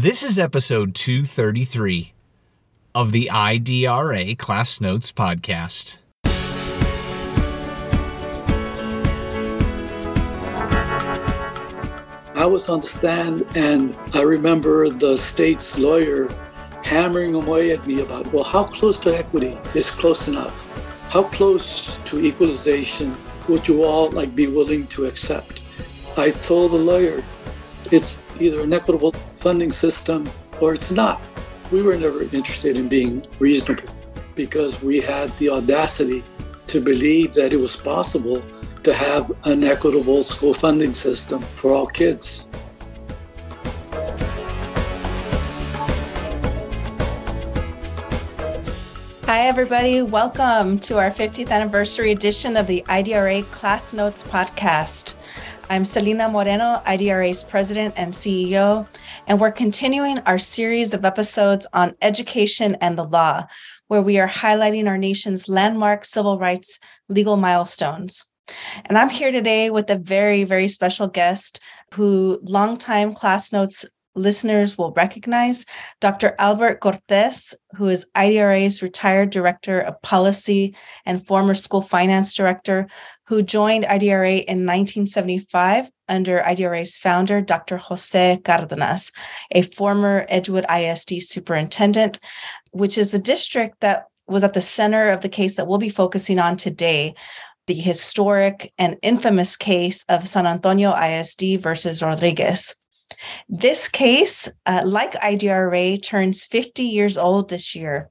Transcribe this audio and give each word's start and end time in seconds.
This 0.00 0.22
is 0.22 0.38
episode 0.38 0.94
233 0.94 2.12
of 2.94 3.10
the 3.10 3.30
IDRA 3.32 4.38
Class 4.38 4.80
Notes 4.80 5.10
Podcast. 5.10 5.96
I 12.36 12.46
was 12.46 12.68
on 12.68 12.80
the 12.80 12.86
stand 12.86 13.44
and 13.56 13.96
I 14.14 14.22
remember 14.22 14.88
the 14.88 15.16
state's 15.16 15.76
lawyer 15.76 16.32
hammering 16.84 17.34
away 17.34 17.72
at 17.72 17.84
me 17.84 18.00
about, 18.00 18.32
well, 18.32 18.44
how 18.44 18.62
close 18.62 18.98
to 18.98 19.18
equity 19.18 19.58
is 19.74 19.90
close 19.90 20.28
enough? 20.28 20.64
How 21.10 21.24
close 21.24 21.96
to 22.04 22.24
equalization 22.24 23.16
would 23.48 23.66
you 23.66 23.82
all 23.82 24.12
like 24.12 24.36
be 24.36 24.46
willing 24.46 24.86
to 24.94 25.06
accept? 25.06 25.60
I 26.16 26.30
told 26.30 26.70
the 26.70 26.76
lawyer, 26.76 27.20
it's 27.90 28.22
either 28.38 28.62
an 28.62 28.72
equitable 28.72 29.12
funding 29.38 29.70
system 29.70 30.28
or 30.60 30.74
it's 30.74 30.90
not. 30.90 31.20
We 31.70 31.82
were 31.82 31.96
never 31.96 32.22
interested 32.22 32.76
in 32.76 32.88
being 32.88 33.24
reasonable 33.38 33.88
because 34.34 34.82
we 34.82 35.00
had 35.00 35.30
the 35.38 35.50
audacity 35.50 36.24
to 36.66 36.80
believe 36.80 37.34
that 37.34 37.52
it 37.52 37.56
was 37.56 37.76
possible 37.76 38.42
to 38.82 38.92
have 38.92 39.30
an 39.44 39.62
equitable 39.62 40.24
school 40.24 40.52
funding 40.52 40.92
system 40.92 41.40
for 41.54 41.72
all 41.72 41.86
kids. 41.86 42.46
Hi, 49.24 49.46
everybody. 49.46 50.02
Welcome 50.02 50.78
to 50.80 50.98
our 50.98 51.10
50th 51.10 51.50
anniversary 51.50 52.12
edition 52.12 52.56
of 52.56 52.66
the 52.66 52.82
IDRA 52.88 53.48
Class 53.50 53.92
Notes 53.92 54.22
Podcast. 54.24 55.14
I'm 55.70 55.84
Celina 55.84 56.30
Moreno, 56.30 56.80
IDRA's 56.86 57.44
president 57.44 57.92
and 57.98 58.14
CEO, 58.14 58.86
and 59.26 59.38
we're 59.38 59.52
continuing 59.52 60.18
our 60.20 60.38
series 60.38 60.94
of 60.94 61.04
episodes 61.04 61.66
on 61.74 61.94
education 62.00 62.76
and 62.80 62.96
the 62.96 63.04
law, 63.04 63.44
where 63.88 64.00
we 64.00 64.18
are 64.18 64.26
highlighting 64.26 64.88
our 64.88 64.96
nation's 64.96 65.46
landmark 65.46 66.06
civil 66.06 66.38
rights 66.38 66.80
legal 67.10 67.36
milestones. 67.36 68.24
And 68.86 68.96
I'm 68.96 69.10
here 69.10 69.30
today 69.30 69.68
with 69.68 69.90
a 69.90 69.98
very, 69.98 70.44
very 70.44 70.68
special 70.68 71.06
guest 71.06 71.60
who 71.92 72.40
longtime 72.42 73.12
class 73.12 73.52
notes 73.52 73.84
listeners 74.18 74.76
will 74.76 74.92
recognize 74.92 75.64
Dr. 76.00 76.34
Albert 76.38 76.80
Cortez, 76.80 77.54
who 77.76 77.88
is 77.88 78.10
IDRA's 78.16 78.82
retired 78.82 79.30
director 79.30 79.80
of 79.80 80.00
policy 80.02 80.74
and 81.06 81.26
former 81.26 81.54
school 81.54 81.82
finance 81.82 82.34
director, 82.34 82.88
who 83.28 83.42
joined 83.42 83.84
IDRA 83.84 84.38
in 84.44 84.64
1975 84.64 85.90
under 86.08 86.38
IDRA's 86.38 86.96
founder, 86.96 87.42
Dr. 87.42 87.76
Jose 87.76 88.40
Cardenas, 88.42 89.12
a 89.50 89.60
former 89.60 90.24
Edgewood 90.30 90.64
ISD 90.70 91.22
superintendent, 91.22 92.18
which 92.70 92.96
is 92.96 93.12
a 93.12 93.18
district 93.18 93.80
that 93.80 94.06
was 94.26 94.44
at 94.44 94.54
the 94.54 94.62
center 94.62 95.10
of 95.10 95.20
the 95.20 95.28
case 95.28 95.56
that 95.56 95.66
we'll 95.66 95.78
be 95.78 95.90
focusing 95.90 96.38
on 96.38 96.56
today 96.56 97.14
the 97.66 97.74
historic 97.74 98.72
and 98.78 98.96
infamous 99.02 99.54
case 99.54 100.02
of 100.08 100.26
San 100.26 100.46
Antonio 100.46 100.94
ISD 100.94 101.60
versus 101.60 102.02
Rodriguez. 102.02 102.74
This 103.50 103.88
case, 103.88 104.48
uh, 104.64 104.84
like 104.86 105.12
IDRA, 105.12 106.02
turns 106.02 106.46
50 106.46 106.82
years 106.82 107.18
old 107.18 107.50
this 107.50 107.74
year. 107.74 108.08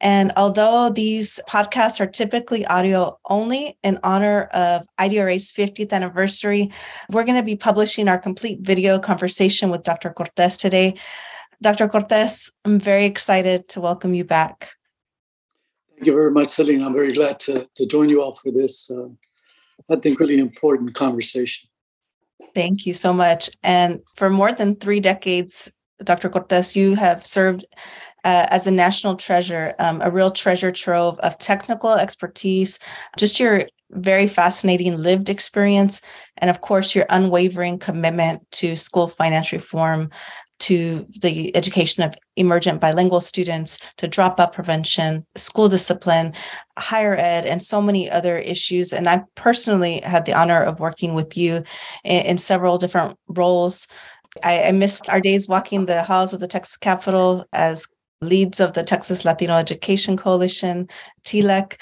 And 0.00 0.32
although 0.36 0.90
these 0.90 1.40
podcasts 1.48 2.00
are 2.00 2.06
typically 2.06 2.66
audio 2.66 3.18
only 3.28 3.78
in 3.82 3.98
honor 4.02 4.42
of 4.52 4.86
IDRA's 4.98 5.52
50th 5.52 5.92
anniversary, 5.92 6.70
we're 7.10 7.24
going 7.24 7.38
to 7.38 7.42
be 7.42 7.56
publishing 7.56 8.08
our 8.08 8.18
complete 8.18 8.60
video 8.60 8.98
conversation 8.98 9.70
with 9.70 9.84
Dr. 9.84 10.10
Cortez 10.10 10.58
today. 10.58 10.96
Dr. 11.62 11.88
Cortez, 11.88 12.50
I'm 12.64 12.78
very 12.78 13.06
excited 13.06 13.68
to 13.68 13.80
welcome 13.80 14.14
you 14.14 14.24
back. 14.24 14.70
Thank 15.94 16.08
you 16.08 16.12
very 16.12 16.30
much, 16.30 16.48
Celine. 16.48 16.82
I'm 16.82 16.92
very 16.92 17.12
glad 17.12 17.38
to, 17.40 17.66
to 17.74 17.86
join 17.86 18.10
you 18.10 18.22
all 18.22 18.34
for 18.34 18.50
this, 18.52 18.90
uh, 18.90 19.08
I 19.90 19.96
think, 19.96 20.20
really 20.20 20.38
important 20.38 20.94
conversation. 20.94 21.70
Thank 22.54 22.84
you 22.84 22.92
so 22.92 23.14
much. 23.14 23.48
And 23.62 24.00
for 24.16 24.28
more 24.28 24.52
than 24.52 24.76
three 24.76 25.00
decades, 25.00 25.72
Dr. 26.04 26.28
Cortez, 26.28 26.76
you 26.76 26.94
have 26.94 27.24
served 27.24 27.64
uh, 28.26 28.48
as 28.50 28.66
a 28.66 28.72
national 28.72 29.14
treasure, 29.14 29.72
um, 29.78 30.02
a 30.02 30.10
real 30.10 30.32
treasure 30.32 30.72
trove 30.72 31.16
of 31.20 31.38
technical 31.38 31.92
expertise, 31.92 32.80
just 33.16 33.38
your 33.38 33.66
very 33.92 34.26
fascinating 34.26 34.96
lived 34.96 35.28
experience, 35.30 36.02
and 36.38 36.50
of 36.50 36.60
course, 36.60 36.92
your 36.92 37.06
unwavering 37.10 37.78
commitment 37.78 38.42
to 38.50 38.74
school 38.74 39.06
finance 39.06 39.52
reform, 39.52 40.10
to 40.58 41.06
the 41.22 41.54
education 41.54 42.02
of 42.02 42.16
emergent 42.34 42.80
bilingual 42.80 43.20
students, 43.20 43.78
to 43.96 44.08
dropout 44.08 44.52
prevention, 44.52 45.24
school 45.36 45.68
discipline, 45.68 46.32
higher 46.76 47.14
ed, 47.14 47.46
and 47.46 47.62
so 47.62 47.80
many 47.80 48.10
other 48.10 48.38
issues. 48.38 48.92
And 48.92 49.08
I 49.08 49.22
personally 49.36 50.00
had 50.00 50.24
the 50.24 50.34
honor 50.34 50.64
of 50.64 50.80
working 50.80 51.14
with 51.14 51.36
you 51.36 51.62
in, 52.02 52.26
in 52.26 52.38
several 52.38 52.76
different 52.76 53.16
roles. 53.28 53.86
I, 54.42 54.64
I 54.64 54.72
miss 54.72 55.00
our 55.08 55.20
days 55.20 55.46
walking 55.46 55.86
the 55.86 56.02
halls 56.02 56.32
of 56.32 56.40
the 56.40 56.48
Texas 56.48 56.76
Capitol 56.76 57.44
as 57.52 57.86
leads 58.20 58.60
of 58.60 58.72
the 58.72 58.82
Texas 58.82 59.24
Latino 59.24 59.54
Education 59.54 60.16
Coalition, 60.16 60.88
TLEC, 61.24 61.76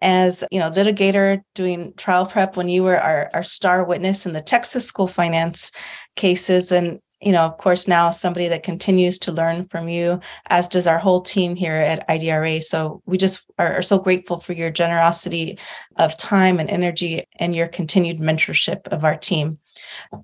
as 0.00 0.44
you 0.50 0.60
know, 0.60 0.70
litigator 0.70 1.42
doing 1.54 1.92
trial 1.96 2.26
prep 2.26 2.56
when 2.56 2.68
you 2.68 2.84
were 2.84 2.98
our, 2.98 3.30
our 3.34 3.42
star 3.42 3.84
witness 3.84 4.26
in 4.26 4.32
the 4.32 4.42
Texas 4.42 4.86
school 4.86 5.08
finance 5.08 5.72
cases. 6.16 6.70
And 6.70 7.00
you 7.20 7.32
know, 7.32 7.44
of 7.44 7.58
course, 7.58 7.88
now 7.88 8.12
somebody 8.12 8.46
that 8.48 8.62
continues 8.62 9.18
to 9.18 9.32
learn 9.32 9.66
from 9.66 9.88
you, 9.88 10.20
as 10.46 10.68
does 10.68 10.86
our 10.86 10.98
whole 10.98 11.20
team 11.20 11.56
here 11.56 11.74
at 11.74 12.06
IDRA. 12.08 12.62
So 12.62 13.02
we 13.06 13.18
just 13.18 13.44
are, 13.58 13.78
are, 13.78 13.82
so 13.82 13.98
grateful 13.98 14.38
for 14.38 14.52
your 14.52 14.70
generosity 14.70 15.58
of 15.96 16.16
time 16.16 16.60
and 16.60 16.70
energy 16.70 17.24
and 17.40 17.56
your 17.56 17.66
continued 17.66 18.18
mentorship 18.18 18.86
of 18.88 19.04
our 19.04 19.16
team. 19.16 19.58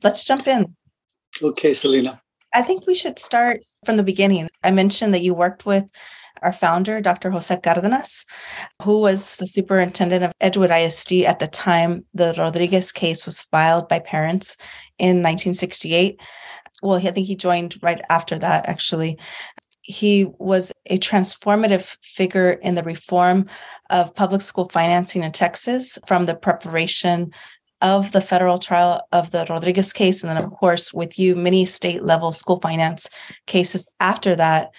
Let's 0.04 0.22
jump 0.22 0.46
in. 0.46 0.76
Okay, 1.42 1.72
Celina. 1.72 2.22
I 2.54 2.62
think 2.62 2.86
we 2.86 2.94
should 2.94 3.18
start 3.18 3.60
from 3.84 3.96
the 3.96 4.02
beginning. 4.02 4.48
I 4.62 4.70
mentioned 4.70 5.12
that 5.14 5.22
you 5.22 5.34
worked 5.34 5.66
with 5.66 5.84
our 6.42 6.52
founder, 6.52 7.00
Dr. 7.00 7.30
Jose 7.30 7.56
Cardenas, 7.62 8.24
who 8.82 9.00
was 9.00 9.36
the 9.36 9.46
superintendent 9.46 10.24
of 10.24 10.32
Edgewood 10.40 10.70
ISD 10.70 11.24
at 11.24 11.38
the 11.38 11.48
time 11.48 12.04
the 12.14 12.34
Rodriguez 12.38 12.92
case 12.92 13.26
was 13.26 13.40
filed 13.40 13.88
by 13.88 13.98
parents 13.98 14.56
in 14.98 15.22
1968 15.22 16.20
well, 16.84 16.98
I 16.98 17.10
think 17.10 17.26
he 17.26 17.34
joined 17.34 17.78
right 17.82 18.02
after 18.10 18.38
that, 18.38 18.68
actually. 18.68 19.18
He 19.80 20.26
was 20.38 20.70
a 20.86 20.98
transformative 20.98 21.96
figure 22.02 22.52
in 22.52 22.74
the 22.74 22.82
reform 22.82 23.46
of 23.90 24.14
public 24.14 24.42
school 24.42 24.68
financing 24.68 25.22
in 25.22 25.32
Texas 25.32 25.98
from 26.06 26.26
the 26.26 26.34
preparation 26.34 27.30
of 27.84 28.12
the 28.12 28.20
federal 28.22 28.58
trial 28.58 29.06
of 29.12 29.30
the 29.30 29.46
Rodriguez 29.48 29.92
case. 29.92 30.24
And 30.24 30.30
then, 30.30 30.42
of 30.42 30.50
course, 30.50 30.92
with 30.92 31.18
you, 31.18 31.36
many 31.36 31.66
state 31.66 32.02
level 32.02 32.32
school 32.32 32.58
finance 32.58 33.10
cases 33.46 33.86
after 34.00 34.34
that, 34.34 34.70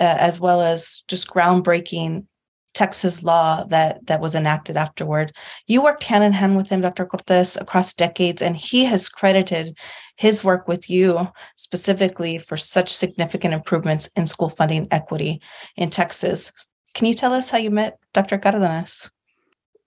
uh, 0.00 0.16
as 0.18 0.38
well 0.38 0.62
as 0.62 1.02
just 1.08 1.28
groundbreaking 1.28 2.24
Texas 2.72 3.24
law 3.24 3.64
that 3.64 4.06
that 4.06 4.20
was 4.20 4.34
enacted 4.34 4.76
afterward. 4.76 5.34
You 5.66 5.82
worked 5.82 6.04
hand 6.04 6.22
in 6.22 6.32
hand 6.32 6.56
with 6.56 6.68
him, 6.68 6.82
Dr. 6.82 7.06
Cortez, 7.06 7.56
across 7.56 7.94
decades, 7.94 8.42
and 8.42 8.56
he 8.56 8.84
has 8.84 9.08
credited 9.08 9.76
his 10.16 10.44
work 10.44 10.68
with 10.68 10.88
you 10.88 11.28
specifically 11.56 12.38
for 12.38 12.56
such 12.56 12.94
significant 12.94 13.54
improvements 13.54 14.08
in 14.14 14.26
school 14.26 14.50
funding 14.50 14.86
equity 14.92 15.40
in 15.76 15.90
Texas. 15.90 16.52
Can 16.94 17.06
you 17.06 17.14
tell 17.14 17.32
us 17.32 17.50
how 17.50 17.58
you 17.58 17.70
met 17.70 17.98
Dr. 18.12 18.38
Cardenas? 18.38 19.10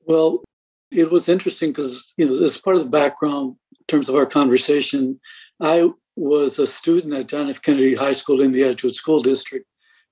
Well, 0.06 0.44
it 0.92 1.12
was 1.12 1.30
interesting 1.30 1.72
because, 1.72 2.14
you 2.18 2.26
know, 2.26 2.44
as 2.44 2.58
part 2.58 2.76
of 2.76 2.84
the 2.84 2.90
background 2.90 3.56
in 3.72 3.86
terms 3.88 4.10
of 4.10 4.16
our 4.16 4.26
conversation, 4.26 5.20
I 5.62 5.90
was 6.16 6.60
a 6.60 6.68
student 6.68 7.14
at 7.14 7.28
John 7.28 7.50
F. 7.50 7.62
Kennedy 7.62 7.96
High 7.96 8.14
School 8.14 8.42
in 8.42 8.52
the 8.52 8.64
Edgewood 8.64 8.96
School 8.96 9.20
District 9.20 9.66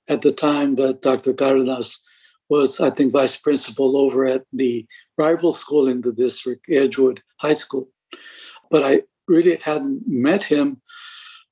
at 0.07 0.21
the 0.21 0.31
time 0.31 0.75
that 0.75 1.01
Dr. 1.01 1.33
Cardenas 1.33 1.99
was, 2.49 2.79
I 2.79 2.89
think, 2.91 3.11
vice 3.11 3.37
principal 3.37 3.97
over 3.97 4.25
at 4.25 4.43
the 4.53 4.85
rival 5.17 5.51
school 5.51 5.87
in 5.87 6.01
the 6.01 6.13
district, 6.13 6.67
Edgewood 6.69 7.21
High 7.37 7.53
School. 7.53 7.89
But 8.71 8.83
I 8.83 9.01
really 9.27 9.57
hadn't 9.57 10.03
met 10.07 10.43
him 10.43 10.81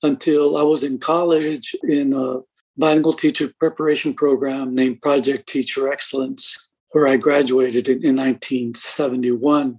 until 0.03 0.55
I 0.57 0.61
was 0.61 0.83
in 0.83 0.99
college 0.99 1.75
in 1.83 2.13
a 2.13 2.39
bilingual 2.77 3.13
teacher 3.13 3.51
preparation 3.59 4.13
program 4.13 4.73
named 4.73 5.01
Project 5.01 5.47
Teacher 5.47 5.91
Excellence, 5.91 6.69
where 6.91 7.07
I 7.07 7.17
graduated 7.17 7.87
in, 7.87 8.03
in 8.03 8.15
1971. 8.15 9.77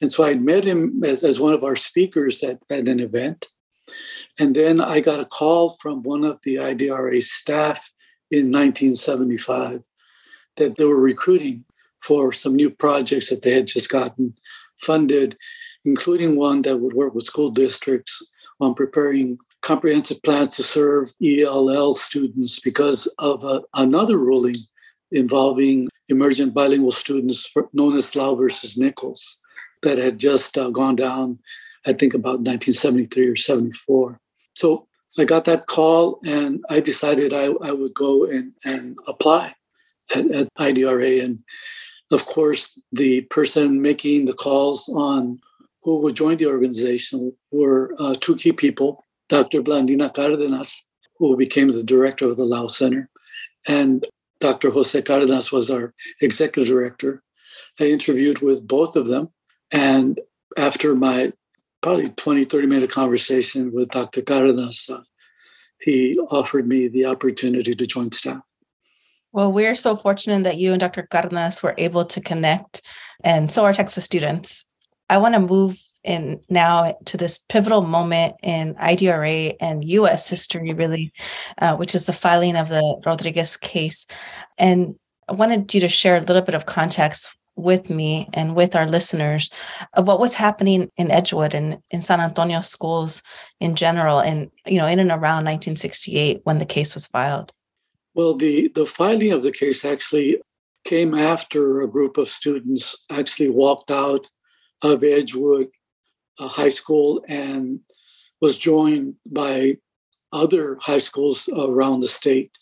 And 0.00 0.12
so 0.12 0.24
I 0.24 0.34
met 0.34 0.64
him 0.64 1.02
as, 1.04 1.24
as 1.24 1.40
one 1.40 1.54
of 1.54 1.64
our 1.64 1.76
speakers 1.76 2.42
at, 2.42 2.62
at 2.70 2.88
an 2.88 3.00
event. 3.00 3.46
And 4.38 4.54
then 4.54 4.80
I 4.80 5.00
got 5.00 5.20
a 5.20 5.24
call 5.24 5.70
from 5.80 6.02
one 6.02 6.24
of 6.24 6.38
the 6.42 6.56
IDRA 6.56 7.22
staff 7.22 7.90
in 8.30 8.52
1975 8.52 9.82
that 10.56 10.76
they 10.76 10.84
were 10.84 11.00
recruiting 11.00 11.64
for 12.02 12.32
some 12.32 12.54
new 12.54 12.70
projects 12.70 13.30
that 13.30 13.42
they 13.42 13.54
had 13.54 13.66
just 13.66 13.90
gotten 13.90 14.34
funded, 14.78 15.36
including 15.84 16.36
one 16.36 16.62
that 16.62 16.78
would 16.78 16.92
work 16.92 17.14
with 17.14 17.24
school 17.24 17.50
districts 17.50 18.22
on 18.60 18.74
preparing 18.74 19.38
comprehensive 19.62 20.22
plans 20.22 20.56
to 20.56 20.62
serve 20.62 21.12
ELL 21.22 21.92
students 21.92 22.60
because 22.60 23.06
of 23.18 23.44
a, 23.44 23.60
another 23.74 24.18
ruling 24.18 24.56
involving 25.10 25.88
emergent 26.08 26.54
bilingual 26.54 26.92
students 26.92 27.52
known 27.72 27.94
as 27.96 28.14
Lau 28.16 28.34
versus 28.34 28.76
Nichols 28.76 29.40
that 29.82 29.98
had 29.98 30.18
just 30.18 30.56
uh, 30.58 30.70
gone 30.70 30.96
down, 30.96 31.38
I 31.86 31.92
think 31.92 32.14
about 32.14 32.40
1973 32.40 33.28
or 33.28 33.36
74. 33.36 34.20
So 34.54 34.86
I 35.18 35.24
got 35.24 35.44
that 35.44 35.66
call 35.66 36.20
and 36.24 36.64
I 36.68 36.80
decided 36.80 37.32
I, 37.32 37.52
I 37.62 37.72
would 37.72 37.94
go 37.94 38.24
and, 38.24 38.52
and 38.64 38.98
apply 39.06 39.54
at, 40.14 40.30
at 40.30 40.54
IDRA. 40.58 41.22
And 41.22 41.38
of 42.10 42.26
course, 42.26 42.78
the 42.92 43.22
person 43.22 43.82
making 43.82 44.24
the 44.24 44.34
calls 44.34 44.88
on 44.94 45.40
who 45.82 46.00
would 46.02 46.16
join 46.16 46.36
the 46.36 46.46
organization 46.46 47.32
were 47.52 47.94
uh, 47.98 48.14
two 48.18 48.36
key 48.36 48.52
people 48.52 49.04
Dr. 49.28 49.62
Blandina 49.62 50.12
Cardenas, 50.12 50.82
who 51.18 51.36
became 51.36 51.68
the 51.68 51.82
director 51.82 52.26
of 52.26 52.36
the 52.36 52.44
Lau 52.44 52.66
Center, 52.66 53.10
and 53.66 54.06
Dr. 54.40 54.70
Jose 54.70 55.00
Cardenas 55.02 55.52
was 55.52 55.70
our 55.70 55.94
executive 56.20 56.68
director. 56.68 57.22
I 57.80 57.84
interviewed 57.84 58.40
with 58.40 58.66
both 58.66 58.96
of 58.96 59.06
them. 59.06 59.30
And 59.72 60.20
after 60.56 60.94
my 60.94 61.32
probably 61.82 62.08
20, 62.08 62.44
30 62.44 62.66
minute 62.66 62.90
conversation 62.90 63.72
with 63.72 63.90
Dr. 63.90 64.22
Cardenas, 64.22 64.90
uh, 64.90 65.00
he 65.80 66.18
offered 66.30 66.66
me 66.66 66.88
the 66.88 67.06
opportunity 67.06 67.74
to 67.74 67.86
join 67.86 68.10
staff. 68.12 68.42
Well, 69.32 69.52
we're 69.52 69.74
so 69.74 69.94
fortunate 69.94 70.44
that 70.44 70.56
you 70.56 70.72
and 70.72 70.80
Dr. 70.80 71.02
Cardenas 71.02 71.62
were 71.62 71.74
able 71.78 72.04
to 72.06 72.20
connect, 72.20 72.82
and 73.22 73.52
so 73.52 73.64
are 73.64 73.74
Texas 73.74 74.04
students. 74.04 74.64
I 75.10 75.18
want 75.18 75.34
to 75.34 75.40
move 75.40 75.78
in 76.04 76.40
now 76.48 76.96
to 77.06 77.16
this 77.16 77.38
pivotal 77.48 77.82
moment 77.82 78.36
in 78.42 78.74
IDRA 78.76 79.56
and 79.60 79.84
US 79.84 80.28
history, 80.28 80.72
really, 80.72 81.12
uh, 81.58 81.76
which 81.76 81.94
is 81.94 82.06
the 82.06 82.12
filing 82.12 82.56
of 82.56 82.68
the 82.68 83.00
Rodriguez 83.04 83.56
case. 83.56 84.06
And 84.56 84.94
I 85.28 85.34
wanted 85.34 85.72
you 85.74 85.80
to 85.80 85.88
share 85.88 86.16
a 86.16 86.20
little 86.20 86.42
bit 86.42 86.54
of 86.54 86.66
context 86.66 87.30
with 87.58 87.90
me 87.90 88.28
and 88.32 88.54
with 88.54 88.76
our 88.76 88.86
listeners 88.86 89.50
of 89.94 90.06
what 90.06 90.20
was 90.20 90.34
happening 90.34 90.90
in 90.96 91.10
Edgewood 91.10 91.54
and 91.54 91.78
in 91.90 92.00
San 92.00 92.20
Antonio 92.20 92.60
schools 92.60 93.22
in 93.60 93.74
general 93.74 94.20
and 94.20 94.50
you 94.64 94.78
know 94.78 94.86
in 94.86 95.00
and 95.00 95.10
around 95.10 95.44
1968 95.44 96.40
when 96.44 96.58
the 96.58 96.64
case 96.64 96.94
was 96.94 97.06
filed. 97.06 97.52
Well, 98.14 98.34
the 98.34 98.68
the 98.74 98.86
filing 98.86 99.32
of 99.32 99.42
the 99.42 99.52
case 99.52 99.84
actually 99.84 100.40
came 100.86 101.14
after 101.14 101.82
a 101.82 101.90
group 101.90 102.16
of 102.16 102.28
students 102.28 102.96
actually 103.10 103.50
walked 103.50 103.90
out 103.90 104.26
of 104.82 105.02
Edgewood 105.02 105.68
uh, 106.38 106.48
High 106.48 106.68
School 106.68 107.24
and 107.28 107.80
was 108.40 108.58
joined 108.58 109.14
by 109.26 109.76
other 110.32 110.76
high 110.80 110.98
schools 110.98 111.48
around 111.56 112.00
the 112.00 112.08
state 112.08 112.56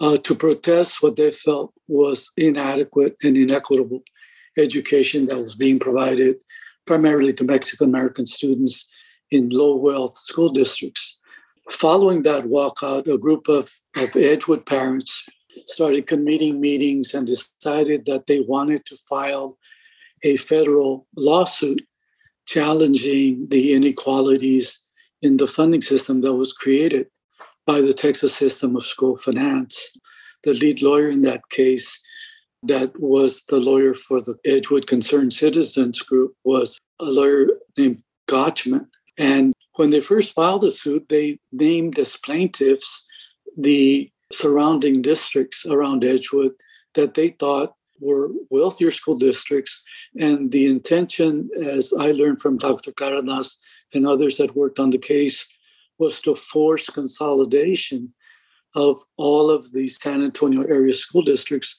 uh, 0.00 0.16
to 0.16 0.34
protest 0.34 1.02
what 1.02 1.16
they 1.16 1.32
felt 1.32 1.72
was 1.88 2.30
inadequate 2.36 3.16
and 3.22 3.36
inequitable 3.36 4.02
education 4.58 5.26
that 5.26 5.38
was 5.38 5.54
being 5.54 5.78
provided 5.78 6.36
primarily 6.86 7.32
to 7.32 7.44
Mexican 7.44 7.88
American 7.88 8.26
students 8.26 8.88
in 9.30 9.48
low 9.50 9.76
wealth 9.76 10.12
school 10.12 10.50
districts. 10.50 11.20
Following 11.70 12.22
that 12.22 12.42
walkout, 12.42 13.12
a 13.12 13.18
group 13.18 13.48
of, 13.48 13.70
of 13.96 14.16
Edgewood 14.16 14.64
parents 14.64 15.22
started 15.66 16.06
convening 16.06 16.60
meetings 16.60 17.14
and 17.14 17.26
decided 17.26 18.06
that 18.06 18.26
they 18.26 18.40
wanted 18.40 18.84
to 18.86 18.96
file 19.08 19.58
a 20.22 20.36
federal 20.36 21.06
lawsuit 21.16 21.80
challenging 22.48 23.46
the 23.50 23.74
inequalities 23.74 24.80
in 25.20 25.36
the 25.36 25.46
funding 25.46 25.82
system 25.82 26.22
that 26.22 26.34
was 26.34 26.54
created 26.54 27.06
by 27.66 27.80
the 27.82 27.92
Texas 27.92 28.34
system 28.34 28.74
of 28.74 28.86
school 28.86 29.18
finance. 29.18 29.94
The 30.44 30.54
lead 30.54 30.80
lawyer 30.80 31.10
in 31.10 31.20
that 31.22 31.46
case, 31.50 32.00
that 32.62 32.98
was 32.98 33.42
the 33.48 33.60
lawyer 33.60 33.94
for 33.94 34.20
the 34.20 34.34
Edgewood 34.46 34.86
Concerned 34.86 35.34
Citizens 35.34 36.00
Group, 36.00 36.34
was 36.44 36.78
a 37.00 37.04
lawyer 37.04 37.48
named 37.76 38.02
Gochman. 38.28 38.86
And 39.18 39.52
when 39.76 39.90
they 39.90 40.00
first 40.00 40.34
filed 40.34 40.62
the 40.62 40.70
suit, 40.70 41.06
they 41.10 41.38
named 41.52 41.98
as 41.98 42.16
plaintiffs 42.16 43.06
the 43.58 44.10
surrounding 44.32 45.02
districts 45.02 45.66
around 45.66 46.02
Edgewood 46.02 46.52
that 46.94 47.12
they 47.12 47.28
thought 47.28 47.74
were 48.00 48.30
wealthier 48.50 48.90
school 48.90 49.16
districts. 49.16 49.82
And 50.16 50.50
the 50.50 50.66
intention, 50.66 51.50
as 51.62 51.92
I 51.98 52.12
learned 52.12 52.40
from 52.40 52.58
Dr. 52.58 52.92
Cardenas 52.92 53.58
and 53.94 54.06
others 54.06 54.36
that 54.38 54.56
worked 54.56 54.78
on 54.78 54.90
the 54.90 54.98
case, 54.98 55.46
was 55.98 56.20
to 56.22 56.34
force 56.34 56.88
consolidation 56.88 58.12
of 58.74 59.02
all 59.16 59.50
of 59.50 59.72
the 59.72 59.88
San 59.88 60.22
Antonio 60.22 60.62
area 60.62 60.94
school 60.94 61.22
districts. 61.22 61.76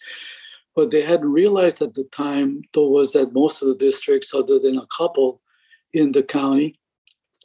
What 0.74 0.92
they 0.92 1.02
hadn't 1.02 1.32
realized 1.32 1.82
at 1.82 1.94
the 1.94 2.06
time, 2.06 2.62
though, 2.74 2.90
was 2.90 3.14
that 3.14 3.34
most 3.34 3.62
of 3.62 3.68
the 3.68 3.76
districts, 3.76 4.34
other 4.34 4.60
than 4.60 4.78
a 4.78 4.88
couple 4.88 5.42
in 5.94 6.12
the 6.12 6.24
county 6.24 6.76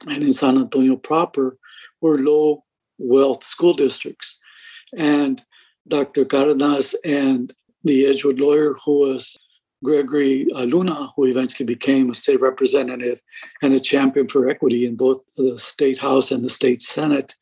and 0.06 0.22
in 0.22 0.32
San 0.32 0.58
Antonio 0.58 0.96
proper, 0.96 1.58
were 2.00 2.18
low 2.18 2.64
wealth 2.98 3.42
school 3.42 3.74
districts. 3.74 4.38
And 4.96 5.42
Dr. 5.88 6.24
Cardenas 6.24 6.94
and 7.04 7.52
the 7.84 8.06
Edgewood 8.06 8.40
lawyer 8.40 8.74
who 8.84 9.00
was 9.00 9.38
Gregory 9.84 10.46
Luna, 10.52 11.10
who 11.14 11.26
eventually 11.26 11.66
became 11.66 12.10
a 12.10 12.14
state 12.14 12.40
representative 12.40 13.20
and 13.62 13.74
a 13.74 13.78
champion 13.80 14.26
for 14.26 14.48
equity 14.48 14.86
in 14.86 14.96
both 14.96 15.18
the 15.36 15.58
state 15.58 15.98
house 15.98 16.30
and 16.30 16.42
the 16.42 16.50
state 16.50 16.80
senate, 16.80 17.34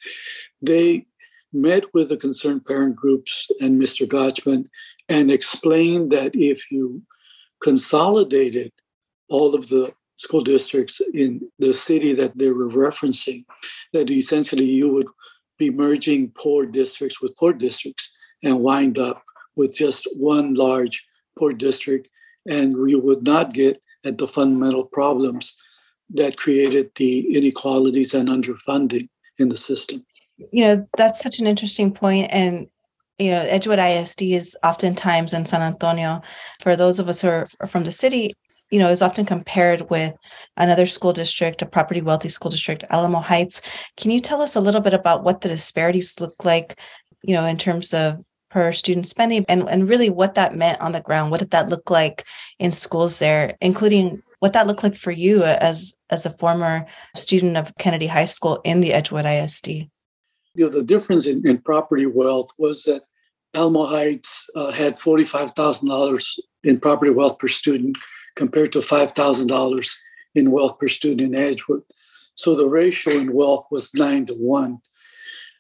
they 0.61 1.06
met 1.53 1.85
with 1.94 2.09
the 2.09 2.17
concerned 2.17 2.65
parent 2.65 2.97
groups 2.97 3.49
and 3.61 3.81
Mr. 3.81 4.06
Gochman 4.06 4.67
and 5.09 5.31
explained 5.31 6.11
that 6.11 6.35
if 6.35 6.71
you 6.71 7.03
consolidated 7.62 8.73
all 9.29 9.55
of 9.55 9.69
the 9.69 9.93
school 10.17 10.43
districts 10.43 11.00
in 11.15 11.41
the 11.59 11.75
city 11.75 12.15
that 12.15 12.37
they 12.37 12.50
were 12.50 12.69
referencing, 12.69 13.45
that 13.93 14.11
essentially 14.11 14.65
you 14.65 14.93
would 14.93 15.06
be 15.59 15.71
merging 15.71 16.33
poor 16.35 16.67
districts 16.67 17.21
with 17.21 17.37
poor 17.37 17.53
districts 17.53 18.17
and 18.43 18.61
wind 18.61 18.99
up 18.99 19.23
with 19.56 19.75
just 19.76 20.08
one 20.16 20.54
large 20.54 21.06
poor 21.38 21.52
district, 21.52 22.08
and 22.49 22.76
we 22.76 22.94
would 22.94 23.25
not 23.25 23.52
get 23.52 23.82
at 24.04 24.19
the 24.19 24.26
fundamental 24.26 24.87
problems 24.87 25.56
that 26.10 26.37
created 26.37 26.90
the 26.96 27.34
inequalities 27.37 28.14
and 28.14 28.28
underfunding 28.28 29.08
in 29.38 29.49
the 29.49 29.56
system. 29.56 30.04
You 30.50 30.64
know, 30.64 30.88
that's 30.96 31.22
such 31.22 31.38
an 31.38 31.46
interesting 31.46 31.93
point, 31.93 32.28
and 32.31 32.66
you 33.18 33.30
know, 33.30 33.40
Edgewood 33.40 33.78
ISD 33.78 34.23
is 34.23 34.56
oftentimes 34.64 35.32
in 35.32 35.47
San 35.47 35.62
Antonio. 35.62 36.23
For 36.61 36.75
those 36.75 36.99
of 36.99 37.09
us 37.09 37.21
who 37.21 37.28
are 37.28 37.49
from 37.68 37.85
the 37.85 37.92
city, 37.92 38.35
you 38.71 38.78
know, 38.78 38.88
is 38.88 39.02
often 39.02 39.26
compared 39.26 39.88
with 39.90 40.14
another 40.56 40.87
school 40.87 41.12
district, 41.12 41.62
a 41.62 41.66
property 41.66 42.00
wealthy 42.00 42.30
school 42.30 42.50
district, 42.50 42.85
Alamo 42.90 43.21
Heights. 43.21 43.61
Can 43.99 44.11
you 44.11 44.21
tell 44.21 44.40
us 44.40 44.56
a 44.56 44.61
little 44.61 44.80
bit 44.80 44.94
about 44.94 45.25
what 45.25 45.42
the 45.42 45.49
disparities 45.49 46.18
look 46.21 46.44
like, 46.44 46.78
you 47.23 47.35
know, 47.35 47.44
in 47.44 47.59
terms 47.59 47.92
of 47.92 48.25
per 48.52 48.71
student 48.73 49.06
spending 49.06 49.44
and, 49.49 49.68
and 49.68 49.88
really 49.88 50.11
what 50.11 50.35
that 50.35 50.54
meant 50.54 50.80
on 50.80 50.92
the 50.92 51.00
ground. 51.00 51.30
What 51.30 51.40
did 51.40 51.50
that 51.52 51.71
look 51.71 51.90
like 51.90 52.25
in 52.59 52.71
schools 52.71 53.18
there, 53.18 53.56
including 53.62 54.23
what 54.40 54.52
that 54.52 54.66
looked 54.66 54.82
like 54.82 54.97
for 54.97 55.11
you 55.11 55.42
as 55.42 55.94
as 56.11 56.26
a 56.26 56.30
former 56.30 56.85
student 57.16 57.56
of 57.56 57.73
Kennedy 57.78 58.06
High 58.06 58.26
School 58.26 58.61
in 58.64 58.80
the 58.80 58.92
Edgewood 58.92 59.25
ISD? 59.25 59.68
You 59.68 59.88
know, 60.56 60.68
the 60.68 60.82
difference 60.82 61.26
in, 61.26 61.47
in 61.49 61.59
property 61.59 62.04
wealth 62.06 62.52
was 62.59 62.82
that 62.82 63.02
Alamo 63.54 63.87
Heights 63.87 64.50
uh, 64.54 64.71
had 64.71 64.97
$45,000 64.97 66.38
in 66.64 66.78
property 66.78 67.11
wealth 67.11 67.38
per 67.38 67.49
student 67.49 67.97
compared 68.37 68.73
to 68.73 68.80
$5,000 68.80 69.97
in 70.35 70.50
wealth 70.50 70.78
per 70.78 70.88
student 70.88 71.21
in 71.21 71.38
Edgewood. 71.38 71.82
So 72.35 72.54
the 72.54 72.68
ratio 72.68 73.14
in 73.14 73.32
wealth 73.32 73.66
was 73.71 73.94
nine 73.94 74.26
to 74.26 74.35
one 74.35 74.80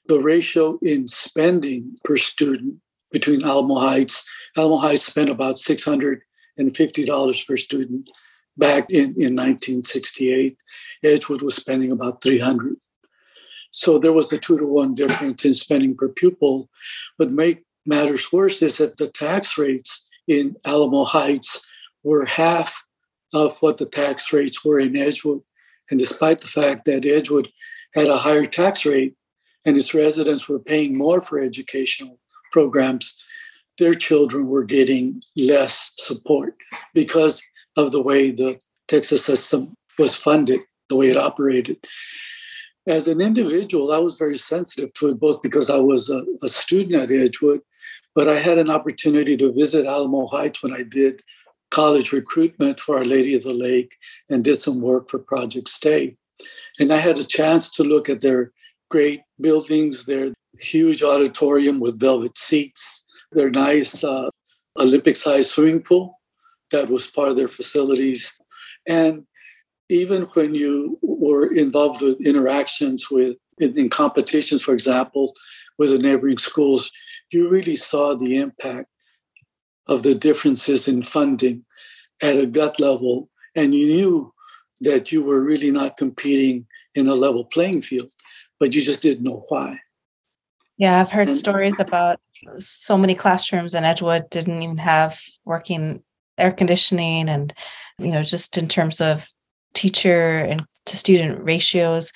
the 0.06 0.18
ratio 0.18 0.78
in 0.82 1.06
spending 1.06 1.96
per 2.04 2.16
student 2.16 2.76
between 3.10 3.44
Alamo 3.44 3.78
Heights. 3.78 4.26
Alamo 4.56 4.78
Heights 4.78 5.02
spent 5.06 5.30
about 5.30 5.54
$650 5.54 7.46
per 7.46 7.56
student 7.56 8.08
back 8.56 8.90
in, 8.90 9.14
in 9.16 9.36
1968. 9.36 10.56
Edgewood 11.04 11.42
was 11.42 11.56
spending 11.56 11.92
about 11.92 12.22
300. 12.22 12.76
So 13.70 13.98
there 13.98 14.12
was 14.12 14.32
a 14.32 14.38
two 14.38 14.58
to 14.58 14.66
one 14.66 14.94
difference 14.94 15.44
in 15.44 15.54
spending 15.54 15.96
per 15.96 16.08
pupil. 16.08 16.68
What 17.16 17.30
make 17.30 17.64
matters 17.86 18.30
worse 18.32 18.62
is 18.62 18.78
that 18.78 18.98
the 18.98 19.08
tax 19.08 19.56
rates 19.56 20.08
in 20.28 20.56
Alamo 20.64 21.04
Heights 21.04 21.66
were 22.04 22.26
half 22.26 22.84
of 23.32 23.58
what 23.60 23.78
the 23.78 23.86
tax 23.86 24.32
rates 24.32 24.64
were 24.64 24.78
in 24.78 24.96
Edgewood. 24.96 25.40
And 25.90 25.98
despite 25.98 26.40
the 26.40 26.48
fact 26.48 26.84
that 26.84 27.06
Edgewood 27.06 27.48
had 27.94 28.08
a 28.08 28.18
higher 28.18 28.44
tax 28.44 28.84
rate, 28.84 29.14
and 29.64 29.76
its 29.76 29.94
residents 29.94 30.48
were 30.48 30.58
paying 30.58 30.96
more 30.96 31.20
for 31.20 31.38
educational 31.40 32.18
programs, 32.52 33.22
their 33.78 33.94
children 33.94 34.48
were 34.48 34.64
getting 34.64 35.22
less 35.36 35.92
support 35.96 36.54
because 36.94 37.42
of 37.76 37.92
the 37.92 38.02
way 38.02 38.30
the 38.30 38.58
Texas 38.88 39.24
system 39.24 39.74
was 39.98 40.14
funded, 40.14 40.60
the 40.88 40.96
way 40.96 41.08
it 41.08 41.16
operated. 41.16 41.76
as 42.86 43.06
an 43.08 43.20
individual, 43.20 43.92
I 43.92 43.98
was 43.98 44.18
very 44.18 44.36
sensitive 44.36 44.92
to 44.94 45.10
it, 45.10 45.20
both 45.20 45.40
because 45.40 45.70
I 45.70 45.78
was 45.78 46.10
a, 46.10 46.24
a 46.42 46.48
student 46.48 47.00
at 47.00 47.12
Edgewood, 47.12 47.60
but 48.14 48.28
I 48.28 48.40
had 48.40 48.58
an 48.58 48.70
opportunity 48.70 49.36
to 49.36 49.52
visit 49.52 49.86
Alamo 49.86 50.26
Heights 50.26 50.62
when 50.62 50.72
I 50.72 50.82
did 50.82 51.22
college 51.70 52.12
recruitment 52.12 52.78
for 52.78 52.98
Our 52.98 53.04
Lady 53.04 53.34
of 53.34 53.44
the 53.44 53.54
Lake 53.54 53.96
and 54.28 54.44
did 54.44 54.56
some 54.56 54.80
work 54.80 55.08
for 55.08 55.18
Project 55.18 55.68
Stay. 55.68 56.16
And 56.78 56.92
I 56.92 56.98
had 56.98 57.18
a 57.18 57.24
chance 57.24 57.70
to 57.72 57.82
look 57.84 58.08
at 58.10 58.20
their 58.20 58.52
great 58.92 59.22
buildings, 59.40 60.04
their 60.04 60.34
huge 60.60 61.02
auditorium 61.02 61.80
with 61.80 61.98
velvet 61.98 62.36
seats, 62.36 63.06
their 63.32 63.50
nice 63.50 64.04
uh, 64.04 64.28
Olympic 64.78 65.16
sized 65.16 65.50
swimming 65.50 65.80
pool 65.80 66.20
that 66.70 66.90
was 66.90 67.10
part 67.10 67.30
of 67.30 67.38
their 67.38 67.48
facilities. 67.48 68.20
And 68.86 69.24
even 69.88 70.22
when 70.34 70.54
you 70.54 70.98
were 71.02 71.46
involved 71.64 72.02
with 72.02 72.20
interactions 72.20 73.10
with 73.10 73.36
in, 73.58 73.78
in 73.78 73.88
competitions, 73.88 74.62
for 74.62 74.74
example, 74.74 75.32
with 75.78 75.90
the 75.90 75.98
neighboring 75.98 76.38
schools, 76.38 76.92
you 77.30 77.48
really 77.48 77.76
saw 77.76 78.14
the 78.14 78.36
impact 78.36 78.88
of 79.86 80.02
the 80.02 80.14
differences 80.14 80.86
in 80.86 81.02
funding 81.02 81.64
at 82.20 82.36
a 82.36 82.46
gut 82.46 82.78
level, 82.78 83.30
and 83.56 83.74
you 83.74 83.86
knew 83.86 84.34
that 84.82 85.12
you 85.12 85.22
were 85.22 85.42
really 85.42 85.70
not 85.70 85.96
competing 85.96 86.66
in 86.94 87.08
a 87.08 87.14
level 87.14 87.44
playing 87.44 87.80
field, 87.82 88.10
but 88.62 88.76
you 88.76 88.80
just 88.80 89.02
didn't 89.02 89.24
know 89.24 89.44
why. 89.48 89.80
Yeah, 90.76 91.00
I've 91.00 91.10
heard 91.10 91.26
and, 91.26 91.36
stories 91.36 91.74
about 91.80 92.20
so 92.60 92.96
many 92.96 93.12
classrooms 93.12 93.74
in 93.74 93.82
Edgewood 93.82 94.30
didn't 94.30 94.62
even 94.62 94.78
have 94.78 95.18
working 95.44 96.00
air 96.38 96.52
conditioning 96.52 97.28
and 97.28 97.52
you 97.98 98.12
know 98.12 98.22
just 98.22 98.56
in 98.56 98.68
terms 98.68 99.00
of 99.00 99.26
teacher 99.74 100.38
and 100.38 100.64
to 100.86 100.96
student 100.96 101.42
ratios 101.42 102.12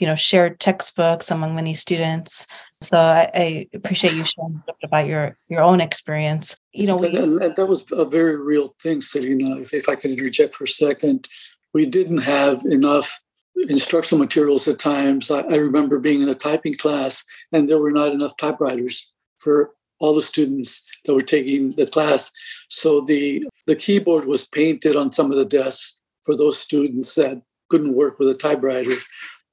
you 0.00 0.06
know 0.06 0.16
shared 0.16 0.58
textbooks 0.58 1.30
among 1.30 1.54
many 1.54 1.76
students 1.76 2.46
so 2.82 2.98
I, 2.98 3.30
I 3.34 3.68
appreciate 3.72 4.14
you 4.14 4.24
sharing 4.24 4.62
about 4.82 5.06
your 5.06 5.38
your 5.48 5.62
own 5.62 5.80
experience. 5.80 6.56
You 6.72 6.88
know, 6.88 6.96
we, 6.96 7.16
and, 7.16 7.40
and 7.40 7.54
that 7.54 7.66
was 7.66 7.86
a 7.92 8.04
very 8.04 8.36
real 8.36 8.66
thing, 8.82 9.00
Celina. 9.00 9.60
If, 9.60 9.72
if 9.72 9.88
I 9.88 9.94
could 9.94 10.10
interject 10.10 10.56
for 10.56 10.64
a 10.64 10.68
second, 10.68 11.28
we 11.72 11.86
didn't 11.86 12.18
have 12.18 12.64
enough 12.64 13.22
instructional 13.68 14.22
materials 14.22 14.68
at 14.68 14.78
times. 14.78 15.30
I, 15.30 15.40
I 15.40 15.56
remember 15.56 15.98
being 15.98 16.22
in 16.22 16.28
a 16.28 16.34
typing 16.34 16.74
class, 16.74 17.24
and 17.52 17.68
there 17.68 17.78
were 17.78 17.92
not 17.92 18.12
enough 18.12 18.36
typewriters 18.36 19.12
for 19.38 19.70
all 20.00 20.14
the 20.14 20.22
students 20.22 20.84
that 21.04 21.14
were 21.14 21.22
taking 21.22 21.72
the 21.72 21.86
class. 21.86 22.30
So 22.68 23.00
the 23.00 23.44
the 23.66 23.76
keyboard 23.76 24.26
was 24.26 24.46
painted 24.46 24.96
on 24.96 25.12
some 25.12 25.30
of 25.30 25.38
the 25.38 25.44
desks 25.44 26.00
for 26.22 26.36
those 26.36 26.58
students 26.58 27.14
that 27.14 27.40
couldn't 27.70 27.94
work 27.94 28.18
with 28.18 28.28
a 28.28 28.34
typewriter 28.34 28.94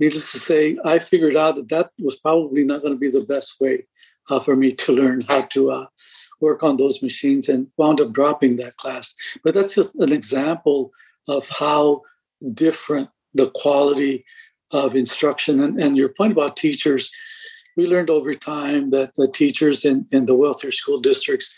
needless 0.02 0.32
to 0.32 0.40
say, 0.40 0.78
I 0.84 0.98
figured 0.98 1.36
out 1.36 1.56
that 1.56 1.70
that 1.70 1.92
was 2.00 2.20
probably 2.20 2.66
not 2.66 2.82
going 2.82 2.94
to 2.94 3.00
be 3.00 3.12
the 3.12 3.22
best 3.22 3.62
way 3.62 3.86
uh, 4.30 4.40
for 4.40 4.56
me 4.56 4.72
to 4.72 4.92
learn 4.92 5.22
how 5.30 5.42
to 5.42 5.72
uh, 5.72 5.86
work 6.42 6.64
on 6.64 6.78
those 6.78 7.04
machines 7.04 7.48
and 7.48 7.68
wound 7.78 8.02
up 8.02 8.12
dropping 8.12 8.56
that 8.56 8.78
class. 8.78 9.14
But 9.44 9.54
that's 9.54 9.76
just 9.76 9.96
an 9.96 10.12
example 10.12 10.92
of 11.28 11.48
how 11.50 12.02
different 12.54 13.10
the 13.34 13.50
quality 13.56 14.26
of 14.72 14.96
instruction 14.96 15.62
and, 15.62 15.80
and 15.80 15.98
your 15.98 16.10
point 16.10 16.32
about 16.32 16.58
teachers. 16.58 17.12
We 17.78 17.88
learned 17.88 18.10
over 18.10 18.34
time 18.34 18.90
that 18.92 19.16
the 19.16 19.28
teachers 19.28 19.86
in, 19.86 20.06
in 20.12 20.26
the 20.26 20.36
wealthier 20.36 20.72
school 20.72 20.98
districts 20.98 21.54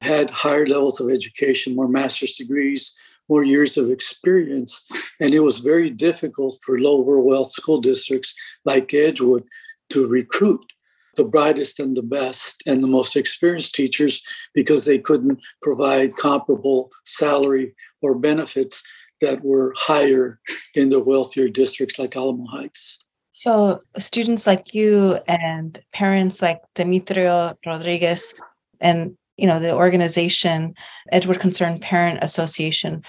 had 0.00 0.30
higher 0.30 0.66
levels 0.66 1.00
of 1.00 1.10
education, 1.10 1.74
more 1.74 1.88
master's 1.88 2.34
degrees, 2.34 2.94
more 3.28 3.44
years 3.44 3.76
of 3.76 3.90
experience. 3.90 4.86
And 5.20 5.34
it 5.34 5.40
was 5.40 5.58
very 5.58 5.90
difficult 5.90 6.58
for 6.64 6.80
lower 6.80 7.20
wealth 7.20 7.50
school 7.50 7.80
districts 7.80 8.34
like 8.64 8.94
Edgewood 8.94 9.44
to 9.90 10.06
recruit 10.08 10.60
the 11.16 11.24
brightest 11.24 11.80
and 11.80 11.96
the 11.96 12.02
best 12.02 12.62
and 12.66 12.84
the 12.84 12.88
most 12.88 13.16
experienced 13.16 13.74
teachers 13.74 14.22
because 14.54 14.84
they 14.84 14.98
couldn't 14.98 15.40
provide 15.62 16.16
comparable 16.16 16.90
salary 17.04 17.74
or 18.02 18.14
benefits 18.14 18.82
that 19.20 19.42
were 19.42 19.74
higher 19.76 20.40
in 20.74 20.90
the 20.90 21.02
wealthier 21.02 21.48
districts 21.48 21.98
like 21.98 22.16
Alamo 22.16 22.46
Heights. 22.46 22.98
So, 23.32 23.80
students 23.98 24.46
like 24.46 24.74
you 24.74 25.18
and 25.28 25.82
parents 25.92 26.40
like 26.40 26.60
Demetrio 26.74 27.56
Rodriguez 27.66 28.34
and 28.80 29.16
you 29.36 29.46
know 29.46 29.60
the 29.60 29.74
organization 29.74 30.74
edgewood 31.12 31.40
concerned 31.40 31.82
parent 31.82 32.18
association 32.22 33.02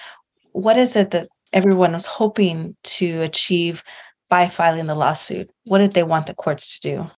what 0.52 0.76
is 0.76 0.96
it 0.96 1.10
that 1.12 1.28
everyone 1.52 1.92
was 1.92 2.06
hoping 2.06 2.76
to 2.82 3.22
achieve 3.22 3.82
by 4.28 4.48
filing 4.48 4.86
the 4.86 4.94
lawsuit? 4.94 5.50
What 5.64 5.78
did 5.78 5.92
they 5.92 6.02
want 6.02 6.26
the 6.26 6.34
courts 6.34 6.78
to 6.78 6.88
do? 6.88 7.10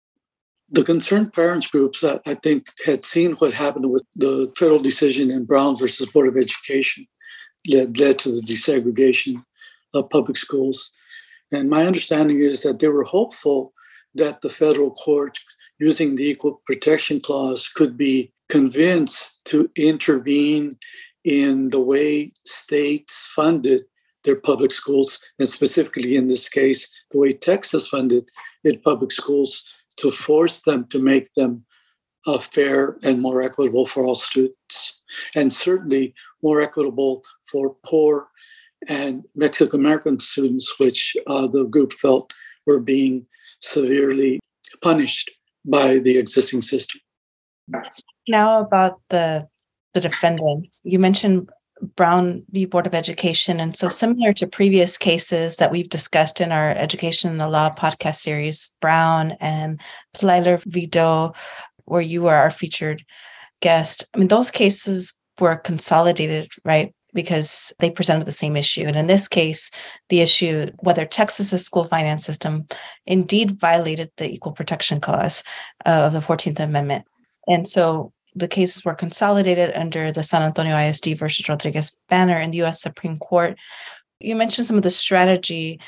The 0.72 0.84
concerned 0.84 1.34
parents 1.34 1.68
groups 1.68 2.04
i 2.04 2.36
think 2.44 2.68
had 2.86 3.04
seen 3.04 3.32
what 3.34 3.54
happened 3.54 3.90
with 3.90 4.04
the 4.16 4.46
federal 4.56 4.80
decision 4.80 5.32
in 5.32 5.46
brown 5.46 5.76
versus 5.76 6.08
board 6.12 6.28
of 6.28 6.38
education 6.38 7.06
led, 7.68 8.00
led 8.00 8.20
to 8.20 8.32
the 8.32 8.42
desegregation 8.42 9.44
of 9.94 10.10
public 10.10 10.38
schools. 10.38 10.92
And 11.52 11.70
my 11.70 11.86
understanding 11.86 12.40
is 12.40 12.64
that 12.64 12.80
they 12.80 12.88
were 12.88 13.04
hopeful 13.04 13.74
that 14.16 14.42
the 14.42 14.50
federal 14.50 14.92
court 14.92 15.38
using 15.80 16.16
the 16.16 16.30
equal 16.30 16.62
protection 16.66 17.20
clause 17.20 17.70
could 17.70 17.98
be 17.98 18.32
convinced 18.50 19.44
to 19.46 19.70
intervene 19.76 20.72
in 21.24 21.68
the 21.70 21.80
way 21.80 22.32
states 22.46 23.26
funded 23.26 23.82
their 24.24 24.36
public 24.36 24.72
schools, 24.72 25.22
and 25.38 25.48
specifically 25.48 26.16
in 26.16 26.28
this 26.28 26.50
case, 26.50 26.94
the 27.12 27.20
way 27.20 27.32
Texas 27.32 27.88
funded 27.88 28.30
its 28.64 28.82
public 28.84 29.12
schools 29.12 29.64
to 29.98 30.12
force 30.12 30.60
them 30.62 30.86
to 30.88 31.00
make 31.00 31.34
them 31.36 31.64
uh, 32.26 32.40
fair 32.40 32.98
and 33.04 33.22
more 33.22 33.42
equitable 33.42 33.86
for 33.86 34.06
all 34.06 34.16
students, 34.16 35.02
and 35.36 35.52
certainly 35.52 36.14
more 36.44 36.62
equitable 36.62 37.24
for 37.52 37.76
poor 37.86 38.28
and 38.88 39.24
Mexican 39.36 39.80
American 39.80 40.20
students, 40.20 40.80
which 40.80 41.16
uh, 41.28 41.48
the 41.48 41.66
group 41.66 41.94
felt 41.94 42.32
were 42.66 42.80
being 42.80 43.26
severely 43.60 44.40
punished 44.82 45.30
by 45.66 46.00
the 46.00 46.18
existing 46.18 46.62
system. 46.62 47.02
Now 48.28 48.60
about 48.60 49.02
the 49.10 49.48
the 49.94 50.02
defendants. 50.02 50.82
You 50.84 51.00
mentioned 51.00 51.50
Brown 51.96 52.44
v. 52.52 52.66
Board 52.66 52.86
of 52.88 52.94
Education. 52.94 53.60
And 53.60 53.76
so, 53.76 53.88
similar 53.88 54.34
to 54.34 54.48
previous 54.48 54.98
cases 54.98 55.58
that 55.58 55.72
we've 55.72 55.90
discussed 55.90 56.42
in 56.42 56.52
our 56.52 56.72
Education 56.72 57.32
in 57.32 57.38
the 57.38 57.48
Law 57.48 57.74
podcast 57.74 58.18
series, 58.18 58.72
Brown 58.82 59.32
and 59.40 59.80
Plyler 60.14 60.62
v. 60.66 60.86
Doe, 60.86 61.34
where 61.90 62.02
you 62.02 62.22
were 62.22 62.36
our 62.36 62.52
featured 62.52 63.04
guest, 63.62 64.08
I 64.14 64.20
mean, 64.20 64.28
those 64.28 64.52
cases 64.52 65.14
were 65.40 65.56
consolidated, 65.56 66.52
right? 66.64 66.94
Because 67.14 67.74
they 67.80 67.90
presented 67.90 68.26
the 68.26 68.32
same 68.32 68.56
issue. 68.56 68.84
And 68.84 68.96
in 68.96 69.08
this 69.08 69.28
case, 69.28 69.72
the 70.10 70.22
issue 70.22 70.72
whether 70.80 71.06
Texas's 71.06 71.66
school 71.66 71.86
finance 71.86 72.26
system 72.26 72.68
indeed 73.06 73.60
violated 73.60 74.12
the 74.18 74.32
Equal 74.32 74.52
Protection 74.52 75.02
Clause 75.02 75.44
of 75.86 76.14
the 76.14 76.20
14th 76.20 76.60
Amendment. 76.60 77.06
And 77.48 77.68
so 77.68 78.14
the 78.36 78.48
cases 78.48 78.86
were 78.86 78.94
consolidated 78.94 79.76
under 79.76 80.12
the 80.12 80.24
San 80.24 80.44
Antonio 80.44 80.78
ISD 80.78 81.18
versus 81.18 81.50
Rodriguez 81.50 81.96
banner 82.10 82.40
in 82.40 82.52
the 82.52 82.58
U.S. 82.58 82.82
Supreme 82.82 83.18
Court. 83.18 83.58
You 84.20 84.36
mentioned 84.36 84.68
some 84.68 84.78
of 84.78 84.84
the 84.84 84.92
strategy 84.92 85.80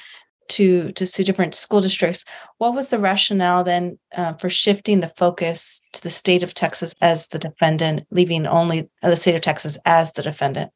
to 0.52 0.92
to 0.94 1.08
sue 1.08 1.24
different 1.24 1.56
school 1.56 1.82
districts. 1.82 2.26
What 2.58 2.76
was 2.76 2.90
the 2.90 3.00
rationale 3.00 3.64
then 3.64 3.98
uh, 4.16 4.34
for 4.34 4.50
shifting 4.50 5.00
the 5.00 5.14
focus 5.18 5.82
to 5.94 6.04
the 6.04 6.10
state 6.10 6.44
of 6.44 6.54
Texas 6.54 6.94
as 7.02 7.28
the 7.30 7.40
defendant, 7.40 8.06
leaving 8.12 8.46
only 8.46 8.90
the 9.02 9.16
state 9.16 9.36
of 9.36 9.42
Texas 9.42 9.78
as 9.86 10.14
the 10.14 10.22
defendant? 10.22 10.72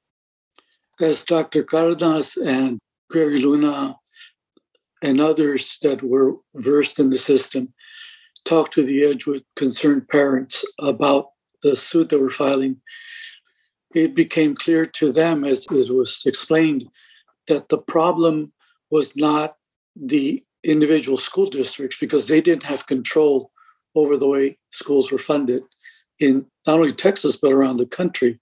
As 1.01 1.25
Dr. 1.25 1.63
Cardenas 1.63 2.37
and 2.37 2.79
Gregory 3.09 3.41
Luna 3.41 3.95
and 5.01 5.19
others 5.19 5.77
that 5.81 6.01
were 6.01 6.35
versed 6.55 6.99
in 6.99 7.09
the 7.09 7.17
system 7.17 7.73
talked 8.45 8.73
to 8.73 8.83
the 8.83 9.03
Edgewood 9.03 9.43
concerned 9.55 10.07
parents 10.07 10.65
about 10.79 11.31
the 11.63 11.75
suit 11.75 12.09
they 12.09 12.17
we're 12.17 12.29
filing, 12.29 12.79
it 13.93 14.15
became 14.15 14.55
clear 14.55 14.85
to 14.85 15.11
them, 15.11 15.43
as 15.43 15.65
it 15.69 15.93
was 15.93 16.23
explained, 16.25 16.85
that 17.47 17.69
the 17.69 17.77
problem 17.77 18.53
was 18.91 19.15
not 19.15 19.57
the 19.95 20.43
individual 20.63 21.17
school 21.17 21.45
districts 21.45 21.97
because 21.99 22.27
they 22.27 22.41
didn't 22.41 22.63
have 22.63 22.87
control 22.87 23.51
over 23.95 24.17
the 24.17 24.27
way 24.27 24.57
schools 24.71 25.11
were 25.11 25.17
funded 25.17 25.61
in 26.19 26.45
not 26.67 26.79
only 26.79 26.91
Texas 26.91 27.35
but 27.35 27.53
around 27.53 27.77
the 27.77 27.85
country. 27.85 28.39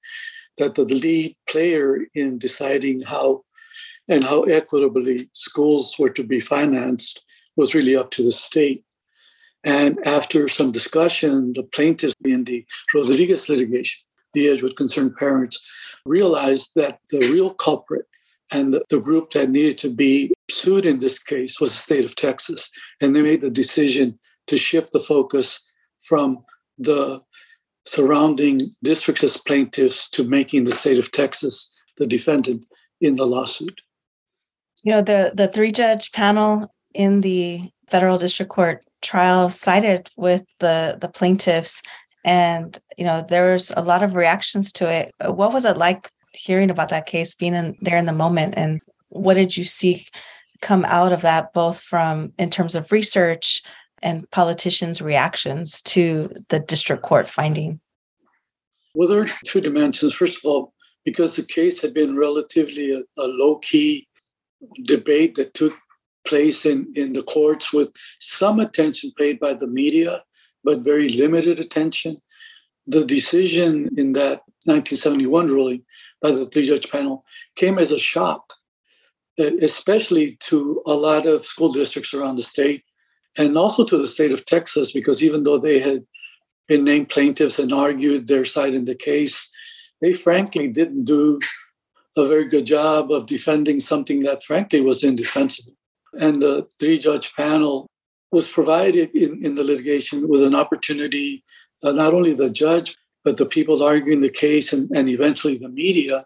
That 0.60 0.75
the 0.75 0.86
lead 0.86 1.36
player 1.50 2.05
in 2.13 2.38
deciding 2.38 3.01
how 3.01 3.43
and 4.07 4.24
how 4.24 4.43
equitably 4.43 5.29
schools 5.33 5.95
were 5.98 6.10
to 6.10 6.24
be 6.24 6.39
financed 6.39 7.25
was 7.55 7.74
really 7.74 7.95
up 7.95 8.12
to 8.12 8.24
the 8.24 8.31
state. 8.31 8.83
And 9.63 9.98
after 10.05 10.48
some 10.48 10.72
discussion, 10.72 11.53
the 11.53 11.63
plaintiffs 11.63 12.15
in 12.24 12.43
the 12.43 12.65
Rodriguez 12.93 13.50
litigation, 13.50 14.00
the 14.33 14.50
Edgewood 14.50 14.75
concerned 14.75 15.15
parents, 15.15 15.57
realized 16.05 16.72
that 16.75 17.00
the 17.12 17.19
real 17.31 17.51
culprit 17.51 18.05
And 18.51 18.73
the, 18.89 19.00
group 19.00 19.31
that 19.31 19.50
needed 19.50 19.77
to 19.79 19.89
be 19.89 20.31
sued 20.50 20.85
in 20.85 21.00
this 21.00 21.17
case 21.17 21.59
was 21.59 21.71
the 21.71 21.77
state 21.77 22.05
of 22.05 22.15
Texas. 22.15 22.69
And 23.01 23.15
they 23.15 23.21
made 23.21 23.41
the 23.41 23.50
decision 23.50 24.19
to 24.47 24.57
shift 24.57 24.91
the 24.91 25.00
focus 25.00 25.63
from 26.00 26.43
the 26.77 27.21
surrounding 27.85 28.73
districts 28.83 29.23
as 29.23 29.38
plaintiffs 29.38 30.09
to 30.12 30.23
making 30.23 30.65
the 30.65 30.71
state 30.71 31.00
of 31.00 31.12
Texas 31.12 31.73
the 31.97 32.07
defendant 32.07 32.65
in 33.01 33.15
the 33.15 33.25
lawsuit. 33.25 33.81
You 34.83 34.93
know, 34.93 35.01
the, 35.01 35.31
the 35.33 35.47
three 35.47 35.71
judge 35.71 36.12
panel 36.12 36.73
in 36.93 37.21
the 37.21 37.69
federal 37.89 38.17
district 38.17 38.51
court 38.51 38.85
trial 39.01 39.50
sided 39.50 40.09
with 40.15 40.43
the, 40.59 40.97
the 41.00 41.09
plaintiffs. 41.09 41.81
And, 42.25 42.77
you 42.97 43.05
know, 43.05 43.25
there 43.27 43.53
was 43.53 43.71
a 43.75 43.81
lot 43.81 44.03
of 44.03 44.15
reactions 44.15 44.71
to 44.73 44.89
it. 44.89 45.13
What 45.25 45.53
was 45.53 45.65
it 45.65 45.77
like 45.77 46.09
hearing 46.33 46.69
about 46.69 46.89
that 46.89 47.05
case, 47.05 47.35
being 47.35 47.55
in 47.55 47.77
there 47.81 47.97
in 47.97 48.05
the 48.05 48.13
moment? 48.13 48.55
And 48.57 48.81
what 49.09 49.35
did 49.35 49.55
you 49.55 49.63
see 49.63 50.07
come 50.61 50.85
out 50.85 51.11
of 51.11 51.21
that, 51.21 51.53
both 51.53 51.81
from 51.81 52.33
in 52.37 52.49
terms 52.49 52.75
of 52.75 52.91
research 52.91 53.61
and 54.01 54.29
politicians' 54.31 55.01
reactions 55.01 55.81
to 55.83 56.29
the 56.49 56.59
district 56.59 57.03
court 57.03 57.29
finding? 57.29 57.79
Well, 58.95 59.07
there 59.07 59.21
are 59.21 59.27
two 59.45 59.61
dimensions. 59.61 60.13
First 60.13 60.37
of 60.37 60.45
all, 60.45 60.73
because 61.05 61.35
the 61.35 61.43
case 61.43 61.81
had 61.81 61.93
been 61.93 62.17
relatively 62.17 62.93
a, 62.93 62.99
a 63.21 63.27
low 63.27 63.59
key 63.59 64.07
debate 64.85 65.35
that 65.35 65.53
took 65.53 65.73
place 66.25 66.65
in, 66.65 66.91
in 66.95 67.13
the 67.13 67.23
courts 67.23 67.73
with 67.73 67.91
some 68.19 68.59
attention 68.59 69.11
paid 69.17 69.39
by 69.39 69.53
the 69.53 69.67
media, 69.67 70.23
but 70.63 70.79
very 70.79 71.09
limited 71.09 71.59
attention. 71.59 72.17
The 72.87 73.05
decision 73.05 73.89
in 73.97 74.13
that 74.13 74.41
1971 74.65 75.47
ruling 75.49 75.83
by 76.23 76.31
the 76.31 76.45
three 76.45 76.65
judge 76.65 76.89
panel 76.89 77.23
came 77.55 77.77
as 77.77 77.91
a 77.91 77.99
shock, 77.99 78.53
especially 79.37 80.37
to 80.39 80.81
a 80.87 80.95
lot 80.95 81.27
of 81.27 81.45
school 81.45 81.71
districts 81.71 82.13
around 82.13 82.37
the 82.37 82.43
state 82.43 82.81
and 83.37 83.57
also 83.57 83.83
to 83.83 83.97
the 83.97 84.07
state 84.07 84.31
of 84.31 84.45
Texas, 84.45 84.93
because 84.93 85.23
even 85.23 85.43
though 85.43 85.57
they 85.57 85.79
had 85.79 86.03
been 86.67 86.85
named 86.85 87.09
plaintiffs 87.09 87.59
and 87.59 87.73
argued 87.73 88.27
their 88.27 88.45
side 88.45 88.73
in 88.73 88.85
the 88.85 88.95
case, 88.95 89.51
they 90.01 90.13
frankly 90.13 90.69
didn't 90.69 91.03
do 91.03 91.39
a 92.15 92.27
very 92.27 92.47
good 92.47 92.65
job 92.65 93.11
of 93.11 93.25
defending 93.25 93.79
something 93.79 94.21
that 94.21 94.43
frankly 94.43 94.81
was 94.81 95.03
indefensible. 95.03 95.75
And 96.13 96.41
the 96.41 96.67
three 96.79 96.97
judge 96.97 97.35
panel 97.35 97.87
was 98.31 98.51
provided 98.51 99.09
in, 99.15 99.43
in 99.43 99.55
the 99.55 99.63
litigation 99.63 100.29
with 100.29 100.43
an 100.43 100.55
opportunity, 100.55 101.43
uh, 101.83 101.91
not 101.91 102.13
only 102.13 102.33
the 102.33 102.49
judge, 102.49 102.95
but 103.23 103.37
the 103.37 103.45
people 103.45 103.81
arguing 103.83 104.21
the 104.21 104.29
case 104.29 104.73
and, 104.73 104.89
and 104.91 105.09
eventually 105.09 105.57
the 105.57 105.69
media 105.69 106.25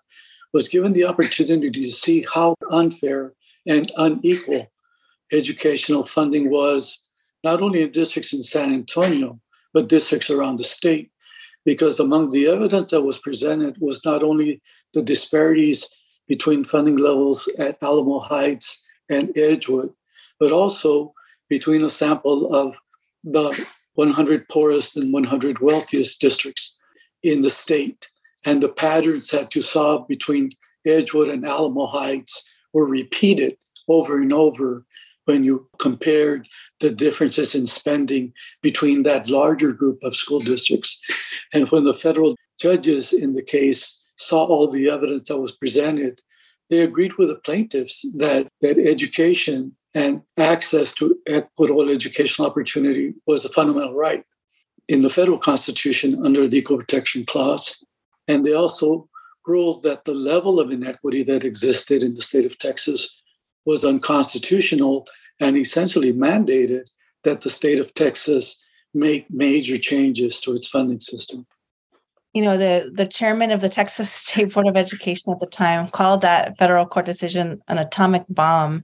was 0.54 0.68
given 0.68 0.94
the 0.94 1.06
opportunity 1.06 1.70
to 1.70 1.84
see 1.92 2.26
how 2.34 2.56
unfair 2.72 3.34
and 3.68 3.92
unequal 3.98 4.66
educational 5.32 6.06
funding 6.06 6.50
was, 6.50 7.00
not 7.44 7.62
only 7.62 7.82
in 7.82 7.92
districts 7.92 8.34
in 8.34 8.42
San 8.42 8.74
Antonio, 8.74 9.40
but 9.74 9.90
districts 9.90 10.30
around 10.30 10.58
the 10.58 10.64
state. 10.64 11.12
Because 11.66 12.00
among 12.00 12.30
the 12.30 12.48
evidence 12.48 12.92
that 12.92 13.02
was 13.02 13.18
presented 13.18 13.76
was 13.80 14.04
not 14.06 14.24
only 14.24 14.62
the 14.94 15.02
disparities 15.02 15.90
between 16.28 16.64
funding 16.64 16.96
levels 16.96 17.50
at 17.60 17.78
Alamo 17.84 18.20
Heights 18.20 18.86
and 19.10 19.38
Edgewood, 19.38 19.94
but 20.40 20.52
also 20.52 21.14
between 21.50 21.84
a 21.84 21.90
sample 21.90 22.54
of 22.56 22.74
the 23.24 23.66
100 23.96 24.48
poorest 24.50 24.96
and 24.96 25.12
100 25.12 25.60
wealthiest 25.60 26.22
districts 26.22 26.77
in 27.28 27.42
the 27.42 27.50
state. 27.50 28.10
And 28.46 28.64
the 28.64 28.70
patterns 28.70 29.30
that 29.32 29.54
you 29.56 29.62
saw 29.62 30.06
between 30.08 30.50
Edgewood 30.86 31.28
and 31.28 31.46
Alamo 31.46 31.86
Heights 31.86 32.44
were 32.74 32.88
repeated 32.88 33.58
over 33.90 34.22
and 34.22 34.32
over 34.32 34.86
when 35.26 35.44
you 35.44 35.68
compared 35.80 36.48
the 36.80 36.90
differences 36.90 37.54
in 37.54 37.68
spending 37.68 38.32
between 38.62 39.04
that 39.04 39.30
larger 39.30 39.74
group 39.74 40.00
of 40.04 40.16
school 40.16 40.40
districts. 40.40 41.02
And 41.54 41.70
when 41.70 41.84
the 41.84 41.94
federal 41.94 42.36
judges 42.58 43.12
in 43.12 43.34
the 43.34 43.44
case 43.44 43.82
saw 44.16 44.46
all 44.46 44.72
the 44.72 44.90
evidence 44.90 45.28
that 45.28 45.40
was 45.40 45.52
presented, 45.52 46.22
they 46.70 46.80
agreed 46.80 47.16
with 47.18 47.28
the 47.28 47.36
plaintiffs 47.36 48.04
that, 48.18 48.48
that 48.62 48.80
education 48.80 49.76
and 49.94 50.22
access 50.38 50.94
to 50.94 51.18
equitable 51.28 51.90
educational 51.90 52.48
opportunity 52.48 53.14
was 53.26 53.44
a 53.44 53.50
fundamental 53.50 53.96
right 53.96 54.24
in 54.88 55.02
the 55.02 55.10
federal 55.10 55.38
constitution 55.38 56.26
under 56.26 56.48
the 56.48 56.58
Equal 56.58 56.78
Protection 56.78 57.26
Clause. 57.26 57.84
And 58.28 58.46
they 58.46 58.54
also 58.54 59.08
ruled 59.46 59.84
that 59.84 60.06
the 60.06 60.14
level 60.14 60.60
of 60.60 60.72
inequity 60.72 61.24
that 61.24 61.44
existed 61.44 62.04
in 62.04 62.16
the 62.16 62.22
state 62.22 62.46
of 62.46 62.58
Texas 62.58 63.22
was 63.66 63.84
unconstitutional 63.84 65.08
and 65.40 65.58
essentially 65.58 66.14
mandated 66.14 66.90
that 67.24 67.42
the 67.42 67.50
state 67.50 67.80
of 67.80 67.94
Texas 67.94 68.64
make 68.94 69.30
major 69.32 69.78
changes 69.78 70.40
to 70.42 70.54
its 70.54 70.68
funding 70.68 71.00
system. 71.00 71.46
You 72.34 72.42
know, 72.44 72.58
the, 72.58 72.92
the 72.94 73.08
chairman 73.08 73.52
of 73.52 73.62
the 73.62 73.70
Texas 73.70 74.12
State 74.24 74.54
Board 74.54 74.68
of 74.68 74.78
Education 74.78 75.32
at 75.32 75.40
the 75.40 75.48
time 75.48 75.90
called 75.90 76.22
that 76.22 76.58
federal 76.58 76.86
court 76.86 77.06
decision 77.06 77.62
an 77.68 77.78
atomic 77.78 78.24
bomb. 78.30 78.84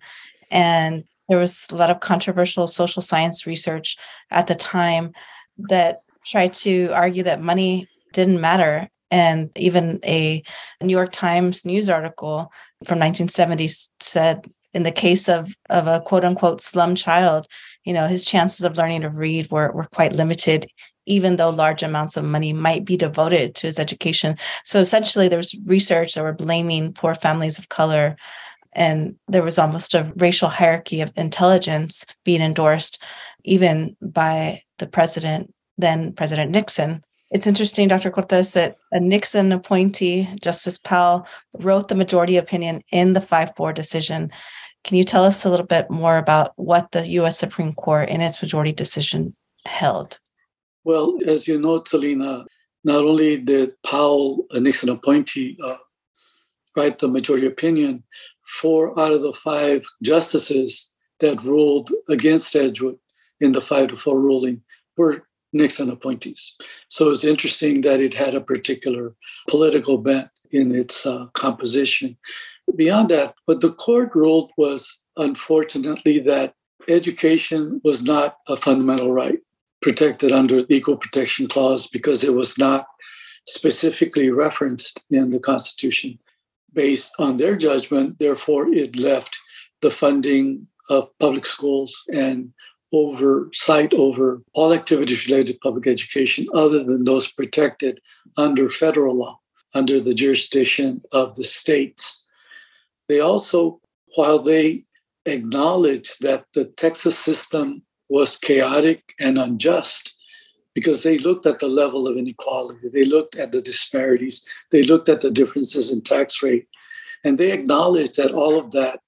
And 0.51 1.03
there 1.29 1.37
was 1.37 1.67
a 1.71 1.75
lot 1.75 1.89
of 1.89 1.99
controversial 1.99 2.67
social 2.67 3.01
science 3.01 3.47
research 3.47 3.97
at 4.31 4.47
the 4.47 4.55
time 4.55 5.13
that 5.57 6.01
tried 6.25 6.53
to 6.53 6.89
argue 6.93 7.23
that 7.23 7.41
money 7.41 7.87
didn't 8.13 8.41
matter. 8.41 8.89
And 9.11 9.51
even 9.55 9.99
a 10.03 10.41
New 10.81 10.91
York 10.91 11.11
Times 11.11 11.65
news 11.65 11.89
article 11.89 12.51
from 12.85 12.99
1970 12.99 13.69
said 13.99 14.45
in 14.73 14.83
the 14.83 14.91
case 14.91 15.29
of 15.29 15.55
of 15.69 15.87
a 15.87 16.01
quote 16.01 16.25
unquote 16.25 16.61
slum 16.61 16.95
child, 16.95 17.47
you 17.85 17.93
know, 17.93 18.07
his 18.07 18.25
chances 18.25 18.63
of 18.63 18.77
learning 18.77 19.01
to 19.01 19.09
read 19.09 19.49
were 19.51 19.71
were 19.71 19.85
quite 19.85 20.13
limited, 20.13 20.67
even 21.05 21.35
though 21.35 21.49
large 21.49 21.83
amounts 21.83 22.17
of 22.17 22.25
money 22.25 22.53
might 22.53 22.85
be 22.85 22.97
devoted 22.97 23.55
to 23.55 23.67
his 23.67 23.79
education. 23.79 24.37
So 24.65 24.79
essentially, 24.79 25.27
there 25.27 25.37
was 25.37 25.57
research 25.65 26.13
that 26.13 26.23
were 26.23 26.33
blaming 26.33 26.93
poor 26.93 27.15
families 27.15 27.59
of 27.59 27.69
color. 27.69 28.15
And 28.75 29.15
there 29.27 29.43
was 29.43 29.59
almost 29.59 29.93
a 29.93 30.11
racial 30.15 30.49
hierarchy 30.49 31.01
of 31.01 31.11
intelligence 31.15 32.05
being 32.23 32.41
endorsed, 32.41 33.03
even 33.43 33.95
by 34.01 34.63
the 34.83 34.89
president, 34.89 35.53
then 35.77 36.13
President 36.13 36.51
Nixon, 36.51 37.01
it's 37.33 37.47
interesting, 37.47 37.87
Dr. 37.87 38.11
Cortez, 38.11 38.51
that 38.51 38.77
a 38.91 38.99
Nixon 38.99 39.51
appointee, 39.51 40.29
Justice 40.39 40.77
Powell, 40.77 41.25
wrote 41.53 41.87
the 41.87 41.95
majority 41.95 42.37
opinion 42.37 42.83
in 42.91 43.13
the 43.13 43.21
5 43.21 43.53
4 43.57 43.73
decision. 43.73 44.31
Can 44.83 44.97
you 44.97 45.03
tell 45.03 45.25
us 45.25 45.43
a 45.43 45.49
little 45.49 45.65
bit 45.65 45.89
more 45.89 46.17
about 46.17 46.53
what 46.57 46.91
the 46.91 47.07
US 47.21 47.39
Supreme 47.39 47.73
Court 47.73 48.07
in 48.09 48.21
its 48.21 48.39
majority 48.39 48.71
decision 48.71 49.33
held? 49.65 50.19
Well, 50.83 51.17
as 51.25 51.47
you 51.47 51.59
know, 51.59 51.81
Celina, 51.83 52.45
not 52.83 53.03
only 53.03 53.39
did 53.39 53.71
Powell, 53.83 54.45
a 54.51 54.59
Nixon 54.59 54.89
appointee, 54.89 55.57
uh, 55.63 55.77
write 56.77 56.99
the 56.99 57.07
majority 57.07 57.47
opinion, 57.47 58.03
four 58.45 58.99
out 58.99 59.11
of 59.11 59.23
the 59.23 59.33
five 59.33 59.83
justices 60.03 60.91
that 61.19 61.41
ruled 61.43 61.89
against 62.09 62.55
Edgewood 62.55 62.99
in 63.39 63.53
the 63.53 63.61
five 63.61 63.87
to 63.87 63.97
four 63.97 64.21
ruling 64.21 64.61
were 64.97 65.25
Nixon 65.53 65.89
appointees. 65.89 66.57
So 66.89 67.11
it's 67.11 67.23
interesting 67.23 67.81
that 67.81 67.99
it 67.99 68.13
had 68.13 68.35
a 68.35 68.41
particular 68.41 69.13
political 69.47 69.97
bent 69.97 70.29
in 70.51 70.73
its 70.73 71.05
uh, 71.05 71.27
composition. 71.33 72.17
Beyond 72.75 73.09
that, 73.09 73.35
what 73.45 73.61
the 73.61 73.73
court 73.73 74.15
ruled 74.15 74.51
was 74.57 74.97
unfortunately 75.17 76.19
that 76.19 76.55
education 76.87 77.81
was 77.83 78.03
not 78.03 78.37
a 78.47 78.55
fundamental 78.55 79.11
right 79.11 79.39
protected 79.81 80.31
under 80.31 80.63
the 80.63 80.75
Equal 80.75 80.97
Protection 80.97 81.47
Clause 81.47 81.87
because 81.87 82.23
it 82.23 82.33
was 82.33 82.57
not 82.57 82.85
specifically 83.45 84.29
referenced 84.31 85.03
in 85.11 85.29
the 85.29 85.39
Constitution. 85.39 86.17
Based 86.73 87.13
on 87.19 87.37
their 87.37 87.55
judgment, 87.55 88.17
therefore, 88.17 88.67
it 88.73 88.97
left 88.97 89.37
the 89.81 89.91
funding 89.91 90.65
of 90.89 91.09
public 91.19 91.45
schools 91.45 92.03
and 92.13 92.53
oversight 92.93 93.93
over 93.93 94.41
all 94.53 94.71
activities 94.71 95.27
related 95.27 95.53
to 95.53 95.59
public 95.59 95.87
education 95.87 96.47
other 96.53 96.83
than 96.83 97.03
those 97.03 97.31
protected 97.31 97.99
under 98.37 98.69
federal 98.69 99.15
law, 99.15 99.39
under 99.73 99.99
the 99.99 100.13
jurisdiction 100.13 101.01
of 101.11 101.35
the 101.35 101.43
states. 101.43 102.25
They 103.09 103.19
also, 103.19 103.81
while 104.15 104.39
they 104.39 104.85
acknowledged 105.25 106.21
that 106.21 106.45
the 106.53 106.65
Texas 106.65 107.17
system 107.17 107.81
was 108.09 108.37
chaotic 108.37 109.13
and 109.19 109.37
unjust, 109.37 110.15
because 110.75 111.03
they 111.03 111.17
looked 111.19 111.45
at 111.45 111.59
the 111.59 111.67
level 111.67 112.07
of 112.07 112.17
inequality, 112.17 112.89
they 112.91 113.05
looked 113.05 113.35
at 113.35 113.51
the 113.51 113.61
disparities, 113.61 114.45
they 114.71 114.83
looked 114.83 115.09
at 115.09 115.21
the 115.21 115.31
differences 115.31 115.91
in 115.91 116.01
tax 116.01 116.41
rate, 116.41 116.67
and 117.23 117.37
they 117.37 117.51
acknowledged 117.51 118.17
that 118.17 118.33
all 118.33 118.59
of 118.59 118.71
that 118.71 118.99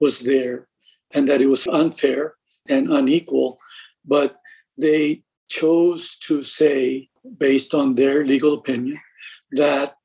was 0.00 0.20
there 0.20 0.66
and 1.12 1.28
that 1.28 1.40
it 1.40 1.46
was 1.46 1.66
unfair 1.68 2.34
and 2.68 2.88
unequal. 2.88 3.58
But 4.04 4.36
they 4.78 5.22
chose 5.48 6.16
to 6.16 6.42
say, 6.42 7.08
based 7.38 7.74
on 7.74 7.92
their 7.92 8.24
legal 8.24 8.54
opinion, 8.54 8.98
that 9.52 9.96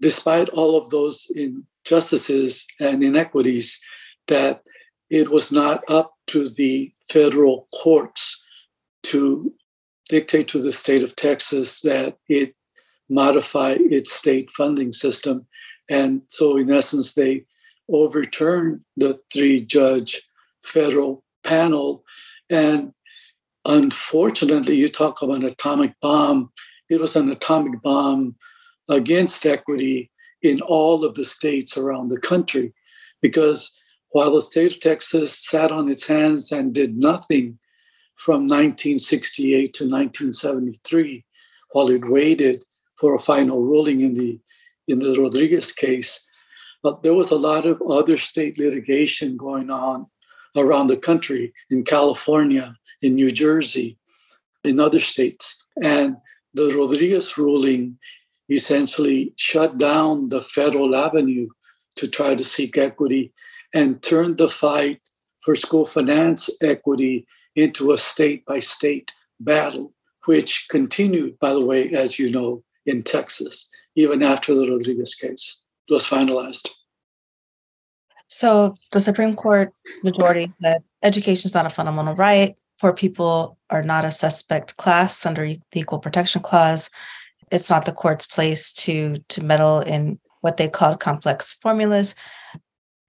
despite 0.00 0.48
all 0.50 0.76
of 0.76 0.90
those 0.90 1.30
injustices 1.34 2.66
and 2.80 3.02
inequities 3.02 3.80
that 4.26 4.62
it 5.10 5.30
was 5.30 5.50
not 5.50 5.82
up 5.88 6.14
to 6.28 6.48
the 6.48 6.92
federal 7.10 7.68
courts 7.82 8.42
to 9.02 9.52
dictate 10.08 10.48
to 10.48 10.60
the 10.60 10.72
state 10.72 11.02
of 11.02 11.16
Texas 11.16 11.80
that 11.80 12.16
it 12.28 12.54
modify 13.08 13.76
its 13.78 14.12
state 14.12 14.50
funding 14.50 14.92
system. 14.92 15.46
And 15.90 16.22
so, 16.28 16.58
in 16.58 16.70
essence, 16.70 17.14
they 17.14 17.44
overturned 17.88 18.80
the 18.96 19.18
three 19.32 19.62
judge 19.62 20.20
federal 20.62 21.24
panel. 21.48 22.04
And 22.50 22.92
unfortunately, 23.64 24.76
you 24.76 24.88
talk 24.88 25.22
about 25.22 25.38
an 25.38 25.44
atomic 25.44 25.94
bomb, 26.00 26.50
it 26.90 27.00
was 27.00 27.16
an 27.16 27.30
atomic 27.30 27.80
bomb 27.82 28.36
against 28.88 29.46
equity 29.46 30.10
in 30.42 30.60
all 30.62 31.04
of 31.04 31.14
the 31.14 31.24
states 31.24 31.76
around 31.76 32.08
the 32.08 32.20
country. 32.20 32.72
Because 33.20 33.72
while 34.10 34.32
the 34.32 34.40
state 34.40 34.72
of 34.72 34.80
Texas 34.80 35.38
sat 35.38 35.72
on 35.72 35.90
its 35.90 36.06
hands 36.06 36.52
and 36.52 36.74
did 36.74 36.96
nothing 36.96 37.58
from 38.16 38.42
1968 38.42 39.74
to 39.74 39.84
1973, 39.84 41.24
while 41.72 41.90
it 41.90 42.08
waited 42.08 42.62
for 42.98 43.14
a 43.14 43.18
final 43.18 43.62
ruling 43.62 44.00
in 44.00 44.14
the 44.14 44.38
in 44.88 45.00
the 45.00 45.14
Rodriguez 45.20 45.72
case, 45.72 46.24
but 46.82 47.02
there 47.02 47.12
was 47.12 47.30
a 47.30 47.36
lot 47.36 47.66
of 47.66 47.82
other 47.82 48.16
state 48.16 48.56
litigation 48.56 49.36
going 49.36 49.68
on 49.70 50.06
around 50.56 50.88
the 50.88 50.96
country 50.96 51.52
in 51.70 51.84
California, 51.84 52.76
in 53.02 53.14
New 53.14 53.30
Jersey, 53.30 53.96
in 54.64 54.80
other 54.80 55.00
states. 55.00 55.64
And 55.82 56.16
the 56.54 56.74
Rodriguez 56.76 57.38
ruling 57.38 57.98
essentially 58.50 59.32
shut 59.36 59.78
down 59.78 60.26
the 60.26 60.40
federal 60.40 60.96
avenue 60.96 61.48
to 61.96 62.08
try 62.08 62.34
to 62.34 62.44
seek 62.44 62.78
equity 62.78 63.32
and 63.74 64.02
turned 64.02 64.38
the 64.38 64.48
fight 64.48 65.00
for 65.42 65.54
school 65.54 65.86
finance 65.86 66.50
equity 66.62 67.26
into 67.56 67.92
a 67.92 67.98
state 67.98 68.44
by 68.46 68.58
state 68.58 69.12
battle, 69.40 69.92
which 70.26 70.66
continued, 70.70 71.38
by 71.38 71.52
the 71.52 71.64
way, 71.64 71.90
as 71.90 72.18
you 72.18 72.30
know, 72.30 72.62
in 72.86 73.02
Texas, 73.02 73.68
even 73.94 74.22
after 74.22 74.54
the 74.54 74.70
Rodriguez 74.70 75.14
case 75.14 75.62
was 75.90 76.04
finalized. 76.04 76.68
So 78.28 78.74
the 78.92 79.00
Supreme 79.00 79.34
Court 79.34 79.72
majority 80.02 80.50
said 80.52 80.82
education 81.02 81.48
is 81.48 81.54
not 81.54 81.66
a 81.66 81.70
fundamental 81.70 82.14
right. 82.14 82.56
Poor 82.80 82.92
people 82.92 83.58
are 83.70 83.82
not 83.82 84.04
a 84.04 84.10
suspect 84.10 84.76
class 84.76 85.26
under 85.26 85.46
the 85.46 85.60
Equal 85.74 85.98
Protection 85.98 86.42
Clause. 86.42 86.90
It's 87.50 87.70
not 87.70 87.86
the 87.86 87.92
court's 87.92 88.26
place 88.26 88.72
to 88.74 89.16
to 89.28 89.42
meddle 89.42 89.80
in 89.80 90.20
what 90.42 90.58
they 90.58 90.68
called 90.68 91.00
complex 91.00 91.54
formulas. 91.54 92.14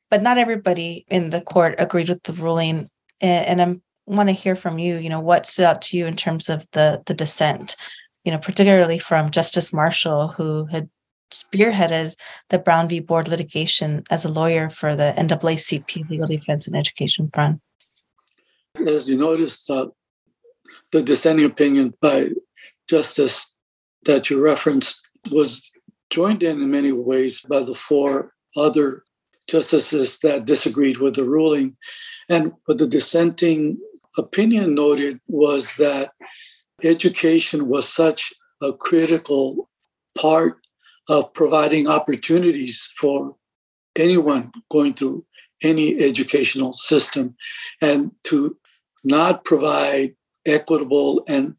But 0.10 0.23
not 0.23 0.39
everybody 0.39 1.05
in 1.10 1.29
the 1.29 1.41
court 1.41 1.75
agreed 1.77 2.10
with 2.10 2.23
the 2.23 2.34
ruling, 2.34 2.88
and 3.21 3.62
I 3.62 3.75
want 4.08 4.29
to 4.29 4.34
hear 4.34 4.55
from 4.55 4.79
you. 4.79 4.95
You 4.97 5.10
know, 5.10 5.19
what 5.19 5.45
stood 5.45 5.65
out 5.65 5.82
to 5.84 5.97
you 5.97 6.08
in 6.08 6.15
terms 6.15 6.49
of 6.49 6.65
the 6.71 7.03
the 7.05 7.13
dissent? 7.13 7.75
You 8.23 8.32
know, 8.32 8.39
particularly 8.39 8.97
from 8.97 9.29
Justice 9.29 9.71
Marshall, 9.71 10.29
who 10.29 10.65
had 10.65 10.89
spearheaded 11.31 12.15
the 12.49 12.59
Brown 12.59 12.87
v. 12.89 12.99
Board 12.99 13.27
litigation 13.27 14.03
as 14.09 14.25
a 14.25 14.29
lawyer 14.29 14.69
for 14.69 14.95
the 14.95 15.13
NAACP 15.17 16.09
Legal 16.09 16.27
Defense 16.27 16.67
and 16.67 16.75
Education 16.75 17.29
Fund. 17.33 17.59
As 18.87 19.09
you 19.09 19.17
noticed, 19.17 19.69
uh, 19.69 19.87
the 20.91 21.01
dissenting 21.01 21.45
opinion 21.45 21.93
by 22.01 22.29
Justice 22.89 23.55
that 24.05 24.29
you 24.29 24.41
referenced 24.41 25.01
was 25.31 25.69
joined 26.09 26.43
in 26.43 26.61
in 26.61 26.71
many 26.71 26.91
ways 26.91 27.41
by 27.41 27.61
the 27.61 27.75
four 27.75 28.33
other 28.55 29.03
justices 29.47 30.19
that 30.19 30.45
disagreed 30.45 30.97
with 30.97 31.15
the 31.15 31.25
ruling. 31.25 31.75
And 32.29 32.53
what 32.65 32.77
the 32.77 32.87
dissenting 32.87 33.77
opinion 34.17 34.75
noted 34.75 35.19
was 35.27 35.75
that 35.75 36.11
education 36.83 37.67
was 37.67 37.87
such 37.87 38.33
a 38.61 38.73
critical 38.73 39.69
part 40.17 40.57
of 41.10 41.34
providing 41.34 41.88
opportunities 41.88 42.91
for 42.98 43.36
anyone 43.95 44.52
going 44.72 44.93
through 44.93 45.26
any 45.62 46.00
educational 46.00 46.72
system 46.72 47.36
and 47.82 48.12
to 48.24 48.56
not 49.04 49.43
provide 49.43 50.15
equitable 50.45 51.24
and 51.28 51.56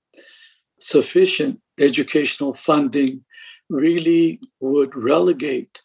sufficient 0.81 1.61
educational 1.79 2.55
funding 2.55 3.23
really 3.69 4.41
would 4.61 4.95
relegate 4.95 5.83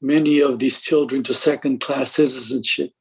many 0.00 0.40
of 0.40 0.58
these 0.58 0.80
children 0.80 1.22
to 1.22 1.34
second 1.34 1.80
class 1.80 2.12
citizenship 2.12 2.92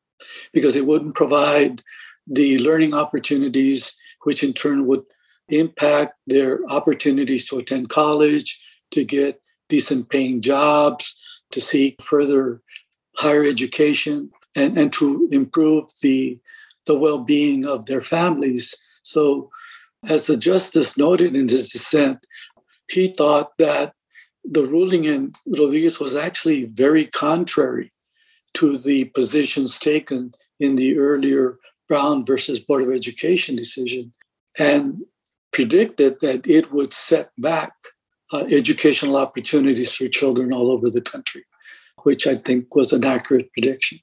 because 0.54 0.76
it 0.76 0.86
wouldn't 0.86 1.16
provide 1.16 1.84
the 2.28 2.58
learning 2.60 2.94
opportunities, 2.94 3.96
which 4.24 4.44
in 4.44 4.54
turn 4.54 4.88
would 4.88 5.04
impact 5.50 6.14
their 6.26 6.60
opportunities 6.70 7.48
to 7.48 7.58
attend 7.60 7.90
college, 7.90 8.60
to 8.92 9.04
get 9.04 9.40
decent 9.70 10.10
paying 10.10 10.42
jobs, 10.42 11.16
to 11.52 11.62
seek 11.62 12.02
further 12.02 12.62
higher 13.16 13.46
education, 13.46 14.30
and, 14.56 14.78
and 14.78 14.94
to 14.94 15.28
improve 15.32 15.86
the, 16.02 16.38
the 16.86 16.98
well 16.98 17.20
being 17.20 17.66
of 17.66 17.86
their 17.86 18.02
families. 18.02 18.76
So, 19.04 19.50
as 20.08 20.28
the 20.28 20.38
justice 20.38 20.98
noted 20.98 21.36
in 21.36 21.48
his 21.48 21.70
dissent, 21.70 22.26
he 22.92 23.08
thought 23.08 23.58
that 23.58 23.94
the 24.44 24.66
ruling 24.66 25.06
in 25.06 25.34
Rodriguez 25.48 26.00
was 26.00 26.16
actually 26.16 26.66
very 26.66 27.08
contrary 27.08 27.92
to 28.54 28.78
the 28.78 29.06
positions 29.06 29.80
taken 29.80 30.34
in 30.60 30.76
the 30.76 30.98
earlier 30.98 31.58
Brown 31.88 32.26
versus 32.26 32.60
Board 32.60 32.84
of 32.84 32.94
Education 32.94 33.56
decision 33.56 34.14
and 34.58 35.02
predicted 35.52 36.20
that 36.22 36.48
it 36.48 36.72
would 36.72 36.94
set 36.94 37.32
back 37.38 37.74
uh, 38.32 38.46
educational 38.50 39.18
opportunities 39.18 39.94
for 39.96 40.08
children 40.08 40.54
all 40.54 40.72
over 40.72 40.90
the 40.90 41.02
country, 41.02 41.44
which 42.04 42.28
I 42.28 42.36
think 42.36 42.76
was 42.76 42.94
an 42.94 43.04
accurate 43.04 43.52
prediction. 43.54 44.00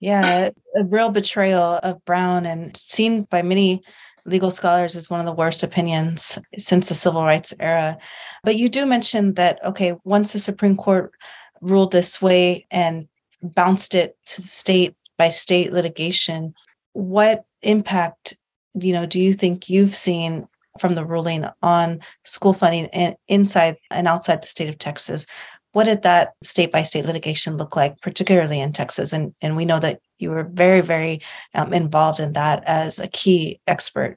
Yeah, 0.00 0.50
a 0.76 0.84
real 0.84 1.10
betrayal 1.10 1.80
of 1.82 2.04
Brown 2.04 2.44
and 2.44 2.76
seen 2.76 3.22
by 3.22 3.42
many 3.42 3.82
legal 4.26 4.50
scholars 4.50 4.96
as 4.96 5.08
one 5.08 5.20
of 5.20 5.26
the 5.26 5.32
worst 5.32 5.62
opinions 5.62 6.38
since 6.58 6.88
the 6.88 6.94
civil 6.94 7.22
rights 7.22 7.54
era. 7.60 7.96
But 8.42 8.56
you 8.56 8.68
do 8.68 8.86
mention 8.86 9.34
that, 9.34 9.62
okay, 9.64 9.94
once 10.04 10.32
the 10.32 10.38
Supreme 10.38 10.76
Court 10.76 11.12
ruled 11.60 11.92
this 11.92 12.20
way 12.20 12.66
and 12.70 13.08
bounced 13.42 13.94
it 13.94 14.16
to 14.26 14.42
the 14.42 14.48
state 14.48 14.94
by 15.18 15.30
state 15.30 15.72
litigation, 15.72 16.54
what 16.92 17.44
impact 17.62 18.36
you 18.74 18.92
know 18.92 19.06
do 19.06 19.20
you 19.20 19.32
think 19.32 19.70
you've 19.70 19.94
seen 19.94 20.46
from 20.80 20.94
the 20.94 21.04
ruling 21.04 21.44
on 21.62 22.00
school 22.24 22.52
funding 22.52 22.88
inside 23.28 23.76
and 23.90 24.08
outside 24.08 24.42
the 24.42 24.46
state 24.46 24.68
of 24.68 24.78
Texas. 24.78 25.26
What 25.72 25.84
did 25.84 26.02
that 26.02 26.34
state 26.44 26.72
by 26.72 26.82
state 26.84 27.04
litigation 27.04 27.56
look 27.56 27.76
like, 27.76 28.00
particularly 28.00 28.60
in 28.60 28.72
Texas? 28.72 29.12
And, 29.12 29.34
and 29.42 29.56
we 29.56 29.64
know 29.64 29.80
that 29.80 30.00
you 30.18 30.30
were 30.30 30.44
very, 30.44 30.80
very 30.80 31.20
um, 31.54 31.72
involved 31.72 32.20
in 32.20 32.32
that 32.34 32.62
as 32.66 32.98
a 32.98 33.08
key 33.08 33.60
expert. 33.66 34.16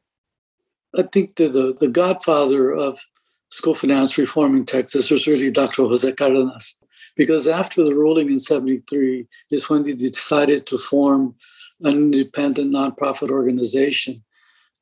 I 0.95 1.03
think 1.11 1.35
the, 1.35 1.47
the, 1.47 1.77
the 1.79 1.87
godfather 1.87 2.71
of 2.71 2.99
school 3.49 3.75
finance 3.75 4.17
reform 4.17 4.55
in 4.55 4.65
Texas 4.65 5.09
was 5.09 5.27
really 5.27 5.51
Dr. 5.51 5.83
Jose 5.83 6.11
Cardenas, 6.13 6.75
because 7.15 7.47
after 7.47 7.83
the 7.83 7.95
ruling 7.95 8.29
in 8.29 8.39
73 8.39 9.27
is 9.51 9.69
when 9.69 9.85
he 9.85 9.93
decided 9.93 10.65
to 10.67 10.77
form 10.77 11.35
an 11.81 11.93
independent 11.93 12.73
nonprofit 12.73 13.29
organization 13.29 14.23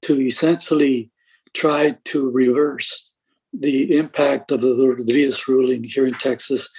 to 0.02 0.22
essentially 0.22 1.10
tried 1.56 2.04
to 2.06 2.30
reverse 2.32 3.10
the 3.54 3.98
impact 3.98 4.52
of 4.52 4.62
the 4.62 4.96
Rodriguez 4.98 5.48
ruling 5.48 5.84
here 5.84 6.06
in 6.06 6.14
Texas 6.16 6.70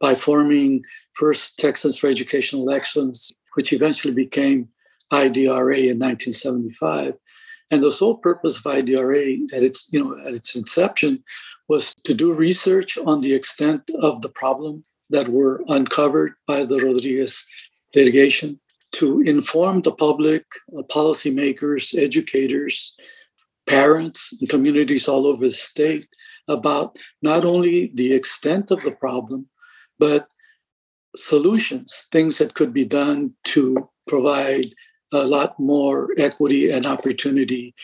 by 0.00 0.14
forming 0.14 0.84
first 1.14 1.58
Texans 1.58 1.98
for 1.98 2.08
Educational 2.08 2.70
Excellence, 2.70 3.32
which 3.54 3.72
eventually 3.72 4.12
became 4.12 4.68
IDRA 5.12 5.90
in 5.90 5.98
1975. 5.98 7.14
And 7.70 7.82
the 7.82 7.90
sole 7.90 8.16
purpose 8.16 8.58
of 8.58 8.64
IDRA 8.64 9.38
at 9.54 9.62
its, 9.62 9.88
you 9.92 10.04
know, 10.04 10.16
at 10.26 10.34
its 10.34 10.54
inception 10.54 11.24
was 11.68 11.94
to 12.04 12.14
do 12.14 12.32
research 12.32 12.98
on 12.98 13.20
the 13.20 13.34
extent 13.34 13.90
of 14.00 14.20
the 14.20 14.28
problem 14.28 14.84
that 15.10 15.28
were 15.28 15.64
uncovered 15.68 16.34
by 16.46 16.64
the 16.64 16.78
Rodriguez 16.78 17.44
litigation, 17.94 18.60
to 18.92 19.20
inform 19.22 19.80
the 19.80 19.92
public, 19.92 20.44
uh, 20.76 20.82
policymakers, 20.82 21.96
educators, 22.00 22.96
parents 23.66 24.32
and 24.40 24.48
communities 24.48 25.08
all 25.08 25.26
over 25.26 25.44
the 25.44 25.50
state 25.50 26.08
about 26.48 26.96
not 27.22 27.44
only 27.44 27.90
the 27.94 28.12
extent 28.14 28.70
of 28.70 28.82
the 28.82 28.92
problem, 28.92 29.48
but 29.98 30.28
solutions, 31.16 32.06
things 32.12 32.38
that 32.38 32.54
could 32.54 32.72
be 32.72 32.84
done 32.84 33.32
to 33.44 33.88
provide 34.06 34.66
a 35.12 35.26
lot 35.26 35.58
more 35.58 36.10
equity 36.18 36.70
and 36.70 36.86
opportunity 36.86 37.74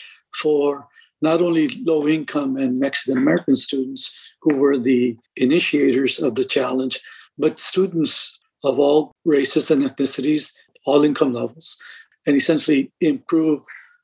for 0.40 0.86
not 1.20 1.40
only 1.40 1.68
low 1.84 2.06
income 2.06 2.56
and 2.56 2.78
Mexican 2.78 3.16
American 3.16 3.56
students 3.56 4.14
who 4.42 4.56
were 4.56 4.76
the 4.76 5.16
initiators 5.36 6.18
of 6.20 6.34
the 6.34 6.44
challenge, 6.44 7.00
but 7.38 7.60
students 7.60 8.40
of 8.64 8.78
all 8.78 9.12
races 9.24 9.70
and 9.70 9.82
ethnicities, 9.82 10.52
all 10.84 11.04
income 11.04 11.32
levels, 11.32 11.78
and 12.26 12.36
essentially 12.36 12.90
improve 13.00 13.60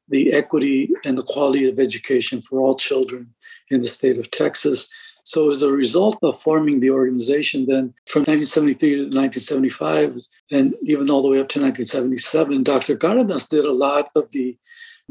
the 0.08 0.32
equity 0.32 0.90
and 1.04 1.18
the 1.18 1.22
quality 1.22 1.68
of 1.68 1.78
education 1.78 2.40
for 2.40 2.60
all 2.60 2.74
children 2.74 3.32
in 3.70 3.80
the 3.80 3.88
state 3.88 4.18
of 4.18 4.30
Texas. 4.30 4.88
So, 5.24 5.50
as 5.50 5.60
a 5.60 5.70
result 5.70 6.18
of 6.22 6.40
forming 6.40 6.80
the 6.80 6.90
organization, 6.90 7.66
then 7.66 7.92
from 8.06 8.20
1973 8.20 8.90
to 8.90 8.96
1975, 9.02 10.22
and 10.50 10.74
even 10.82 11.10
all 11.10 11.20
the 11.20 11.28
way 11.28 11.40
up 11.40 11.48
to 11.50 11.60
1977, 11.60 12.62
Dr. 12.62 12.96
Cardenas 12.96 13.48
did 13.48 13.66
a 13.66 13.72
lot 13.72 14.10
of 14.16 14.30
the 14.30 14.56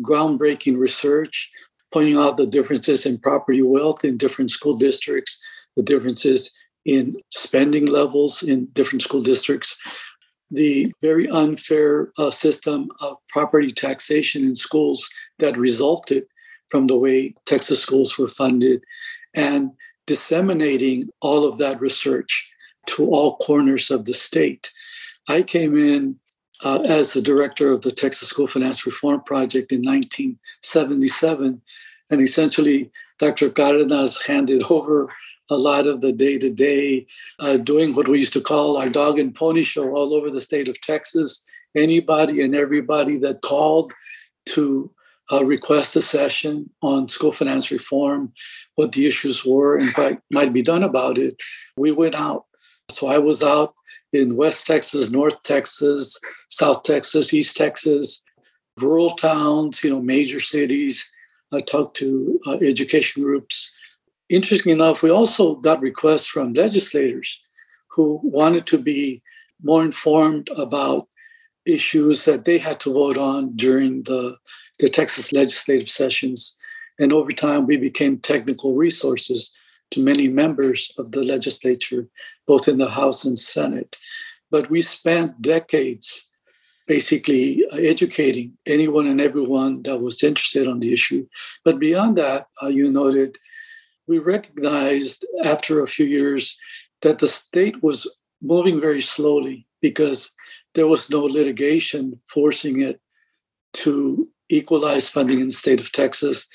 groundbreaking 0.02 0.78
research, 0.78 1.52
pointing 1.92 2.18
out 2.18 2.38
the 2.38 2.48
differences 2.48 3.06
in 3.06 3.20
property 3.20 3.62
wealth 3.62 4.04
in 4.04 4.18
different 4.18 4.52
school 4.52 4.74
districts, 4.74 5.40
the 5.76 5.84
differences 5.84 6.52
in 6.86 7.14
spending 7.30 7.86
levels 7.86 8.42
in 8.42 8.66
different 8.74 9.02
school 9.04 9.22
districts, 9.22 9.78
the 10.52 10.92
very 11.02 11.28
unfair 11.28 12.12
uh, 12.18 12.32
system 12.32 12.90
of 13.02 13.18
property 13.30 13.70
taxation 13.70 14.46
in 14.46 14.56
schools 14.56 15.10
that 15.40 15.58
resulted 15.58 16.26
from 16.70 16.88
the 16.88 16.98
way 16.98 17.34
Texas 17.46 17.82
schools 17.82 18.18
were 18.18 18.28
funded, 18.28 18.82
and 19.36 19.72
disseminating 20.06 21.10
all 21.22 21.46
of 21.46 21.58
that 21.58 21.80
research 21.80 22.52
to 22.88 23.10
all 23.10 23.38
corners 23.38 23.92
of 23.92 24.06
the 24.06 24.14
state. 24.14 24.72
I 25.28 25.44
came 25.44 25.78
in 25.78 26.18
uh, 26.64 26.82
as 26.88 27.14
the 27.14 27.22
director 27.22 27.72
of 27.72 27.82
the 27.82 27.92
Texas 27.92 28.30
School 28.30 28.48
Finance 28.48 28.86
Reform 28.86 29.22
Project 29.22 29.72
in 29.72 29.82
1977, 29.82 31.62
and 32.10 32.22
essentially 32.22 32.90
Dr. 33.20 33.50
Cardenas 33.50 34.22
handed 34.22 34.64
over 34.70 35.14
a 35.50 35.58
lot 35.58 35.88
of 35.88 36.02
the 36.02 36.12
day 36.12 36.38
to 36.38 36.50
day 36.50 37.06
doing 37.64 37.96
what 37.96 38.08
we 38.08 38.20
used 38.20 38.34
to 38.34 38.42
call 38.42 38.78
our 38.78 38.90
dog 38.90 39.20
and 39.20 39.36
pony 39.36 39.64
show 39.64 39.96
all 39.96 40.14
over 40.14 40.30
the 40.30 40.42
state 40.42 40.70
of 40.70 40.80
Texas. 40.82 41.46
Anybody 41.76 42.42
and 42.42 42.56
everybody 42.56 43.18
that 43.20 43.42
called 43.42 43.92
to 44.48 44.92
uh, 45.32 45.44
request 45.44 45.96
a 45.96 46.02
session 46.02 46.70
on 46.82 47.10
school 47.10 47.32
finance 47.32 47.72
reform, 47.72 48.32
what 48.76 48.94
the 48.94 49.06
issues 49.06 49.46
were, 49.46 49.78
and 49.78 49.90
what 49.92 50.20
might 50.32 50.54
be 50.54 50.62
done 50.62 50.84
about 50.84 51.18
it, 51.18 51.42
we 51.76 51.92
went 51.92 52.16
out. 52.16 52.46
So 52.90 53.08
I 53.08 53.18
was 53.18 53.44
out 53.44 53.74
in 54.14 54.38
West 54.38 54.66
Texas, 54.66 55.12
North 55.12 55.44
Texas, 55.44 56.20
South 56.50 56.84
Texas, 56.84 57.34
East 57.34 57.58
Texas, 57.58 58.24
rural 58.80 59.12
towns, 59.12 59.84
you 59.84 59.90
know, 59.90 60.02
major 60.02 60.40
cities. 60.40 61.10
I 61.54 61.60
talked 61.60 61.98
to 61.98 62.40
uh, 62.48 62.58
education 62.62 63.24
groups 63.24 63.77
interesting 64.30 64.72
enough, 64.72 65.04
we 65.04 65.10
also 65.10 65.56
got 65.56 65.82
requests 65.82 66.28
from 66.28 66.54
legislators 66.54 67.42
who 67.90 68.20
wanted 68.24 68.66
to 68.68 68.78
be 68.78 69.22
more 69.64 69.84
informed 69.84 70.50
about 70.56 71.08
issues 71.66 72.26
that 72.26 72.46
they 72.46 72.58
had 72.58 72.80
to 72.80 72.94
vote 72.94 73.18
on 73.18 73.56
during 73.56 74.04
the, 74.04 74.38
the 74.80 74.90
Texas 74.90 75.34
legislative 75.34 75.90
sessions. 75.90 76.58
And 77.00 77.12
over 77.12 77.32
time, 77.32 77.66
we 77.66 77.78
became 77.78 78.18
technical 78.18 78.76
resources 78.76 79.52
to 79.92 80.04
many 80.04 80.28
members 80.28 80.92
of 80.98 81.12
the 81.12 81.24
legislature, 81.24 82.08
both 82.48 82.68
in 82.68 82.78
the 82.78 82.90
House 82.90 83.26
and 83.26 83.38
Senate. 83.38 83.98
But 84.52 84.70
we 84.70 84.82
spent 84.82 85.42
decades 85.42 86.28
basically 86.88 87.66
educating 87.74 88.54
anyone 88.66 89.08
and 89.08 89.20
everyone 89.20 89.84
that 89.84 90.00
was 90.00 90.24
interested 90.24 90.68
on 90.68 90.80
the 90.80 90.94
issue. 90.94 91.28
But 91.66 91.80
beyond 91.80 92.18
that, 92.18 92.48
uh, 92.64 92.68
you 92.68 92.90
noted 92.90 93.38
we 94.08 94.20
recognized 94.20 95.26
after 95.44 95.82
a 95.82 95.88
few 95.88 96.06
years 96.06 96.58
that 97.02 97.20
the 97.20 97.28
state 97.28 97.84
was 97.84 98.08
moving 98.42 98.80
very 98.80 99.02
slowly 99.02 99.68
because 99.82 100.32
there 100.74 100.88
was 100.88 101.10
no 101.10 101.24
litigation 101.24 102.20
forcing 102.28 102.82
it 102.82 103.02
to 103.74 104.26
equalize 104.50 105.10
funding 105.10 105.40
in 105.40 105.48
the 105.48 105.52
state 105.52 105.80
of 105.80 105.92
Texas 105.92 106.48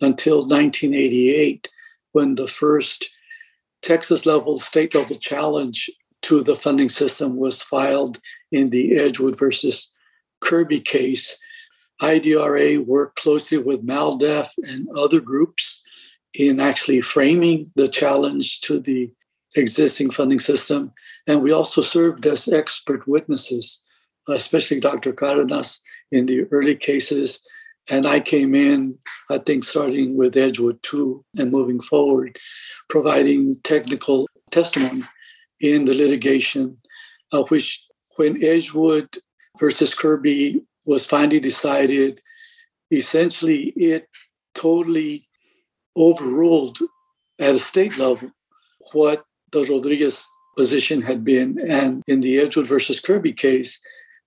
until 0.00 0.38
1988, 0.38 1.68
when 2.12 2.34
the 2.34 2.46
first 2.48 3.10
Texas 3.82 4.26
level, 4.26 4.58
state 4.58 4.94
level 4.94 5.16
challenge 5.16 5.90
to 6.22 6.42
the 6.42 6.56
funding 6.56 6.88
system 6.88 7.36
was 7.36 7.62
filed 7.62 8.18
in 8.52 8.70
the 8.70 8.98
Edgewood 8.98 9.38
versus 9.38 9.92
Kirby 10.40 10.80
case. 10.80 11.38
IDRA 12.02 12.86
worked 12.86 13.16
closely 13.16 13.58
with 13.58 13.84
MALDEF 13.84 14.50
and 14.58 14.88
other 14.96 15.20
groups 15.20 15.82
in 16.34 16.60
actually 16.60 17.00
framing 17.00 17.70
the 17.74 17.88
challenge 17.88 18.60
to 18.62 18.78
the 18.80 19.10
existing 19.56 20.10
funding 20.10 20.40
system. 20.40 20.92
And 21.26 21.42
we 21.42 21.52
also 21.52 21.80
served 21.80 22.26
as 22.26 22.48
expert 22.48 23.06
witnesses, 23.06 23.82
especially 24.28 24.80
Dr. 24.80 25.12
Cardenas 25.12 25.80
in 26.10 26.26
the 26.26 26.44
early 26.50 26.76
cases. 26.76 27.42
And 27.90 28.06
I 28.06 28.20
came 28.20 28.54
in, 28.54 28.98
I 29.30 29.38
think, 29.38 29.64
starting 29.64 30.16
with 30.16 30.36
Edgewood 30.36 30.82
2 30.82 31.24
and 31.36 31.50
moving 31.50 31.80
forward, 31.80 32.38
providing 32.90 33.54
technical 33.64 34.28
testimony 34.50 35.04
in 35.60 35.86
the 35.86 35.94
litigation, 35.94 36.76
uh, 37.32 37.42
which 37.44 37.84
when 38.16 38.42
Edgewood 38.44 39.16
versus 39.58 39.94
Kirby 39.94 40.60
was 40.86 41.06
finally 41.06 41.40
decided, 41.40 42.20
essentially 42.90 43.72
it 43.76 44.06
totally 44.54 45.27
overruled 45.98 46.78
at 47.40 47.54
a 47.54 47.58
state 47.58 47.98
level 47.98 48.30
what 48.92 49.24
the 49.52 49.64
Rodriguez 49.64 50.26
position 50.56 51.00
had 51.02 51.24
been. 51.24 51.58
And 51.68 52.02
in 52.06 52.20
the 52.20 52.38
Edgewood 52.38 52.66
versus 52.66 53.00
Kirby 53.00 53.32
case, 53.32 53.80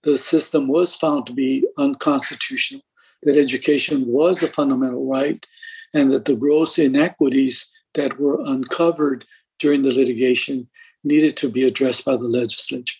the 0.03 0.17
system 0.17 0.67
was 0.67 0.95
found 0.95 1.25
to 1.27 1.34
be 1.34 1.65
unconstitutional, 1.77 2.81
that 3.23 3.38
education 3.38 4.07
was 4.07 4.41
a 4.41 4.47
fundamental 4.47 5.05
right, 5.05 5.45
and 5.93 6.12
that 6.12 6.25
the 6.25 6.36
gross 6.36 6.79
inequities 6.79 7.69
that 7.93 8.17
were 8.19 8.41
uncovered 8.45 9.25
during 9.60 9.84
the 9.84 9.93
litigation 9.93 10.67
needed 11.03 11.38
to 11.38 11.49
be 11.49 11.63
addressed 11.63 12.05
by 12.05 12.15
the 12.15 12.31
legislature. 12.39 12.97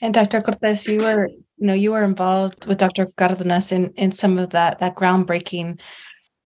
And 0.00 0.14
Dr. 0.14 0.40
Cortez, 0.40 0.88
you 0.88 1.00
were, 1.00 1.28
you 1.28 1.66
know, 1.68 1.74
you 1.74 1.92
were 1.92 2.02
involved 2.02 2.66
with 2.66 2.78
Dr. 2.78 3.06
Cardenas 3.16 3.70
in, 3.70 3.92
in 3.92 4.10
some 4.10 4.38
of 4.38 4.50
that 4.50 4.80
that 4.80 4.96
groundbreaking 4.96 5.78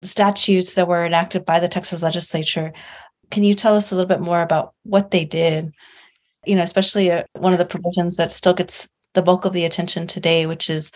statutes 0.03 0.75
that 0.75 0.89
were 0.89 1.05
enacted 1.05 1.45
by 1.45 1.61
the 1.61 1.69
Texas 1.69 2.03
legislature. 2.03 2.73
Can 3.31 3.43
you 3.43 3.55
tell 3.55 3.75
us 3.77 3.91
a 3.91 3.95
little 3.95 4.09
bit 4.09 4.21
more 4.21 4.41
about 4.41 4.75
what 4.85 5.11
they 5.11 5.25
did? 5.25 5.73
You 6.45 6.55
know, 6.57 6.63
especially 6.63 7.11
uh, 7.11 7.25
one 7.35 7.53
of 7.53 7.59
the 7.59 7.65
provisions 7.65 8.17
that 8.17 8.31
still 8.31 8.55
gets 8.55 8.89
the 9.15 9.23
bulk 9.23 9.45
of 9.45 9.53
the 9.53 9.65
attention 9.65 10.07
today, 10.07 10.47
which 10.47 10.71
is 10.71 10.93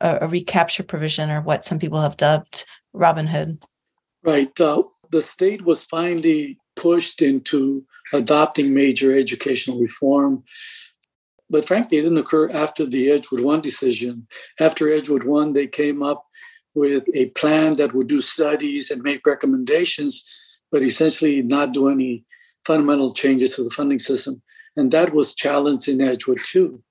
a, 0.00 0.18
a 0.22 0.28
recapture 0.28 0.82
provision, 0.82 1.30
or 1.30 1.40
what 1.42 1.64
some 1.64 1.78
people 1.78 2.00
have 2.00 2.16
dubbed 2.16 2.64
Robin 2.92 3.26
Hood. 3.26 3.62
Right. 4.24 4.58
Uh, 4.60 4.82
the 5.10 5.22
state 5.22 5.64
was 5.64 5.84
finally 5.84 6.58
pushed 6.76 7.22
into 7.22 7.84
adopting 8.12 8.74
major 8.74 9.16
educational 9.16 9.78
reform. 9.78 10.42
But 11.50 11.66
frankly, 11.66 11.98
it 11.98 12.02
didn't 12.02 12.18
occur 12.18 12.48
after 12.50 12.86
the 12.86 13.10
Edgewood 13.10 13.40
One 13.40 13.60
decision. 13.60 14.26
After 14.60 14.90
Edgewood 14.90 15.24
One, 15.24 15.52
they 15.52 15.66
came 15.66 16.02
up 16.02 16.24
with 16.74 17.04
a 17.14 17.26
plan 17.30 17.76
that 17.76 17.94
would 17.94 18.08
do 18.08 18.20
studies 18.20 18.90
and 18.90 19.02
make 19.02 19.26
recommendations, 19.26 20.24
but 20.70 20.82
essentially 20.82 21.42
not 21.42 21.72
do 21.72 21.88
any 21.88 22.24
fundamental 22.64 23.12
changes 23.12 23.56
to 23.56 23.64
the 23.64 23.70
funding 23.70 23.98
system. 23.98 24.40
And 24.76 24.92
that 24.92 25.12
was 25.12 25.34
challenged 25.34 25.88
in 25.88 26.00
Edgewood 26.00 26.38
2. 26.44 26.82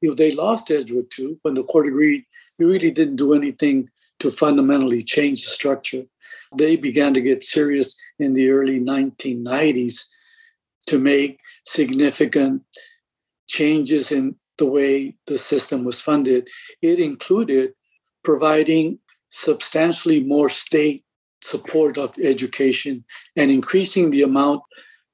You 0.00 0.08
know, 0.08 0.14
they 0.14 0.34
lost 0.34 0.70
Edgewood 0.70 1.10
2 1.10 1.38
when 1.42 1.54
the 1.54 1.62
court 1.64 1.86
agreed 1.86 2.24
we 2.58 2.66
really 2.66 2.90
didn't 2.90 3.16
do 3.16 3.34
anything 3.34 3.90
to 4.20 4.30
fundamentally 4.30 5.02
change 5.02 5.42
the 5.42 5.50
structure. 5.50 6.02
They 6.56 6.76
began 6.76 7.14
to 7.14 7.20
get 7.20 7.42
serious 7.42 7.96
in 8.18 8.34
the 8.34 8.50
early 8.50 8.78
1990s 8.78 10.06
to 10.86 10.98
make 10.98 11.40
significant 11.66 12.62
changes 13.48 14.12
in 14.12 14.36
the 14.58 14.66
way 14.66 15.16
the 15.26 15.36
system 15.36 15.84
was 15.84 16.00
funded. 16.00 16.48
It 16.80 17.00
included 17.00 17.74
providing 18.22 18.98
substantially 19.34 20.20
more 20.20 20.48
state 20.48 21.04
support 21.42 21.98
of 21.98 22.14
education 22.22 23.04
and 23.36 23.50
increasing 23.50 24.10
the 24.10 24.22
amount 24.22 24.62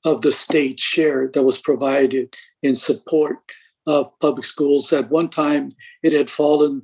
of 0.04 0.20
the 0.20 0.30
state 0.30 0.78
share 0.78 1.28
that 1.33 1.42
was 1.42 1.61
provided 1.61 2.35
in 2.62 2.74
support 2.74 3.38
of 3.87 4.12
public 4.20 4.44
schools. 4.44 4.92
At 4.92 5.11
one 5.11 5.28
time, 5.30 5.70
it 6.02 6.12
had 6.12 6.28
fallen 6.28 6.83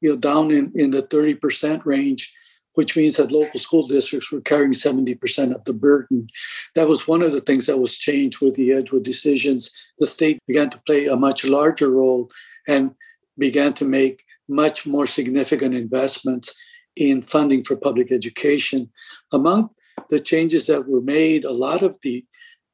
you 0.00 0.10
know, 0.10 0.16
down 0.16 0.50
in, 0.50 0.72
in 0.74 0.90
the 0.90 1.02
30% 1.02 1.84
range, 1.84 2.32
which 2.74 2.96
means 2.96 3.16
that 3.16 3.30
local 3.30 3.60
school 3.60 3.82
districts 3.82 4.32
were 4.32 4.40
carrying 4.40 4.72
70% 4.72 5.54
of 5.54 5.64
the 5.64 5.74
burden. 5.74 6.26
That 6.74 6.88
was 6.88 7.06
one 7.06 7.22
of 7.22 7.32
the 7.32 7.40
things 7.40 7.66
that 7.66 7.78
was 7.78 7.98
changed 7.98 8.40
with 8.40 8.54
the 8.54 8.72
Edgewood 8.72 9.04
decisions. 9.04 9.70
The 9.98 10.06
state 10.06 10.38
began 10.46 10.70
to 10.70 10.82
play 10.86 11.06
a 11.06 11.16
much 11.16 11.44
larger 11.44 11.90
role 11.90 12.30
and 12.66 12.94
began 13.36 13.74
to 13.74 13.84
make 13.84 14.24
much 14.48 14.86
more 14.86 15.06
significant 15.06 15.74
investments 15.74 16.54
in 16.98 17.22
funding 17.22 17.62
for 17.62 17.76
public 17.76 18.10
education. 18.10 18.90
Among 19.32 19.70
the 20.10 20.18
changes 20.18 20.66
that 20.66 20.88
were 20.88 21.00
made, 21.00 21.44
a 21.44 21.52
lot 21.52 21.82
of 21.82 21.96
the 22.02 22.24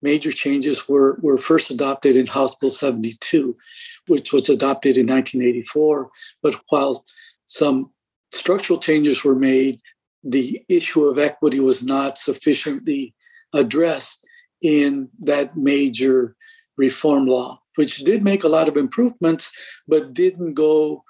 major 0.03 0.33
changes 0.33 0.89
were, 0.89 1.19
were 1.23 1.37
first 1.37 1.71
adopted 1.71 2.17
in 2.17 2.27
House 2.27 2.55
Bill 2.55 2.71
72, 2.71 3.55
which 4.07 4.33
was 4.33 4.49
adopted 4.49 4.97
in 4.97 5.07
1984. 5.07 6.11
But 6.43 6.55
while 6.71 7.05
some 7.45 7.91
structural 8.33 8.79
changes 8.79 9.25
were 9.25 9.35
made, 9.35 9.81
the 10.23 10.63
issue 10.69 11.05
of 11.05 11.19
equity 11.19 11.61
was 11.61 11.85
not 11.85 12.19
sufficiently 12.19 13.15
addressed 13.53 14.25
in 14.63 15.09
that 15.23 15.57
major 15.57 16.35
reform 16.79 17.27
law, 17.27 17.61
which 17.77 17.99
did 17.99 18.25
make 18.25 18.43
a 18.43 18.49
lot 18.49 18.69
of 18.69 18.77
improvements, 18.77 19.53
but 19.87 20.15
didn't 20.15 20.55
go 20.55 21.05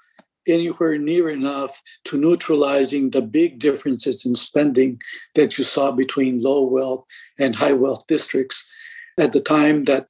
anywhere 0.47 0.97
near 0.97 1.29
enough 1.29 1.81
to 2.05 2.17
neutralizing 2.17 3.09
the 3.09 3.21
big 3.21 3.59
differences 3.59 4.25
in 4.25 4.35
spending 4.35 4.99
that 5.33 5.57
you 5.57 5.63
saw 5.63 5.91
between 5.91 6.41
low 6.41 6.61
wealth 6.61 7.05
and 7.39 7.55
high 7.55 7.73
wealth 7.73 8.05
districts. 8.07 8.69
At 9.17 9.33
the 9.33 9.39
time 9.39 9.85
that 9.85 10.07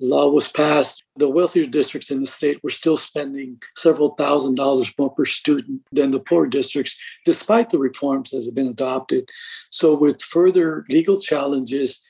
law 0.00 0.30
was 0.30 0.50
passed, 0.50 1.02
the 1.16 1.28
wealthier 1.28 1.64
districts 1.64 2.10
in 2.10 2.20
the 2.20 2.26
state 2.26 2.62
were 2.62 2.70
still 2.70 2.96
spending 2.96 3.60
several 3.76 4.10
thousand 4.10 4.56
dollars 4.56 4.92
more 4.98 5.10
per 5.10 5.24
student 5.24 5.82
than 5.92 6.10
the 6.10 6.20
poor 6.20 6.46
districts, 6.46 6.98
despite 7.24 7.70
the 7.70 7.78
reforms 7.78 8.30
that 8.30 8.44
had 8.44 8.54
been 8.54 8.68
adopted. 8.68 9.28
So, 9.70 9.94
with 9.94 10.22
further 10.22 10.84
legal 10.90 11.18
challenges, 11.20 12.02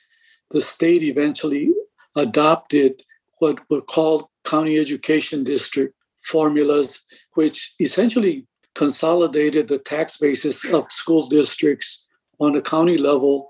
the 0.51 0.61
state 0.61 1.03
eventually 1.03 1.73
adopted 2.15 3.01
what 3.39 3.59
were 3.69 3.81
called 3.81 4.27
county 4.43 4.79
education 4.79 5.43
district 5.43 5.93
formulas, 6.23 7.03
which 7.37 7.75
essentially 7.79 8.43
consolidated 8.73 9.67
the 9.67 9.77
tax 9.77 10.17
basis 10.17 10.65
of 10.65 10.91
school 10.91 11.21
districts 11.27 12.07
on 12.39 12.55
a 12.55 12.61
county 12.63 12.97
level 12.97 13.47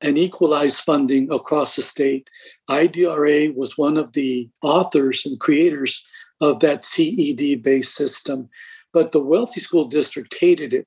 and 0.00 0.16
equalized 0.16 0.80
funding 0.80 1.30
across 1.30 1.76
the 1.76 1.82
state. 1.82 2.30
IDRA 2.70 3.54
was 3.54 3.76
one 3.76 3.98
of 3.98 4.10
the 4.14 4.48
authors 4.62 5.26
and 5.26 5.38
creators 5.38 6.02
of 6.40 6.60
that 6.60 6.82
CED 6.82 7.62
based 7.62 7.94
system, 7.94 8.48
but 8.94 9.12
the 9.12 9.22
wealthy 9.22 9.60
school 9.60 9.86
district 9.86 10.34
hated 10.40 10.72
it. 10.72 10.86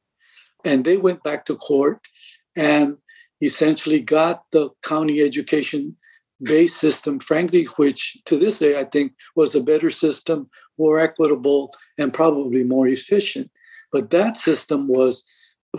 And 0.66 0.84
they 0.84 0.98
went 0.98 1.22
back 1.22 1.46
to 1.46 1.56
court 1.56 2.00
and 2.56 2.98
essentially 3.44 4.00
got 4.00 4.44
the 4.52 4.70
county 4.82 5.22
education 5.22 5.96
based 6.42 6.78
system, 6.78 7.20
frankly, 7.20 7.66
which 7.76 8.18
to 8.26 8.40
this 8.40 8.58
day 8.58 8.80
I 8.80 8.86
think 8.86 9.14
was 9.36 9.54
a 9.54 9.62
better 9.62 9.92
system, 9.92 10.50
more 10.80 11.00
equitable, 11.00 11.72
and 11.98 12.14
probably 12.14 12.64
more 12.64 12.88
efficient. 12.88 13.52
But 13.92 14.10
that 14.12 14.38
system 14.38 14.88
was 14.88 15.24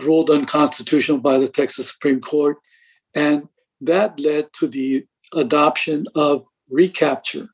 ruled 0.01 0.29
unconstitutional 0.29 1.17
by 1.17 1.37
the 1.37 1.47
Texas 1.47 1.91
Supreme 1.91 2.21
Court. 2.21 2.57
And 3.15 3.47
that 3.81 4.19
led 4.19 4.53
to 4.53 4.67
the 4.67 5.05
adoption 5.33 6.05
of 6.15 6.45
recapture, 6.69 7.49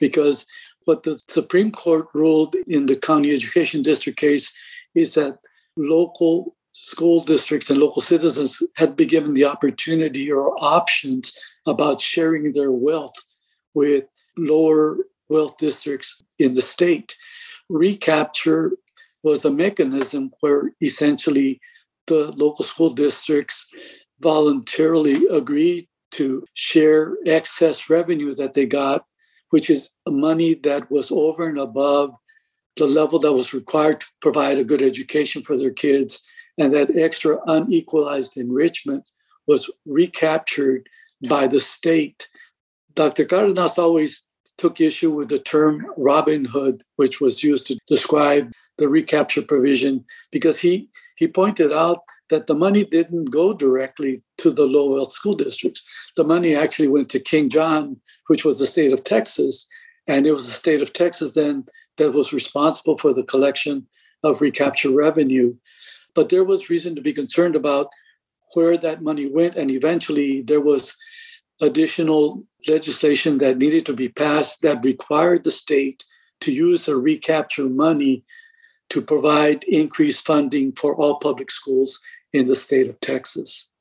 because 0.00 0.46
what 0.86 1.02
the 1.02 1.14
Supreme 1.28 1.70
Court 1.70 2.06
ruled 2.14 2.54
in 2.66 2.86
the 2.86 2.96
county 2.96 3.32
education 3.32 3.82
district 3.82 4.18
case 4.18 4.52
is 4.94 5.14
that 5.14 5.38
local 5.76 6.56
school 6.72 7.20
districts 7.20 7.70
and 7.70 7.80
local 7.80 8.02
citizens 8.02 8.62
had 8.76 8.96
been 8.96 9.08
given 9.08 9.34
the 9.34 9.44
opportunity 9.44 10.30
or 10.30 10.54
options 10.62 11.36
about 11.66 12.00
sharing 12.00 12.52
their 12.52 12.70
wealth 12.70 13.14
with 13.74 14.04
lower 14.36 14.98
wealth 15.28 15.56
districts 15.58 16.22
in 16.38 16.54
the 16.54 16.62
state. 16.62 17.16
Recapture 17.68 18.72
was 19.22 19.44
a 19.44 19.50
mechanism 19.50 20.30
where 20.40 20.72
essentially 20.82 21.60
the 22.06 22.32
local 22.36 22.64
school 22.64 22.90
districts 22.90 23.68
voluntarily 24.20 25.26
agreed 25.30 25.86
to 26.12 26.44
share 26.54 27.16
excess 27.26 27.90
revenue 27.90 28.32
that 28.34 28.54
they 28.54 28.64
got, 28.64 29.04
which 29.50 29.68
is 29.68 29.90
money 30.06 30.54
that 30.54 30.90
was 30.90 31.10
over 31.10 31.48
and 31.48 31.58
above 31.58 32.14
the 32.76 32.86
level 32.86 33.18
that 33.18 33.32
was 33.32 33.52
required 33.52 34.00
to 34.00 34.06
provide 34.20 34.58
a 34.58 34.64
good 34.64 34.82
education 34.82 35.42
for 35.42 35.56
their 35.56 35.72
kids. 35.72 36.22
And 36.58 36.72
that 36.72 36.96
extra 36.96 37.38
unequalized 37.46 38.36
enrichment 38.36 39.04
was 39.46 39.70
recaptured 39.84 40.88
by 41.28 41.46
the 41.46 41.60
state. 41.60 42.28
Dr. 42.94 43.24
Cardenas 43.24 43.78
always 43.78 44.22
took 44.58 44.80
issue 44.80 45.10
with 45.10 45.28
the 45.28 45.38
term 45.38 45.86
Robin 45.96 46.44
Hood, 46.44 46.82
which 46.96 47.20
was 47.20 47.42
used 47.42 47.66
to 47.66 47.78
describe 47.88 48.52
the 48.78 48.88
recapture 48.88 49.42
provision, 49.42 50.04
because 50.30 50.60
he, 50.60 50.88
he 51.16 51.26
pointed 51.28 51.72
out 51.72 51.98
that 52.28 52.46
the 52.46 52.54
money 52.54 52.84
didn't 52.84 53.26
go 53.26 53.52
directly 53.52 54.22
to 54.38 54.50
the 54.50 54.66
low 54.66 54.90
wealth 54.90 55.12
school 55.12 55.34
districts. 55.34 55.82
The 56.16 56.24
money 56.24 56.54
actually 56.54 56.88
went 56.88 57.08
to 57.10 57.20
King 57.20 57.48
John, 57.48 58.00
which 58.26 58.44
was 58.44 58.58
the 58.58 58.66
state 58.66 58.92
of 58.92 59.04
Texas. 59.04 59.66
And 60.08 60.26
it 60.26 60.32
was 60.32 60.46
the 60.46 60.52
state 60.52 60.82
of 60.82 60.92
Texas 60.92 61.32
then 61.32 61.64
that 61.96 62.12
was 62.12 62.32
responsible 62.32 62.98
for 62.98 63.12
the 63.14 63.24
collection 63.24 63.86
of 64.22 64.40
recapture 64.40 64.90
revenue. 64.90 65.54
But 66.14 66.28
there 66.28 66.44
was 66.44 66.70
reason 66.70 66.94
to 66.96 67.00
be 67.00 67.12
concerned 67.12 67.56
about 67.56 67.88
where 68.54 68.76
that 68.76 69.02
money 69.02 69.30
went. 69.30 69.56
And 69.56 69.70
eventually 69.70 70.42
there 70.42 70.60
was 70.60 70.96
additional 71.60 72.44
legislation 72.68 73.38
that 73.38 73.58
needed 73.58 73.86
to 73.86 73.94
be 73.94 74.08
passed 74.08 74.62
that 74.62 74.84
required 74.84 75.44
the 75.44 75.50
state 75.50 76.04
to 76.40 76.52
use 76.52 76.86
the 76.86 76.96
recapture 76.96 77.68
money 77.68 78.24
to 78.90 79.02
provide 79.02 79.64
increased 79.64 80.26
funding 80.26 80.72
for 80.72 80.94
all 80.96 81.18
public 81.18 81.50
schools 81.50 82.00
in 82.32 82.46
the 82.46 82.54
state 82.54 82.88
of 82.88 83.00
Texas. 83.00 83.72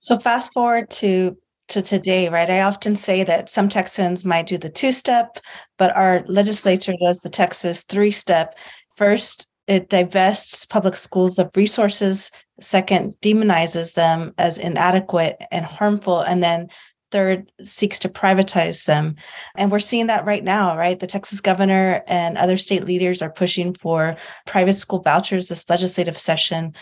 So 0.00 0.18
fast 0.18 0.52
forward 0.52 0.90
to 0.90 1.36
to 1.68 1.80
today, 1.80 2.28
right? 2.28 2.50
I 2.50 2.60
often 2.60 2.94
say 2.94 3.24
that 3.24 3.48
some 3.48 3.70
Texans 3.70 4.26
might 4.26 4.46
do 4.46 4.58
the 4.58 4.68
two 4.68 4.92
step, 4.92 5.38
but 5.78 5.96
our 5.96 6.22
legislature 6.26 6.92
does 7.00 7.20
the 7.20 7.30
Texas 7.30 7.84
three 7.84 8.10
step. 8.10 8.54
First, 8.96 9.46
it 9.66 9.88
divests 9.88 10.66
public 10.66 10.94
schools 10.94 11.38
of 11.38 11.50
resources. 11.56 12.30
Second, 12.60 13.14
demonizes 13.22 13.94
them 13.94 14.34
as 14.36 14.58
inadequate 14.58 15.40
and 15.50 15.64
harmful. 15.64 16.20
And 16.20 16.42
then 16.42 16.68
third, 17.14 17.50
seeks 17.62 18.00
to 18.00 18.08
privatize 18.08 18.86
them. 18.86 19.14
And 19.54 19.70
we're 19.70 19.78
seeing 19.78 20.08
that 20.08 20.24
right 20.24 20.42
now, 20.42 20.76
right? 20.76 20.98
The 20.98 21.06
Texas 21.06 21.40
governor 21.40 22.02
and 22.08 22.36
other 22.36 22.56
state 22.56 22.84
leaders 22.84 23.22
are 23.22 23.30
pushing 23.30 23.72
for 23.72 24.16
private 24.46 24.74
school 24.74 25.00
vouchers 25.00 25.48
this 25.48 25.70
legislative 25.70 26.18
session 26.18 26.74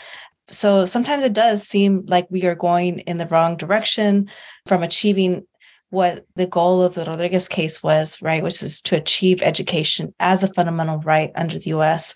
so 0.50 0.86
sometimes 0.86 1.24
it 1.24 1.32
does 1.32 1.66
seem 1.66 2.04
like 2.06 2.26
we 2.30 2.44
are 2.44 2.54
going 2.54 2.98
in 3.00 3.18
the 3.18 3.26
wrong 3.26 3.56
direction 3.56 4.28
from 4.66 4.82
achieving 4.82 5.46
what 5.90 6.24
the 6.36 6.46
goal 6.46 6.82
of 6.82 6.94
the 6.94 7.04
Rodriguez 7.04 7.48
case 7.48 7.82
was, 7.82 8.20
right, 8.22 8.42
which 8.42 8.62
is 8.62 8.80
to 8.82 8.96
achieve 8.96 9.42
education 9.42 10.14
as 10.18 10.42
a 10.42 10.52
fundamental 10.52 10.98
right 10.98 11.30
under 11.34 11.58
the 11.58 11.70
US. 11.70 12.14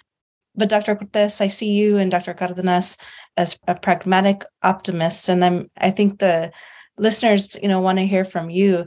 But 0.55 0.71
Dr. 0.71 0.97
Cortez, 0.97 1.41
I 1.41 1.49
see 1.49 1.73
you 1.73 1.99
and 1.99 2.11
Dr. 2.11 2.33
Cardenas 2.33 2.97
as 3.37 3.59
a 3.69 3.75
pragmatic 3.75 4.45
optimist. 4.63 5.29
And 5.29 5.45
I'm 5.45 5.69
I 5.77 5.91
think 5.91 6.19
the 6.19 6.53
listeners, 6.99 7.57
you 7.63 7.69
know, 7.69 7.81
want 7.81 7.99
to 7.99 8.07
hear 8.07 8.25
from 8.25 8.51
you. 8.51 8.87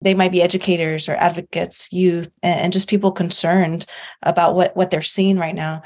They 0.00 0.14
might 0.14 0.32
be 0.32 0.42
educators 0.42 1.08
or 1.08 1.14
advocates, 1.14 1.92
youth, 1.92 2.30
and 2.42 2.72
just 2.72 2.88
people 2.88 3.12
concerned 3.12 3.86
about 4.22 4.54
what 4.54 4.76
what 4.76 4.90
they're 4.90 5.02
seeing 5.02 5.38
right 5.38 5.54
now 5.54 5.82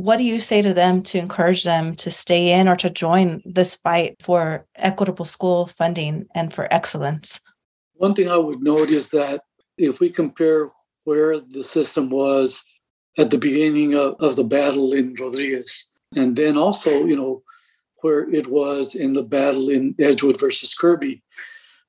what 0.00 0.16
do 0.16 0.24
you 0.24 0.40
say 0.40 0.62
to 0.62 0.72
them 0.72 1.02
to 1.02 1.18
encourage 1.18 1.64
them 1.64 1.94
to 1.96 2.10
stay 2.10 2.58
in 2.58 2.68
or 2.68 2.76
to 2.76 2.88
join 2.88 3.42
this 3.44 3.76
fight 3.76 4.16
for 4.22 4.66
equitable 4.76 5.26
school 5.26 5.66
funding 5.66 6.26
and 6.34 6.54
for 6.54 6.72
excellence? 6.72 7.40
One 7.94 8.14
thing 8.14 8.30
I 8.30 8.38
would 8.38 8.62
note 8.62 8.88
is 8.88 9.10
that 9.10 9.42
if 9.76 10.00
we 10.00 10.08
compare 10.08 10.70
where 11.04 11.38
the 11.38 11.62
system 11.62 12.08
was 12.08 12.64
at 13.18 13.30
the 13.30 13.36
beginning 13.36 13.94
of, 13.94 14.14
of 14.20 14.36
the 14.36 14.44
battle 14.44 14.94
in 14.94 15.14
Rodriguez, 15.20 15.86
and 16.16 16.34
then 16.34 16.56
also, 16.56 17.04
you 17.04 17.16
know, 17.16 17.42
where 18.02 18.28
it 18.30 18.46
was 18.48 18.94
in 18.94 19.12
the 19.12 19.22
battle 19.22 19.68
in 19.68 19.94
Edgewood 19.98 20.38
versus 20.38 20.74
Kirby, 20.74 21.22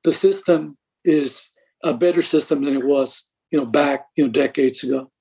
the 0.04 0.12
system 0.12 0.78
is 1.04 1.50
a 1.84 1.94
better 1.94 2.22
system 2.22 2.64
than 2.64 2.78
it 2.78 2.86
was, 2.86 3.24
you 3.52 3.60
know, 3.60 3.66
back, 3.66 4.06
you 4.16 4.26
know, 4.26 4.32
decades 4.32 4.84
ago. 4.84 5.12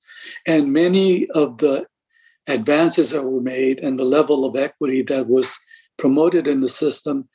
And 0.45 0.73
many 0.73 1.27
of 1.31 1.57
the 1.57 1.85
advances 2.47 3.11
that 3.11 3.23
were 3.23 3.41
made 3.41 3.79
and 3.79 3.99
the 3.99 4.05
level 4.05 4.45
of 4.45 4.55
equity 4.55 5.01
that 5.03 5.27
was 5.27 5.57
promoted 5.97 6.47
in 6.47 6.61
the 6.61 6.69
system 6.69 7.27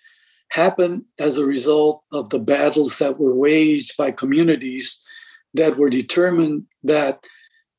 happened 0.50 1.02
as 1.18 1.38
a 1.38 1.46
result 1.46 2.04
of 2.12 2.28
the 2.30 2.38
battles 2.38 2.98
that 2.98 3.18
were 3.18 3.34
waged 3.34 3.96
by 3.96 4.10
communities 4.10 5.02
that 5.54 5.76
were 5.76 5.90
determined 5.90 6.64
that 6.84 7.24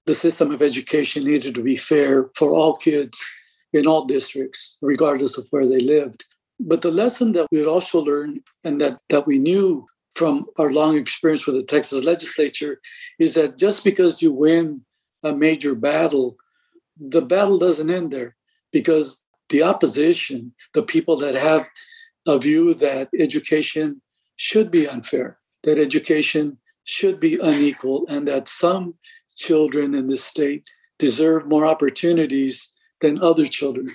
the 0.06 0.14
system 0.14 0.52
of 0.52 0.62
education 0.62 1.24
needed 1.24 1.54
to 1.56 1.62
be 1.62 1.76
fair 1.76 2.30
for 2.36 2.54
all 2.54 2.76
kids 2.76 3.30
in 3.78 3.88
all 3.88 4.06
districts, 4.06 4.78
regardless 4.82 5.38
of 5.38 5.48
where 5.52 5.68
they 5.68 5.80
lived. 5.80 6.26
But 6.60 6.82
the 6.82 6.92
lesson 6.92 7.34
that 7.34 7.48
we 7.52 7.66
also 7.66 8.00
learned 8.02 8.42
and 8.64 8.82
that, 8.82 9.00
that 9.10 9.28
we 9.28 9.38
knew 9.40 9.86
from 10.16 10.48
our 10.58 10.72
long 10.72 10.98
experience 10.98 11.46
with 11.46 11.56
the 11.56 11.64
Texas 11.64 12.04
legislature 12.04 12.82
is 13.20 13.36
that 13.36 13.58
just 13.58 13.84
because 13.84 14.22
you 14.22 14.32
win 14.32 14.82
a 15.24 15.34
major 15.34 15.76
battle 15.76 16.38
the 17.00 17.22
battle 17.22 17.58
doesn't 17.58 17.90
end 17.90 18.12
there 18.12 18.36
because 18.72 19.22
the 19.50 19.64
opposition, 19.64 20.54
the 20.74 20.84
people 20.84 21.16
that 21.18 21.36
have 21.36 21.68
a 22.26 22.38
view 22.38 22.74
that 22.76 23.10
education 23.18 24.02
should 24.36 24.70
be 24.72 24.88
unfair, 24.88 25.38
that 25.64 25.80
education 25.80 26.58
should 26.84 27.20
be 27.20 27.40
unequal 27.42 28.06
and 28.10 28.28
that 28.28 28.48
some 28.48 28.94
children 29.36 29.94
in 29.94 30.08
this 30.08 30.24
state 30.24 30.64
deserve 31.00 31.48
more 31.48 31.66
opportunities 31.66 32.72
than 33.02 33.22
other 33.22 33.46
children, 33.46 33.88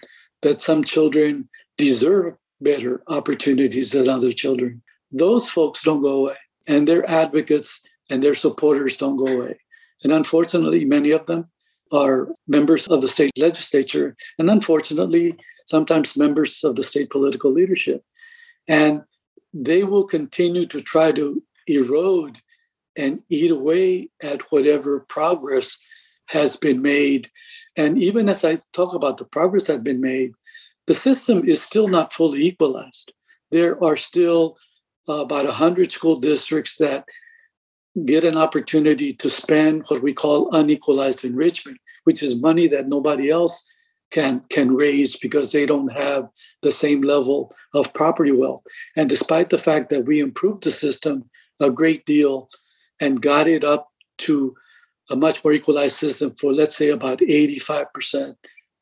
that 0.42 0.60
some 0.60 0.84
children 0.84 1.48
deserve 1.78 2.38
better 2.60 3.02
opportunities 3.08 3.92
than 3.92 4.08
other 4.08 4.32
children. 4.32 4.82
Those 5.10 5.48
folks 5.48 5.82
don't 5.82 6.02
go 6.02 6.26
away, 6.26 6.36
and 6.68 6.86
their 6.86 7.08
advocates 7.08 7.80
and 8.10 8.22
their 8.22 8.34
supporters 8.34 8.96
don't 8.96 9.16
go 9.16 9.26
away. 9.26 9.58
And 10.02 10.12
unfortunately, 10.12 10.84
many 10.84 11.10
of 11.10 11.26
them 11.26 11.48
are 11.92 12.28
members 12.48 12.86
of 12.88 13.02
the 13.02 13.08
state 13.08 13.32
legislature, 13.38 14.16
and 14.38 14.50
unfortunately, 14.50 15.36
sometimes 15.66 16.16
members 16.16 16.64
of 16.64 16.76
the 16.76 16.82
state 16.82 17.10
political 17.10 17.52
leadership. 17.52 18.02
And 18.68 19.02
they 19.52 19.84
will 19.84 20.04
continue 20.04 20.66
to 20.66 20.80
try 20.80 21.12
to 21.12 21.42
erode 21.66 22.38
and 22.96 23.22
eat 23.30 23.50
away 23.50 24.08
at 24.22 24.40
whatever 24.52 25.00
progress 25.00 25.78
has 26.28 26.56
been 26.56 26.82
made. 26.82 27.30
And 27.76 27.98
even 27.98 28.28
as 28.28 28.44
I 28.44 28.58
talk 28.72 28.94
about 28.94 29.16
the 29.16 29.24
progress 29.24 29.66
that 29.66 29.74
has 29.74 29.82
been 29.82 30.00
made, 30.00 30.32
the 30.86 30.94
system 30.94 31.48
is 31.48 31.62
still 31.62 31.88
not 31.88 32.12
fully 32.12 32.42
equalized. 32.42 33.12
There 33.50 33.82
are 33.82 33.96
still 33.96 34.56
uh, 35.08 35.24
about 35.24 35.44
100 35.44 35.92
school 35.92 36.16
districts 36.16 36.76
that 36.76 37.04
get 38.04 38.24
an 38.24 38.36
opportunity 38.36 39.12
to 39.12 39.30
spend 39.30 39.84
what 39.88 40.02
we 40.02 40.12
call 40.12 40.54
unequalized 40.54 41.24
enrichment, 41.24 41.78
which 42.04 42.22
is 42.22 42.40
money 42.40 42.66
that 42.68 42.88
nobody 42.88 43.30
else 43.30 43.68
can 44.10 44.40
can 44.50 44.74
raise 44.74 45.16
because 45.16 45.52
they 45.52 45.66
don't 45.66 45.90
have 45.92 46.28
the 46.60 46.72
same 46.72 47.00
level 47.00 47.54
of 47.74 47.92
property 47.94 48.32
wealth. 48.32 48.62
And 48.96 49.08
despite 49.08 49.50
the 49.50 49.58
fact 49.58 49.90
that 49.90 50.04
we 50.04 50.20
improved 50.20 50.64
the 50.64 50.70
system 50.70 51.28
a 51.60 51.70
great 51.70 52.04
deal 52.04 52.48
and 53.00 53.22
got 53.22 53.46
it 53.46 53.64
up 53.64 53.88
to 54.18 54.54
a 55.10 55.16
much 55.16 55.42
more 55.44 55.52
equalized 55.52 55.96
system 55.96 56.34
for 56.38 56.52
let's 56.52 56.76
say 56.76 56.88
about 56.88 57.18
85%, 57.18 58.34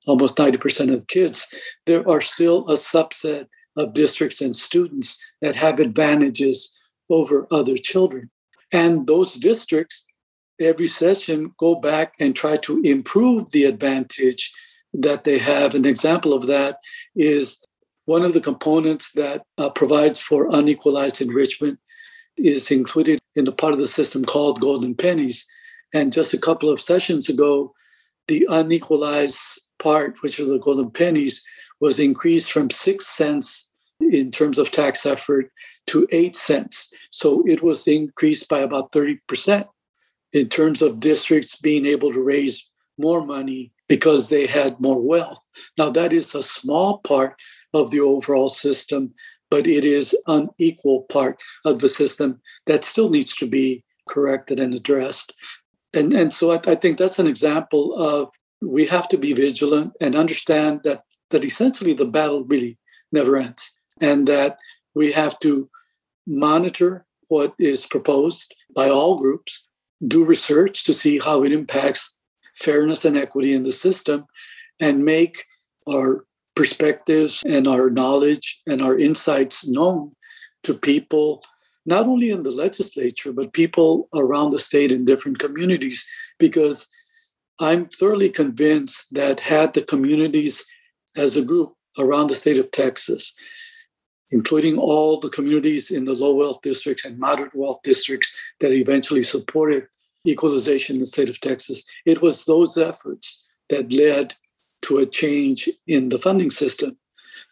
almost 0.06 0.36
90% 0.36 0.94
of 0.94 1.06
kids, 1.06 1.46
there 1.86 2.08
are 2.08 2.20
still 2.20 2.68
a 2.68 2.74
subset 2.74 3.46
of 3.76 3.94
districts 3.94 4.40
and 4.40 4.54
students 4.54 5.18
that 5.40 5.54
have 5.54 5.80
advantages 5.80 6.78
over 7.08 7.46
other 7.50 7.76
children. 7.76 8.30
And 8.72 9.06
those 9.06 9.34
districts, 9.34 10.04
every 10.60 10.86
session, 10.86 11.52
go 11.58 11.74
back 11.74 12.14
and 12.20 12.34
try 12.34 12.56
to 12.58 12.80
improve 12.82 13.50
the 13.50 13.64
advantage 13.64 14.52
that 14.92 15.24
they 15.24 15.38
have. 15.38 15.74
An 15.74 15.86
example 15.86 16.32
of 16.32 16.46
that 16.46 16.76
is 17.16 17.58
one 18.04 18.22
of 18.22 18.32
the 18.32 18.40
components 18.40 19.12
that 19.12 19.44
uh, 19.58 19.70
provides 19.70 20.20
for 20.20 20.48
unequalized 20.50 21.20
enrichment 21.20 21.78
is 22.36 22.70
included 22.70 23.20
in 23.34 23.44
the 23.44 23.52
part 23.52 23.72
of 23.72 23.78
the 23.78 23.86
system 23.86 24.24
called 24.24 24.60
golden 24.60 24.94
pennies. 24.94 25.46
And 25.92 26.12
just 26.12 26.34
a 26.34 26.38
couple 26.38 26.70
of 26.70 26.80
sessions 26.80 27.28
ago, 27.28 27.74
the 28.28 28.46
unequalized 28.48 29.60
part, 29.78 30.22
which 30.22 30.38
are 30.38 30.44
the 30.44 30.58
golden 30.58 30.90
pennies, 30.90 31.42
was 31.80 31.98
increased 31.98 32.52
from 32.52 32.70
six 32.70 33.06
cents 33.06 33.70
in 34.00 34.30
terms 34.30 34.58
of 34.58 34.70
tax 34.70 35.04
effort 35.04 35.50
to 35.86 36.06
eight 36.10 36.36
cents. 36.36 36.92
So 37.10 37.42
it 37.46 37.62
was 37.62 37.88
increased 37.88 38.48
by 38.48 38.60
about 38.60 38.92
30% 38.92 39.66
in 40.32 40.48
terms 40.48 40.82
of 40.82 41.00
districts 41.00 41.56
being 41.56 41.86
able 41.86 42.12
to 42.12 42.22
raise 42.22 42.70
more 42.98 43.24
money 43.24 43.72
because 43.88 44.28
they 44.28 44.46
had 44.46 44.78
more 44.80 45.00
wealth. 45.00 45.44
Now, 45.76 45.90
that 45.90 46.12
is 46.12 46.34
a 46.34 46.42
small 46.42 46.98
part 46.98 47.34
of 47.74 47.90
the 47.90 48.00
overall 48.00 48.48
system, 48.48 49.12
but 49.50 49.66
it 49.66 49.84
is 49.84 50.16
an 50.26 50.48
unequal 50.58 51.02
part 51.08 51.40
of 51.64 51.80
the 51.80 51.88
system 51.88 52.40
that 52.66 52.84
still 52.84 53.10
needs 53.10 53.34
to 53.36 53.46
be 53.46 53.82
corrected 54.08 54.60
and 54.60 54.74
addressed. 54.74 55.32
And, 55.94 56.12
and 56.14 56.32
so 56.32 56.52
I, 56.52 56.60
I 56.66 56.74
think 56.74 56.98
that's 56.98 57.18
an 57.18 57.26
example 57.26 57.94
of 57.96 58.30
we 58.62 58.86
have 58.86 59.08
to 59.08 59.18
be 59.18 59.32
vigilant 59.32 59.92
and 60.00 60.14
understand 60.14 60.80
that 60.84 61.02
that 61.30 61.44
essentially 61.44 61.94
the 61.94 62.04
battle 62.04 62.44
really 62.44 62.76
never 63.12 63.36
ends 63.36 63.72
and 64.00 64.26
that 64.28 64.58
we 64.94 65.12
have 65.12 65.38
to 65.40 65.68
monitor 66.26 67.06
what 67.28 67.54
is 67.58 67.86
proposed 67.86 68.54
by 68.74 68.88
all 68.88 69.16
groups, 69.16 69.66
do 70.06 70.24
research 70.24 70.84
to 70.84 70.92
see 70.92 71.18
how 71.18 71.44
it 71.44 71.52
impacts 71.52 72.18
fairness 72.56 73.04
and 73.04 73.16
equity 73.16 73.52
in 73.52 73.62
the 73.62 73.72
system, 73.72 74.24
and 74.80 75.04
make 75.04 75.44
our 75.88 76.24
perspectives 76.56 77.42
and 77.46 77.68
our 77.68 77.90
knowledge 77.90 78.60
and 78.66 78.82
our 78.82 78.98
insights 78.98 79.66
known 79.68 80.12
to 80.64 80.74
people, 80.74 81.42
not 81.86 82.06
only 82.06 82.30
in 82.30 82.42
the 82.42 82.50
legislature, 82.50 83.32
but 83.32 83.52
people 83.52 84.08
around 84.14 84.50
the 84.50 84.58
state 84.58 84.92
in 84.92 85.04
different 85.04 85.38
communities. 85.38 86.06
Because 86.38 86.88
I'm 87.58 87.88
thoroughly 87.88 88.28
convinced 88.28 89.12
that 89.12 89.40
had 89.40 89.74
the 89.74 89.82
communities 89.82 90.64
as 91.16 91.36
a 91.36 91.44
group 91.44 91.74
around 91.98 92.28
the 92.28 92.34
state 92.34 92.58
of 92.58 92.70
Texas 92.70 93.34
including 94.30 94.78
all 94.78 95.18
the 95.18 95.28
communities 95.28 95.90
in 95.90 96.04
the 96.04 96.14
low 96.14 96.34
wealth 96.34 96.62
districts 96.62 97.04
and 97.04 97.18
moderate 97.18 97.54
wealth 97.54 97.80
districts 97.82 98.38
that 98.60 98.72
eventually 98.72 99.22
supported 99.22 99.86
equalization 100.26 100.96
in 100.96 101.00
the 101.00 101.06
state 101.06 101.28
of 101.28 101.40
Texas. 101.40 101.82
It 102.06 102.22
was 102.22 102.44
those 102.44 102.78
efforts 102.78 103.42
that 103.70 103.92
led 103.92 104.34
to 104.82 104.98
a 104.98 105.06
change 105.06 105.68
in 105.86 106.08
the 106.08 106.18
funding 106.18 106.50
system. 106.50 106.96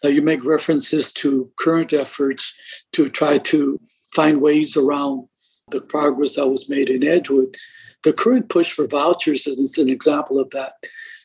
Now, 0.05 0.11
you 0.11 0.23
make 0.23 0.45
references 0.45 1.13
to 1.15 1.51
current 1.59 1.93
efforts 1.93 2.55
to 2.93 3.09
try 3.09 3.39
to 3.39 3.81
find 4.19 4.41
ways 4.41 4.77
around 4.77 5.29
the 5.71 5.81
progress 5.81 6.35
that 6.35 6.49
was 6.49 6.69
made 6.69 6.91
in 6.91 7.07
Edgewood. 7.07 7.57
The 8.03 8.13
current 8.13 8.49
push 8.49 8.73
for 8.73 8.89
vouchers 8.89 9.47
is 9.47 9.79
an 9.79 9.89
example 9.89 10.41
of 10.41 10.51
that. 10.51 10.73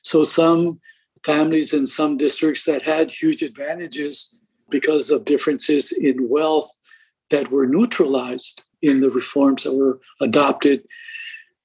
So, 0.03 0.23
some 0.23 0.79
families 1.25 1.73
in 1.73 1.87
some 1.87 2.17
districts 2.17 2.65
that 2.65 2.83
had 2.83 3.09
huge 3.09 3.41
advantages 3.41 4.39
because 4.69 5.09
of 5.09 5.25
differences 5.25 5.91
in 5.91 6.29
wealth 6.29 6.69
that 7.31 7.49
were 7.49 7.65
neutralized 7.65 8.61
in 8.83 8.99
the 8.99 9.09
reforms 9.09 9.63
that 9.63 9.73
were 9.73 9.99
adopted 10.21 10.83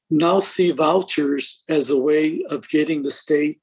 now 0.09 0.39
see 0.39 0.71
vouchers 0.71 1.63
as 1.69 1.91
a 1.91 1.99
way 1.99 2.41
of 2.49 2.71
getting 2.71 3.03
the 3.03 3.11
state 3.11 3.61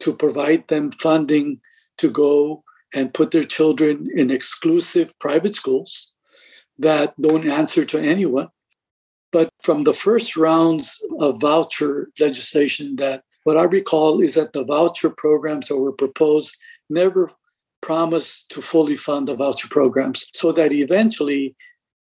to 0.00 0.12
provide 0.12 0.68
them 0.68 0.90
funding 0.92 1.58
to 1.96 2.10
go 2.10 2.62
and 2.92 3.14
put 3.14 3.30
their 3.30 3.48
children 3.56 4.06
in 4.14 4.30
exclusive 4.30 5.18
private 5.20 5.54
schools 5.54 6.12
that 6.78 7.14
don't 7.20 7.48
answer 7.48 7.84
to 7.84 7.98
anyone. 7.98 8.48
But 9.30 9.50
from 9.62 9.84
the 9.84 9.92
first 9.92 10.36
rounds 10.36 11.00
of 11.20 11.40
voucher 11.40 12.10
legislation, 12.18 12.96
that 12.96 13.24
what 13.44 13.56
I 13.56 13.64
recall 13.64 14.20
is 14.20 14.34
that 14.34 14.52
the 14.52 14.64
voucher 14.64 15.10
programs 15.10 15.68
that 15.68 15.76
were 15.76 15.92
proposed 15.92 16.56
never 16.88 17.30
promised 17.80 18.50
to 18.50 18.62
fully 18.62 18.96
fund 18.96 19.28
the 19.28 19.36
voucher 19.36 19.68
programs 19.68 20.28
so 20.32 20.52
that 20.52 20.72
eventually 20.72 21.54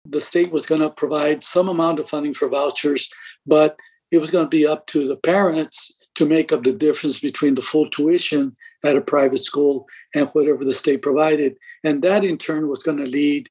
the 0.05 0.21
state 0.21 0.53
was 0.53 0.67
going 0.67 0.81
to 0.81 0.91
provide 0.91 1.43
some 1.43 1.69
amount 1.69 1.99
of 1.99 2.09
funding 2.09 2.35
for 2.35 2.49
vouchers, 2.49 3.11
but 3.47 3.79
it 4.11 4.19
was 4.19 4.31
going 4.31 4.45
to 4.45 4.51
be 4.51 4.67
up 4.67 4.87
to 4.87 5.07
the 5.07 5.17
parents 5.17 5.93
to 6.15 6.27
make 6.27 6.53
up 6.53 6.63
the 6.63 6.73
difference 6.73 7.19
between 7.19 7.55
the 7.55 7.63
full 7.63 7.89
tuition 7.91 8.57
at 8.85 8.97
a 8.97 9.01
private 9.01 9.39
school 9.39 9.87
and 10.15 10.29
whatever 10.29 10.65
the 10.65 10.73
state 10.73 11.03
provided. 11.03 11.57
And 11.85 12.03
that 12.03 12.25
in 12.25 12.39
turn 12.39 12.69
was 12.69 12.83
going 12.83 12.99
to 12.99 13.05
lead 13.05 13.49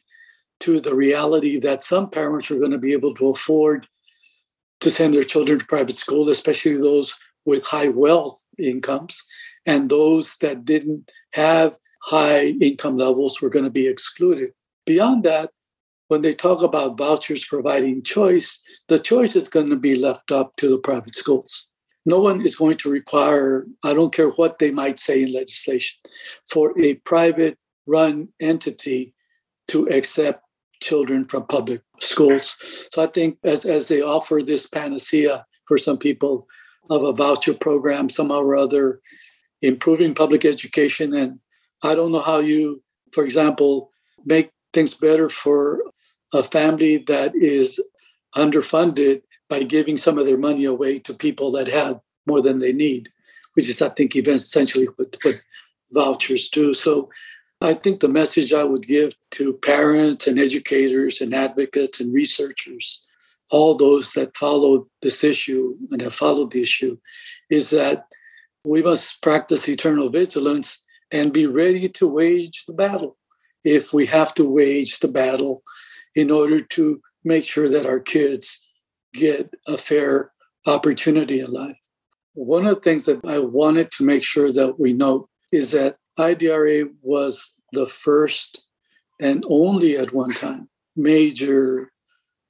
to 0.62 0.80
the 0.80 0.96
reality 0.96 1.60
that 1.60 1.84
some 1.84 2.10
parents 2.10 2.50
were 2.50 2.60
going 2.60 2.72
to 2.72 2.78
be 2.78 2.94
able 2.94 3.14
to 3.16 3.30
afford 3.30 3.88
to 4.82 4.92
send 4.92 5.14
their 5.14 5.24
children 5.24 5.60
to 5.60 5.66
private 5.66 5.98
school, 5.98 6.30
especially 6.30 6.78
those 6.78 7.16
with 7.46 7.66
high 7.66 7.88
wealth 7.88 8.46
incomes, 8.58 9.24
and 9.66 9.90
those 9.90 10.36
that 10.38 10.66
didn't 10.66 11.12
have 11.34 11.78
high 12.04 12.48
income 12.62 12.98
levels 12.98 13.42
were 13.42 13.50
going 13.50 13.66
to 13.66 13.72
be 13.72 13.88
excluded. 13.88 14.52
Beyond 14.86 15.24
that, 15.24 15.52
when 16.08 16.22
they 16.22 16.34
talk 16.34 16.62
about 16.62 16.98
vouchers 16.98 17.48
providing 17.48 18.04
choice, 18.04 18.60
the 18.88 19.00
choice 19.00 19.36
is 19.36 19.50
going 19.50 19.70
to 19.70 19.76
be 19.76 19.96
left 19.96 20.32
up 20.32 20.56
to 20.58 20.70
the 20.70 20.78
private 20.78 21.16
schools. 21.16 21.70
No 22.06 22.20
one 22.20 22.42
is 22.42 22.56
going 22.56 22.78
to 22.78 22.92
require, 22.92 23.66
I 23.84 23.94
don't 23.94 24.14
care 24.14 24.30
what 24.30 24.60
they 24.60 24.70
might 24.70 25.00
say 25.00 25.24
in 25.24 25.34
legislation, 25.34 25.98
for 26.48 26.80
a 26.80 26.96
private 26.96 27.58
run 27.88 28.30
entity 28.40 29.16
to 29.70 29.88
accept 29.88 30.45
children 30.82 31.26
from 31.26 31.46
public 31.48 31.82
schools. 32.00 32.58
So 32.92 33.04
I 33.04 33.08
think 33.08 33.38
as, 33.44 33.66
as 33.66 33.88
they 33.88 34.02
offer 34.02 34.42
this 34.42 34.68
panacea 34.68 35.46
for 35.68 35.78
some 35.78 35.98
people 35.98 36.48
of 36.90 37.04
a 37.04 37.14
voucher 37.14 37.54
program, 37.54 38.10
somehow 38.10 38.42
or 38.42 38.56
other, 38.56 39.02
improving 39.62 40.14
public 40.14 40.46
education 40.46 41.14
and 41.14 41.40
I 41.84 41.96
don't 41.96 42.12
know 42.12 42.22
how 42.22 42.40
you, 42.40 42.82
for 43.12 43.24
example, 43.24 43.92
make 44.26 44.52
things 44.74 44.96
better 44.96 45.30
for 45.30 45.82
a 46.34 46.44
family 46.44 46.98
that 47.08 47.36
is 47.36 47.82
underfunded 48.36 49.22
by 49.50 49.64
giving 49.64 49.98
some 49.98 50.18
of 50.18 50.26
their 50.26 50.38
money 50.38 50.66
away 50.66 51.00
to 51.00 51.14
people 51.14 51.52
that 51.52 51.68
have 51.68 52.00
more 52.26 52.42
than 52.42 52.60
they 52.60 52.74
need, 52.74 53.10
which 53.54 53.70
is, 53.70 53.82
I 53.82 53.90
think, 53.90 54.16
essentially 54.16 54.88
what, 54.96 55.16
what 55.22 55.42
vouchers 55.92 56.50
do. 56.50 56.74
So 56.74 57.10
I 57.66 57.74
think 57.74 58.00
the 58.00 58.10
message 58.10 58.54
I 58.54 58.64
would 58.64 58.86
give 58.86 59.14
to 59.32 59.54
parents 59.54 60.28
and 60.28 60.38
educators 60.38 61.20
and 61.20 61.34
advocates 61.34 62.00
and 62.00 62.14
researchers, 62.14 63.04
all 63.50 63.76
those 63.76 64.14
that 64.14 64.38
follow 64.38 64.88
this 65.02 65.24
issue 65.24 65.76
and 65.90 66.00
have 66.04 66.14
followed 66.14 66.52
the 66.52 66.62
issue, 66.62 66.96
is 67.50 67.72
that 67.72 68.06
we 68.66 68.84
must 68.84 69.20
practice 69.24 69.68
eternal 69.68 70.10
vigilance 70.10 70.80
and 71.12 71.34
be 71.34 71.48
ready 71.48 71.90
to 71.90 72.08
wage 72.08 72.66
the 72.68 72.74
battle 72.74 73.18
if 73.64 73.96
we 73.96 74.06
have 74.06 74.36
to 74.36 74.48
wage 74.48 75.00
the 75.00 75.08
battle 75.08 75.64
in 76.14 76.30
order 76.30 76.60
to 76.60 77.02
make 77.24 77.44
sure 77.44 77.68
that 77.68 77.88
our 77.88 78.00
kids 78.00 78.64
get 79.16 79.52
a 79.68 79.76
fair 79.76 80.32
opportunity 80.68 81.40
in 81.40 81.52
life. 81.52 81.78
One 82.36 82.68
of 82.68 82.76
the 82.76 82.82
things 82.82 83.06
that 83.06 83.26
I 83.26 83.40
wanted 83.40 83.92
to 83.94 84.04
make 84.04 84.22
sure 84.22 84.52
that 84.52 84.80
we 84.80 84.94
note 84.94 85.28
is 85.52 85.72
that 85.72 85.98
IDRA 86.20 86.90
was 87.02 87.55
the 87.76 87.88
first 87.88 88.66
and 89.20 89.46
only 89.48 89.98
at 89.98 90.14
one 90.14 90.32
time 90.32 90.68
major 90.96 91.92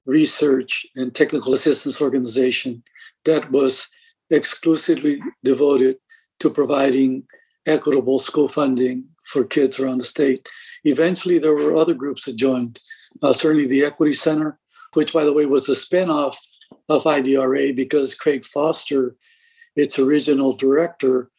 research 0.06 0.86
and 0.96 1.14
technical 1.14 1.54
assistance 1.54 2.02
organization 2.02 2.84
that 3.26 3.52
was 3.52 3.90
exclusively 4.30 5.18
devoted 5.44 5.98
to 6.40 6.50
providing 6.50 7.24
equitable 7.66 8.20
school 8.20 8.48
funding 8.48 9.04
for 9.26 9.44
kids 9.44 9.80
around 9.80 10.00
the 10.00 10.06
state. 10.06 10.48
Eventually, 10.84 11.40
there 11.40 11.56
were 11.56 11.76
other 11.76 11.96
groups 11.96 12.26
that 12.26 12.36
joined, 12.36 12.80
uh, 13.24 13.34
certainly 13.34 13.68
the 13.68 13.84
Equity 13.84 14.14
Center, 14.14 14.60
which, 14.94 15.14
by 15.14 15.24
the 15.24 15.34
way, 15.34 15.46
was 15.48 15.68
a 15.68 15.74
spinoff 15.74 16.38
of 16.90 17.04
IDRA 17.04 17.76
because 17.76 18.14
Craig 18.14 18.46
Foster, 18.46 19.16
its 19.76 19.98
original 19.98 20.56
director, 20.56 21.32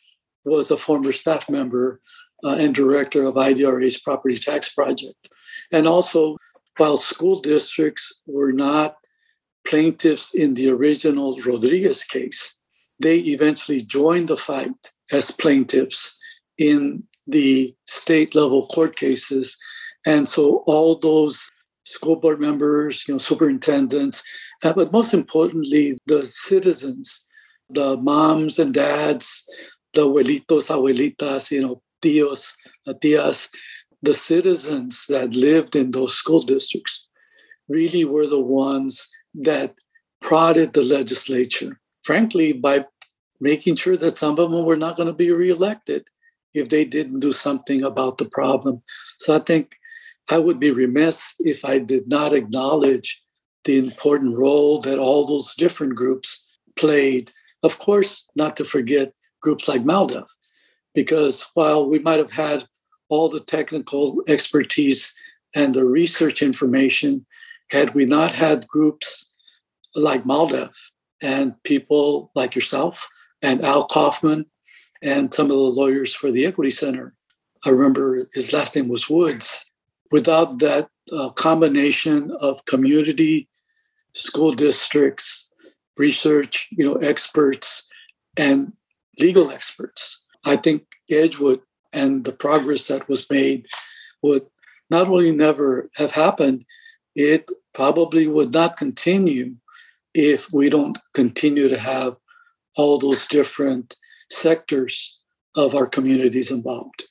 was 0.44 0.70
a 0.70 0.76
former 0.76 1.12
staff 1.12 1.48
member 1.48 2.00
uh, 2.44 2.56
and 2.56 2.74
director 2.74 3.24
of 3.24 3.34
IDRA's 3.34 4.00
property 4.00 4.36
tax 4.36 4.72
project. 4.72 5.28
And 5.72 5.86
also, 5.86 6.36
while 6.76 6.96
school 6.96 7.40
districts 7.40 8.22
were 8.26 8.52
not 8.52 8.96
plaintiffs 9.66 10.34
in 10.34 10.54
the 10.54 10.70
original 10.70 11.36
Rodriguez 11.44 12.04
case, 12.04 12.58
they 13.00 13.18
eventually 13.18 13.80
joined 13.82 14.28
the 14.28 14.36
fight 14.36 14.90
as 15.12 15.30
plaintiffs 15.30 16.16
in 16.58 17.02
the 17.26 17.74
state 17.86 18.34
level 18.34 18.66
court 18.68 18.96
cases. 18.96 19.56
And 20.06 20.28
so 20.28 20.62
all 20.66 20.98
those 20.98 21.48
school 21.84 22.16
board 22.16 22.40
members, 22.40 23.06
you 23.06 23.14
know, 23.14 23.18
superintendents, 23.18 24.22
uh, 24.62 24.72
but 24.72 24.92
most 24.92 25.14
importantly, 25.14 25.96
the 26.06 26.24
citizens, 26.24 27.26
the 27.70 27.96
moms 27.96 28.58
and 28.58 28.72
dads, 28.74 29.44
the 29.94 30.02
abuelitos, 30.06 30.70
abuelitas, 30.70 31.50
you 31.50 31.62
know, 31.62 31.82
tios, 32.02 32.54
uh, 32.86 32.92
tias, 32.94 33.48
the 34.02 34.14
citizens 34.14 35.06
that 35.08 35.34
lived 35.34 35.74
in 35.74 35.90
those 35.90 36.14
school 36.14 36.38
districts 36.38 37.08
really 37.68 38.04
were 38.04 38.26
the 38.26 38.40
ones 38.40 39.08
that 39.34 39.74
prodded 40.20 40.72
the 40.72 40.82
legislature, 40.82 41.80
frankly, 42.04 42.52
by 42.52 42.84
making 43.40 43.76
sure 43.76 43.96
that 43.96 44.18
some 44.18 44.38
of 44.38 44.50
them 44.50 44.64
were 44.64 44.76
not 44.76 44.96
going 44.96 45.08
to 45.08 45.12
be 45.12 45.30
reelected 45.30 46.06
if 46.54 46.68
they 46.68 46.84
didn't 46.84 47.20
do 47.20 47.32
something 47.32 47.82
about 47.82 48.18
the 48.18 48.24
problem. 48.24 48.82
So 49.18 49.36
I 49.36 49.40
think 49.40 49.76
I 50.30 50.38
would 50.38 50.58
be 50.58 50.70
remiss 50.70 51.34
if 51.40 51.64
I 51.64 51.78
did 51.78 52.08
not 52.08 52.32
acknowledge 52.32 53.22
the 53.64 53.78
important 53.78 54.36
role 54.36 54.80
that 54.82 54.98
all 54.98 55.26
those 55.26 55.54
different 55.54 55.94
groups 55.96 56.46
played. 56.76 57.32
Of 57.62 57.78
course, 57.78 58.28
not 58.36 58.56
to 58.56 58.64
forget 58.64 59.12
groups 59.42 59.68
like 59.68 59.82
MALDEF, 59.82 60.28
because 60.96 61.48
while 61.54 61.88
we 61.88 62.00
might 62.00 62.16
have 62.16 62.32
had 62.32 62.64
all 63.10 63.28
the 63.28 63.38
technical 63.38 64.24
expertise 64.26 65.14
and 65.54 65.74
the 65.74 65.84
research 65.84 66.42
information, 66.42 67.24
had 67.70 67.94
we 67.94 68.06
not 68.06 68.32
had 68.32 68.66
groups 68.66 69.32
like 69.94 70.24
MALDEF 70.24 70.74
and 71.22 71.54
people 71.62 72.32
like 72.34 72.54
yourself 72.54 73.06
and 73.42 73.62
Al 73.64 73.84
Kauffman 73.84 74.46
and 75.02 75.32
some 75.32 75.50
of 75.50 75.56
the 75.56 75.80
lawyers 75.80 76.14
for 76.14 76.30
the 76.32 76.46
Equity 76.46 76.70
Center. 76.70 77.14
I 77.64 77.70
remember 77.70 78.28
his 78.32 78.52
last 78.52 78.74
name 78.74 78.88
was 78.88 79.10
Woods. 79.10 79.70
Without 80.10 80.58
that 80.60 80.88
uh, 81.12 81.28
combination 81.30 82.30
of 82.40 82.64
community, 82.64 83.48
school 84.12 84.52
districts, 84.52 85.52
research, 85.98 86.68
you 86.70 86.84
know, 86.84 86.94
experts, 86.94 87.88
and 88.36 88.72
legal 89.18 89.50
experts, 89.50 90.25
I 90.46 90.56
think 90.56 90.84
Edgewood 91.10 91.60
and 91.92 92.24
the 92.24 92.32
progress 92.32 92.86
that 92.88 93.08
was 93.08 93.28
made 93.30 93.66
would 94.22 94.42
not 94.88 95.08
only 95.08 95.32
never 95.32 95.90
have 95.96 96.12
happened, 96.12 96.64
it 97.16 97.48
probably 97.74 98.28
would 98.28 98.54
not 98.54 98.76
continue 98.76 99.56
if 100.14 100.50
we 100.52 100.70
don't 100.70 100.96
continue 101.14 101.68
to 101.68 101.78
have 101.78 102.16
all 102.76 102.98
those 102.98 103.26
different 103.26 103.96
sectors 104.30 105.18
of 105.56 105.74
our 105.74 105.86
communities 105.86 106.50
involved. 106.50 107.08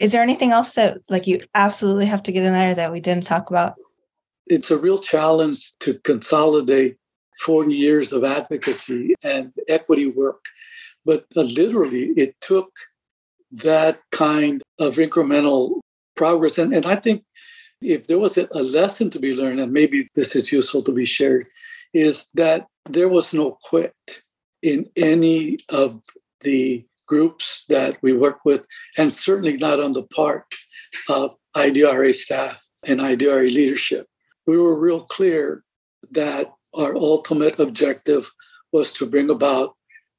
Is 0.00 0.12
there 0.12 0.22
anything 0.22 0.52
else 0.52 0.74
that 0.74 0.98
like 1.08 1.26
you 1.26 1.40
absolutely 1.54 2.06
have 2.06 2.22
to 2.24 2.32
get 2.32 2.44
in 2.44 2.52
there 2.52 2.74
that 2.74 2.92
we 2.92 3.00
didn't 3.00 3.26
talk 3.26 3.50
about? 3.50 3.74
It's 4.46 4.70
a 4.70 4.78
real 4.78 4.98
challenge 4.98 5.76
to 5.80 5.94
consolidate 6.00 6.96
40 7.40 7.72
years 7.72 8.12
of 8.12 8.24
advocacy 8.24 9.14
and 9.22 9.52
equity 9.68 10.10
work. 10.10 10.44
But 11.08 11.24
uh, 11.34 11.40
literally, 11.40 12.12
it 12.18 12.38
took 12.42 12.70
that 13.50 13.98
kind 14.12 14.62
of 14.78 14.96
incremental 14.96 15.80
progress. 16.16 16.58
And, 16.58 16.74
and 16.74 16.84
I 16.84 16.96
think 16.96 17.24
if 17.80 18.08
there 18.08 18.18
was 18.18 18.36
a, 18.36 18.46
a 18.50 18.62
lesson 18.62 19.08
to 19.10 19.18
be 19.18 19.34
learned, 19.34 19.58
and 19.58 19.72
maybe 19.72 20.06
this 20.16 20.36
is 20.36 20.52
useful 20.52 20.82
to 20.82 20.92
be 20.92 21.06
shared, 21.06 21.44
is 21.94 22.26
that 22.34 22.66
there 22.90 23.08
was 23.08 23.32
no 23.32 23.56
quit 23.62 23.94
in 24.60 24.84
any 24.96 25.56
of 25.70 25.98
the 26.42 26.84
groups 27.06 27.64
that 27.70 27.96
we 28.02 28.12
work 28.12 28.40
with, 28.44 28.66
and 28.98 29.10
certainly 29.10 29.56
not 29.56 29.80
on 29.80 29.94
the 29.94 30.06
part 30.14 30.54
of 31.08 31.34
IDRA 31.56 32.14
staff 32.14 32.62
and 32.84 33.00
IDRA 33.00 33.48
leadership. 33.54 34.06
We 34.46 34.58
were 34.58 34.78
real 34.78 35.00
clear 35.00 35.64
that 36.10 36.52
our 36.74 36.94
ultimate 36.94 37.58
objective 37.58 38.30
was 38.72 38.92
to 38.92 39.06
bring 39.06 39.30
about 39.30 39.74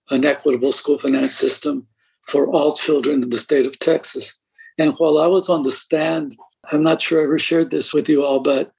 an 0.09 0.25
equitable 0.25 0.71
school 0.71 0.97
finance 0.97 1.35
system 1.35 1.87
for 2.27 2.49
all 2.49 2.73
children 2.73 3.23
in 3.23 3.29
the 3.29 3.37
state 3.37 3.65
of 3.65 3.79
Texas. 3.79 4.39
And 4.77 4.93
while 4.97 5.17
I 5.17 5.27
was 5.27 5.49
on 5.49 5.63
the 5.63 5.71
stand, 5.71 6.35
I'm 6.71 6.83
not 6.83 7.01
sure 7.01 7.21
I 7.21 7.23
ever 7.23 7.39
shared 7.39 7.71
this 7.71 7.93
with 7.93 8.09
you 8.09 8.23
all, 8.23 8.41
but 8.41 8.71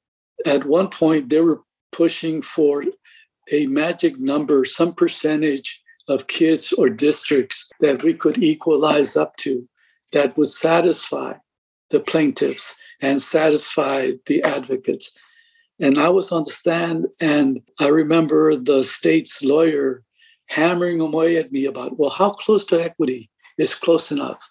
at 0.46 0.64
one 0.64 0.88
point 0.88 1.28
they 1.28 1.40
were 1.40 1.62
pushing 1.92 2.42
for 2.42 2.84
a 3.52 3.66
magic 3.66 4.18
number, 4.18 4.64
some 4.64 4.94
percentage 4.94 5.82
of 6.08 6.26
kids 6.26 6.72
or 6.72 6.88
districts 6.88 7.70
that 7.80 8.02
we 8.02 8.14
could 8.14 8.38
equalize 8.38 9.16
up 9.16 9.36
to 9.36 9.68
that 10.12 10.36
would 10.36 10.50
satisfy 10.50 11.34
the 11.90 12.00
plaintiffs 12.00 12.76
and 13.02 13.20
satisfy 13.20 14.12
the 14.26 14.42
advocates. 14.42 15.12
And 15.80 15.98
I 15.98 16.08
was 16.08 16.30
on 16.30 16.44
the 16.44 16.50
stand, 16.50 17.06
and 17.20 17.60
I 17.78 17.88
remember 17.88 18.56
the 18.56 18.84
state's 18.84 19.42
lawyer 19.42 20.02
hammering 20.50 21.00
away 21.00 21.36
at 21.36 21.52
me 21.52 21.64
about, 21.64 21.98
well, 21.98 22.10
how 22.10 22.30
close 22.30 22.64
to 22.66 22.82
equity 22.82 23.30
is 23.56 23.74
close 23.74 24.10
enough? 24.10 24.42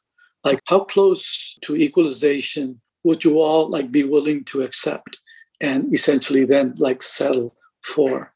Like, 0.44 0.62
how 0.68 0.80
close 0.80 1.58
to 1.62 1.76
equalization 1.76 2.80
would 3.04 3.24
you 3.24 3.40
all 3.40 3.70
like 3.70 3.92
be 3.92 4.04
willing 4.06 4.46
to 4.46 4.62
accept 4.62 5.20
and 5.62 5.94
essentially 5.94 6.46
then 6.46 6.74
like 6.78 7.04
settle 7.04 7.52
for? 7.84 8.34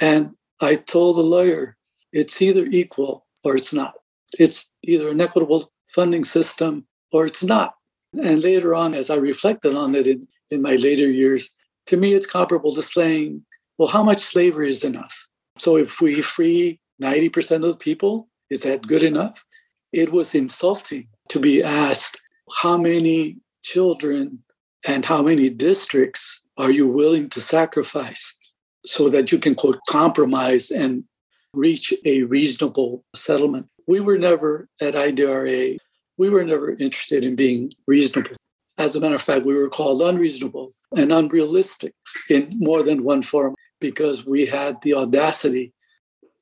And 0.00 0.34
I 0.60 0.76
told 0.76 1.16
the 1.16 1.22
lawyer, 1.22 1.76
it's 2.12 2.40
either 2.40 2.64
equal 2.64 3.26
or 3.44 3.54
it's 3.54 3.74
not. 3.74 3.94
It's 4.38 4.72
either 4.82 5.10
an 5.10 5.20
equitable 5.20 5.70
funding 5.88 6.24
system 6.24 6.86
or 7.12 7.26
it's 7.26 7.44
not. 7.44 7.74
And 8.14 8.42
later 8.42 8.74
on, 8.74 8.94
as 8.94 9.10
I 9.10 9.16
reflected 9.16 9.76
on 9.76 9.94
it 9.94 10.06
in, 10.06 10.26
in 10.50 10.62
my 10.62 10.74
later 10.74 11.08
years, 11.10 11.50
to 11.86 11.98
me, 11.98 12.14
it's 12.14 12.26
comparable 12.26 12.72
to 12.72 12.82
saying, 12.82 13.44
well, 13.76 13.88
how 13.88 14.02
much 14.02 14.18
slavery 14.18 14.70
is 14.70 14.84
enough? 14.84 15.28
So 15.58 15.76
if 15.76 16.00
we 16.00 16.22
free 16.22 16.80
90% 17.04 17.64
of 17.64 17.72
the 17.72 17.78
people, 17.78 18.28
is 18.50 18.62
that 18.62 18.86
good 18.86 19.02
enough? 19.02 19.44
It 19.92 20.10
was 20.12 20.34
insulting 20.34 21.06
to 21.28 21.38
be 21.38 21.62
asked, 21.62 22.20
how 22.62 22.76
many 22.76 23.36
children 23.62 24.38
and 24.86 25.04
how 25.04 25.22
many 25.22 25.48
districts 25.48 26.42
are 26.58 26.70
you 26.70 26.86
willing 26.86 27.28
to 27.30 27.40
sacrifice 27.40 28.36
so 28.84 29.08
that 29.08 29.32
you 29.32 29.38
can 29.38 29.54
quote 29.54 29.78
compromise 29.88 30.70
and 30.70 31.04
reach 31.54 31.92
a 32.04 32.22
reasonable 32.24 33.04
settlement. 33.14 33.66
We 33.88 34.00
were 34.00 34.18
never 34.18 34.68
at 34.80 34.94
IDRA, 34.94 35.78
we 36.18 36.30
were 36.30 36.44
never 36.44 36.70
interested 36.72 37.24
in 37.24 37.34
being 37.34 37.72
reasonable. 37.86 38.36
As 38.76 38.94
a 38.94 39.00
matter 39.00 39.14
of 39.14 39.22
fact, 39.22 39.46
we 39.46 39.54
were 39.54 39.70
called 39.70 40.02
unreasonable 40.02 40.70
and 40.96 41.12
unrealistic 41.12 41.94
in 42.28 42.50
more 42.56 42.82
than 42.82 43.04
one 43.04 43.22
form 43.22 43.54
because 43.80 44.26
we 44.26 44.46
had 44.46 44.80
the 44.82 44.94
audacity 44.94 45.72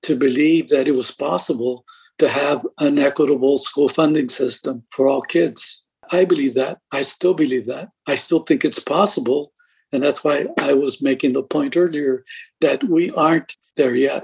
to 0.02 0.16
believe 0.16 0.68
that 0.68 0.88
it 0.88 0.92
was 0.92 1.10
possible 1.10 1.84
to 2.18 2.28
have 2.28 2.66
an 2.78 2.98
equitable 2.98 3.58
school 3.58 3.88
funding 3.88 4.28
system 4.28 4.82
for 4.90 5.08
all 5.08 5.22
kids. 5.22 5.82
I 6.10 6.24
believe 6.24 6.54
that. 6.54 6.78
I 6.92 7.02
still 7.02 7.34
believe 7.34 7.66
that. 7.66 7.88
I 8.06 8.16
still 8.16 8.40
think 8.40 8.64
it's 8.64 8.78
possible. 8.78 9.52
And 9.92 10.02
that's 10.02 10.24
why 10.24 10.46
I 10.58 10.74
was 10.74 11.02
making 11.02 11.32
the 11.32 11.42
point 11.42 11.76
earlier 11.76 12.24
that 12.60 12.84
we 12.84 13.10
aren't 13.10 13.56
there 13.76 13.94
yet. 13.94 14.22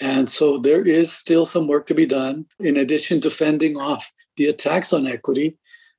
And 0.00 0.28
so 0.28 0.58
there 0.58 0.82
is 0.82 1.12
still 1.12 1.46
some 1.46 1.68
work 1.68 1.86
to 1.86 1.94
be 1.94 2.06
done. 2.06 2.46
In 2.58 2.76
addition 2.76 3.20
to 3.20 3.30
fending 3.30 3.76
off 3.76 4.10
the 4.36 4.46
attacks 4.46 4.92
on 4.92 5.06
equity, 5.06 5.56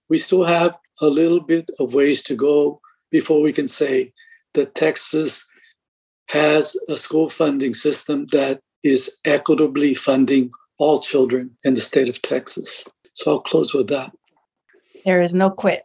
we 0.10 0.18
still 0.18 0.44
have 0.44 0.76
a 1.02 1.08
little 1.08 1.40
bit 1.40 1.70
of 1.80 1.94
ways 1.94 2.22
to 2.24 2.36
go 2.36 2.82
before 3.12 3.42
we 3.42 3.54
can 3.54 3.68
say 3.68 4.12
that 4.54 4.76
Texas 4.76 5.46
has 6.30 6.76
a 6.90 6.98
school 6.98 7.30
funding 7.30 7.74
system 7.74 8.28
that 8.32 8.60
is 8.84 9.20
equitably 9.26 9.94
funding 9.94 10.52
all 10.78 11.00
children 11.00 11.52
in 11.64 11.74
the 11.74 11.82
state 11.82 12.10
of 12.10 12.22
Texas. 12.22 12.86
So 13.14 13.32
I'll 13.32 13.40
close 13.40 13.74
with 13.74 13.88
that. 13.90 14.12
There 15.06 15.22
is 15.22 15.34
no 15.34 15.50
quit. 15.50 15.84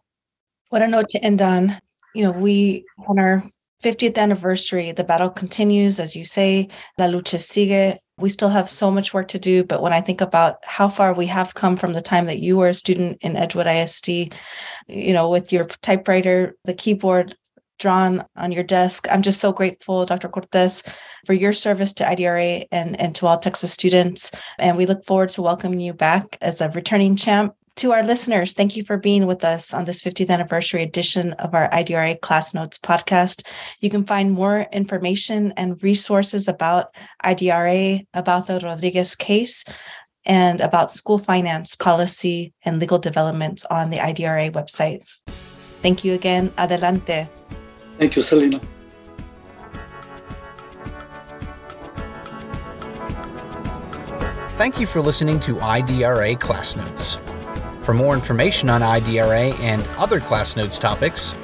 What 0.70 0.82
a 0.82 0.88
note 0.88 1.08
to 1.10 1.24
end 1.24 1.42
on. 1.42 1.78
You 2.14 2.24
know, 2.24 2.32
we 2.32 2.84
on 3.06 3.18
our 3.18 3.44
50th 3.82 4.18
anniversary, 4.18 4.90
the 4.92 5.04
battle 5.04 5.30
continues, 5.30 6.00
as 6.00 6.16
you 6.16 6.24
say, 6.24 6.68
La 6.98 7.06
Lucha 7.06 7.38
Sigue. 7.38 7.96
We 8.18 8.28
still 8.28 8.48
have 8.48 8.68
so 8.68 8.90
much 8.90 9.14
work 9.14 9.28
to 9.28 9.38
do, 9.38 9.62
but 9.62 9.80
when 9.80 9.92
I 9.92 10.00
think 10.00 10.20
about 10.20 10.56
how 10.64 10.88
far 10.88 11.14
we 11.14 11.26
have 11.26 11.54
come 11.54 11.76
from 11.76 11.92
the 11.92 12.02
time 12.02 12.26
that 12.26 12.40
you 12.40 12.56
were 12.56 12.70
a 12.70 12.74
student 12.74 13.18
in 13.20 13.36
Edgewood 13.36 13.68
ISD, 13.68 14.08
you 14.88 15.12
know, 15.12 15.28
with 15.28 15.52
your 15.52 15.66
typewriter, 15.82 16.56
the 16.64 16.74
keyboard 16.74 17.36
drawn 17.78 18.24
on 18.36 18.52
your 18.52 18.62
desk, 18.62 19.06
I'm 19.10 19.22
just 19.22 19.40
so 19.40 19.52
grateful, 19.52 20.04
Dr. 20.04 20.28
Cortez, 20.28 20.82
for 21.26 21.32
your 21.32 21.52
service 21.52 21.92
to 21.94 22.04
IDRA 22.04 22.66
and, 22.72 23.00
and 23.00 23.14
to 23.16 23.26
all 23.26 23.38
Texas 23.38 23.72
students. 23.72 24.30
And 24.58 24.76
we 24.76 24.86
look 24.86 25.04
forward 25.04 25.30
to 25.30 25.42
welcoming 25.42 25.80
you 25.80 25.92
back 25.92 26.36
as 26.40 26.60
a 26.60 26.70
returning 26.70 27.16
champ 27.16 27.54
to 27.78 27.92
our 27.92 28.02
listeners, 28.02 28.54
thank 28.54 28.76
you 28.76 28.82
for 28.82 28.96
being 28.96 29.24
with 29.26 29.44
us 29.44 29.72
on 29.72 29.84
this 29.84 30.02
50th 30.02 30.30
anniversary 30.30 30.82
edition 30.82 31.32
of 31.34 31.54
our 31.54 31.70
IDRA 31.70 32.20
Class 32.20 32.52
Notes 32.52 32.76
podcast. 32.76 33.46
You 33.78 33.88
can 33.88 34.04
find 34.04 34.32
more 34.32 34.66
information 34.72 35.52
and 35.56 35.80
resources 35.80 36.48
about 36.48 36.92
IDRA, 37.24 38.04
about 38.14 38.48
the 38.48 38.58
Rodriguez 38.58 39.14
case, 39.14 39.64
and 40.26 40.60
about 40.60 40.90
school 40.90 41.20
finance 41.20 41.76
policy 41.76 42.52
and 42.64 42.80
legal 42.80 42.98
developments 42.98 43.64
on 43.66 43.90
the 43.90 43.98
IDRA 43.98 44.50
website. 44.50 45.02
Thank 45.80 46.04
you 46.04 46.14
again. 46.14 46.52
Adelante. 46.58 47.28
Thank 47.98 48.16
you, 48.16 48.22
Celina. 48.22 48.60
Thank 54.58 54.80
you 54.80 54.86
for 54.86 55.00
listening 55.00 55.38
to 55.40 55.54
IDRA 55.54 56.38
Class 56.40 56.74
Notes. 56.76 57.18
For 57.82 57.94
more 57.94 58.14
information 58.14 58.68
on 58.68 58.82
IDRA 58.82 59.58
and 59.60 59.86
other 59.96 60.20
class 60.20 60.56
notes 60.56 60.78
topics, 60.78 61.34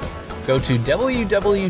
go 0.47 0.59
to 0.59 0.79
www.idra.org. 0.79 1.61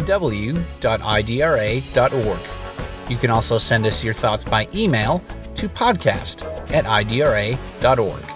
You 3.11 3.17
can 3.19 3.31
also 3.31 3.59
send 3.59 3.87
us 3.87 4.03
your 4.03 4.15
thoughts 4.15 4.43
by 4.43 4.69
email 4.75 5.23
to 5.57 5.69
podcast 5.69 6.45
at 6.73 6.85
idra.org. 6.87 8.34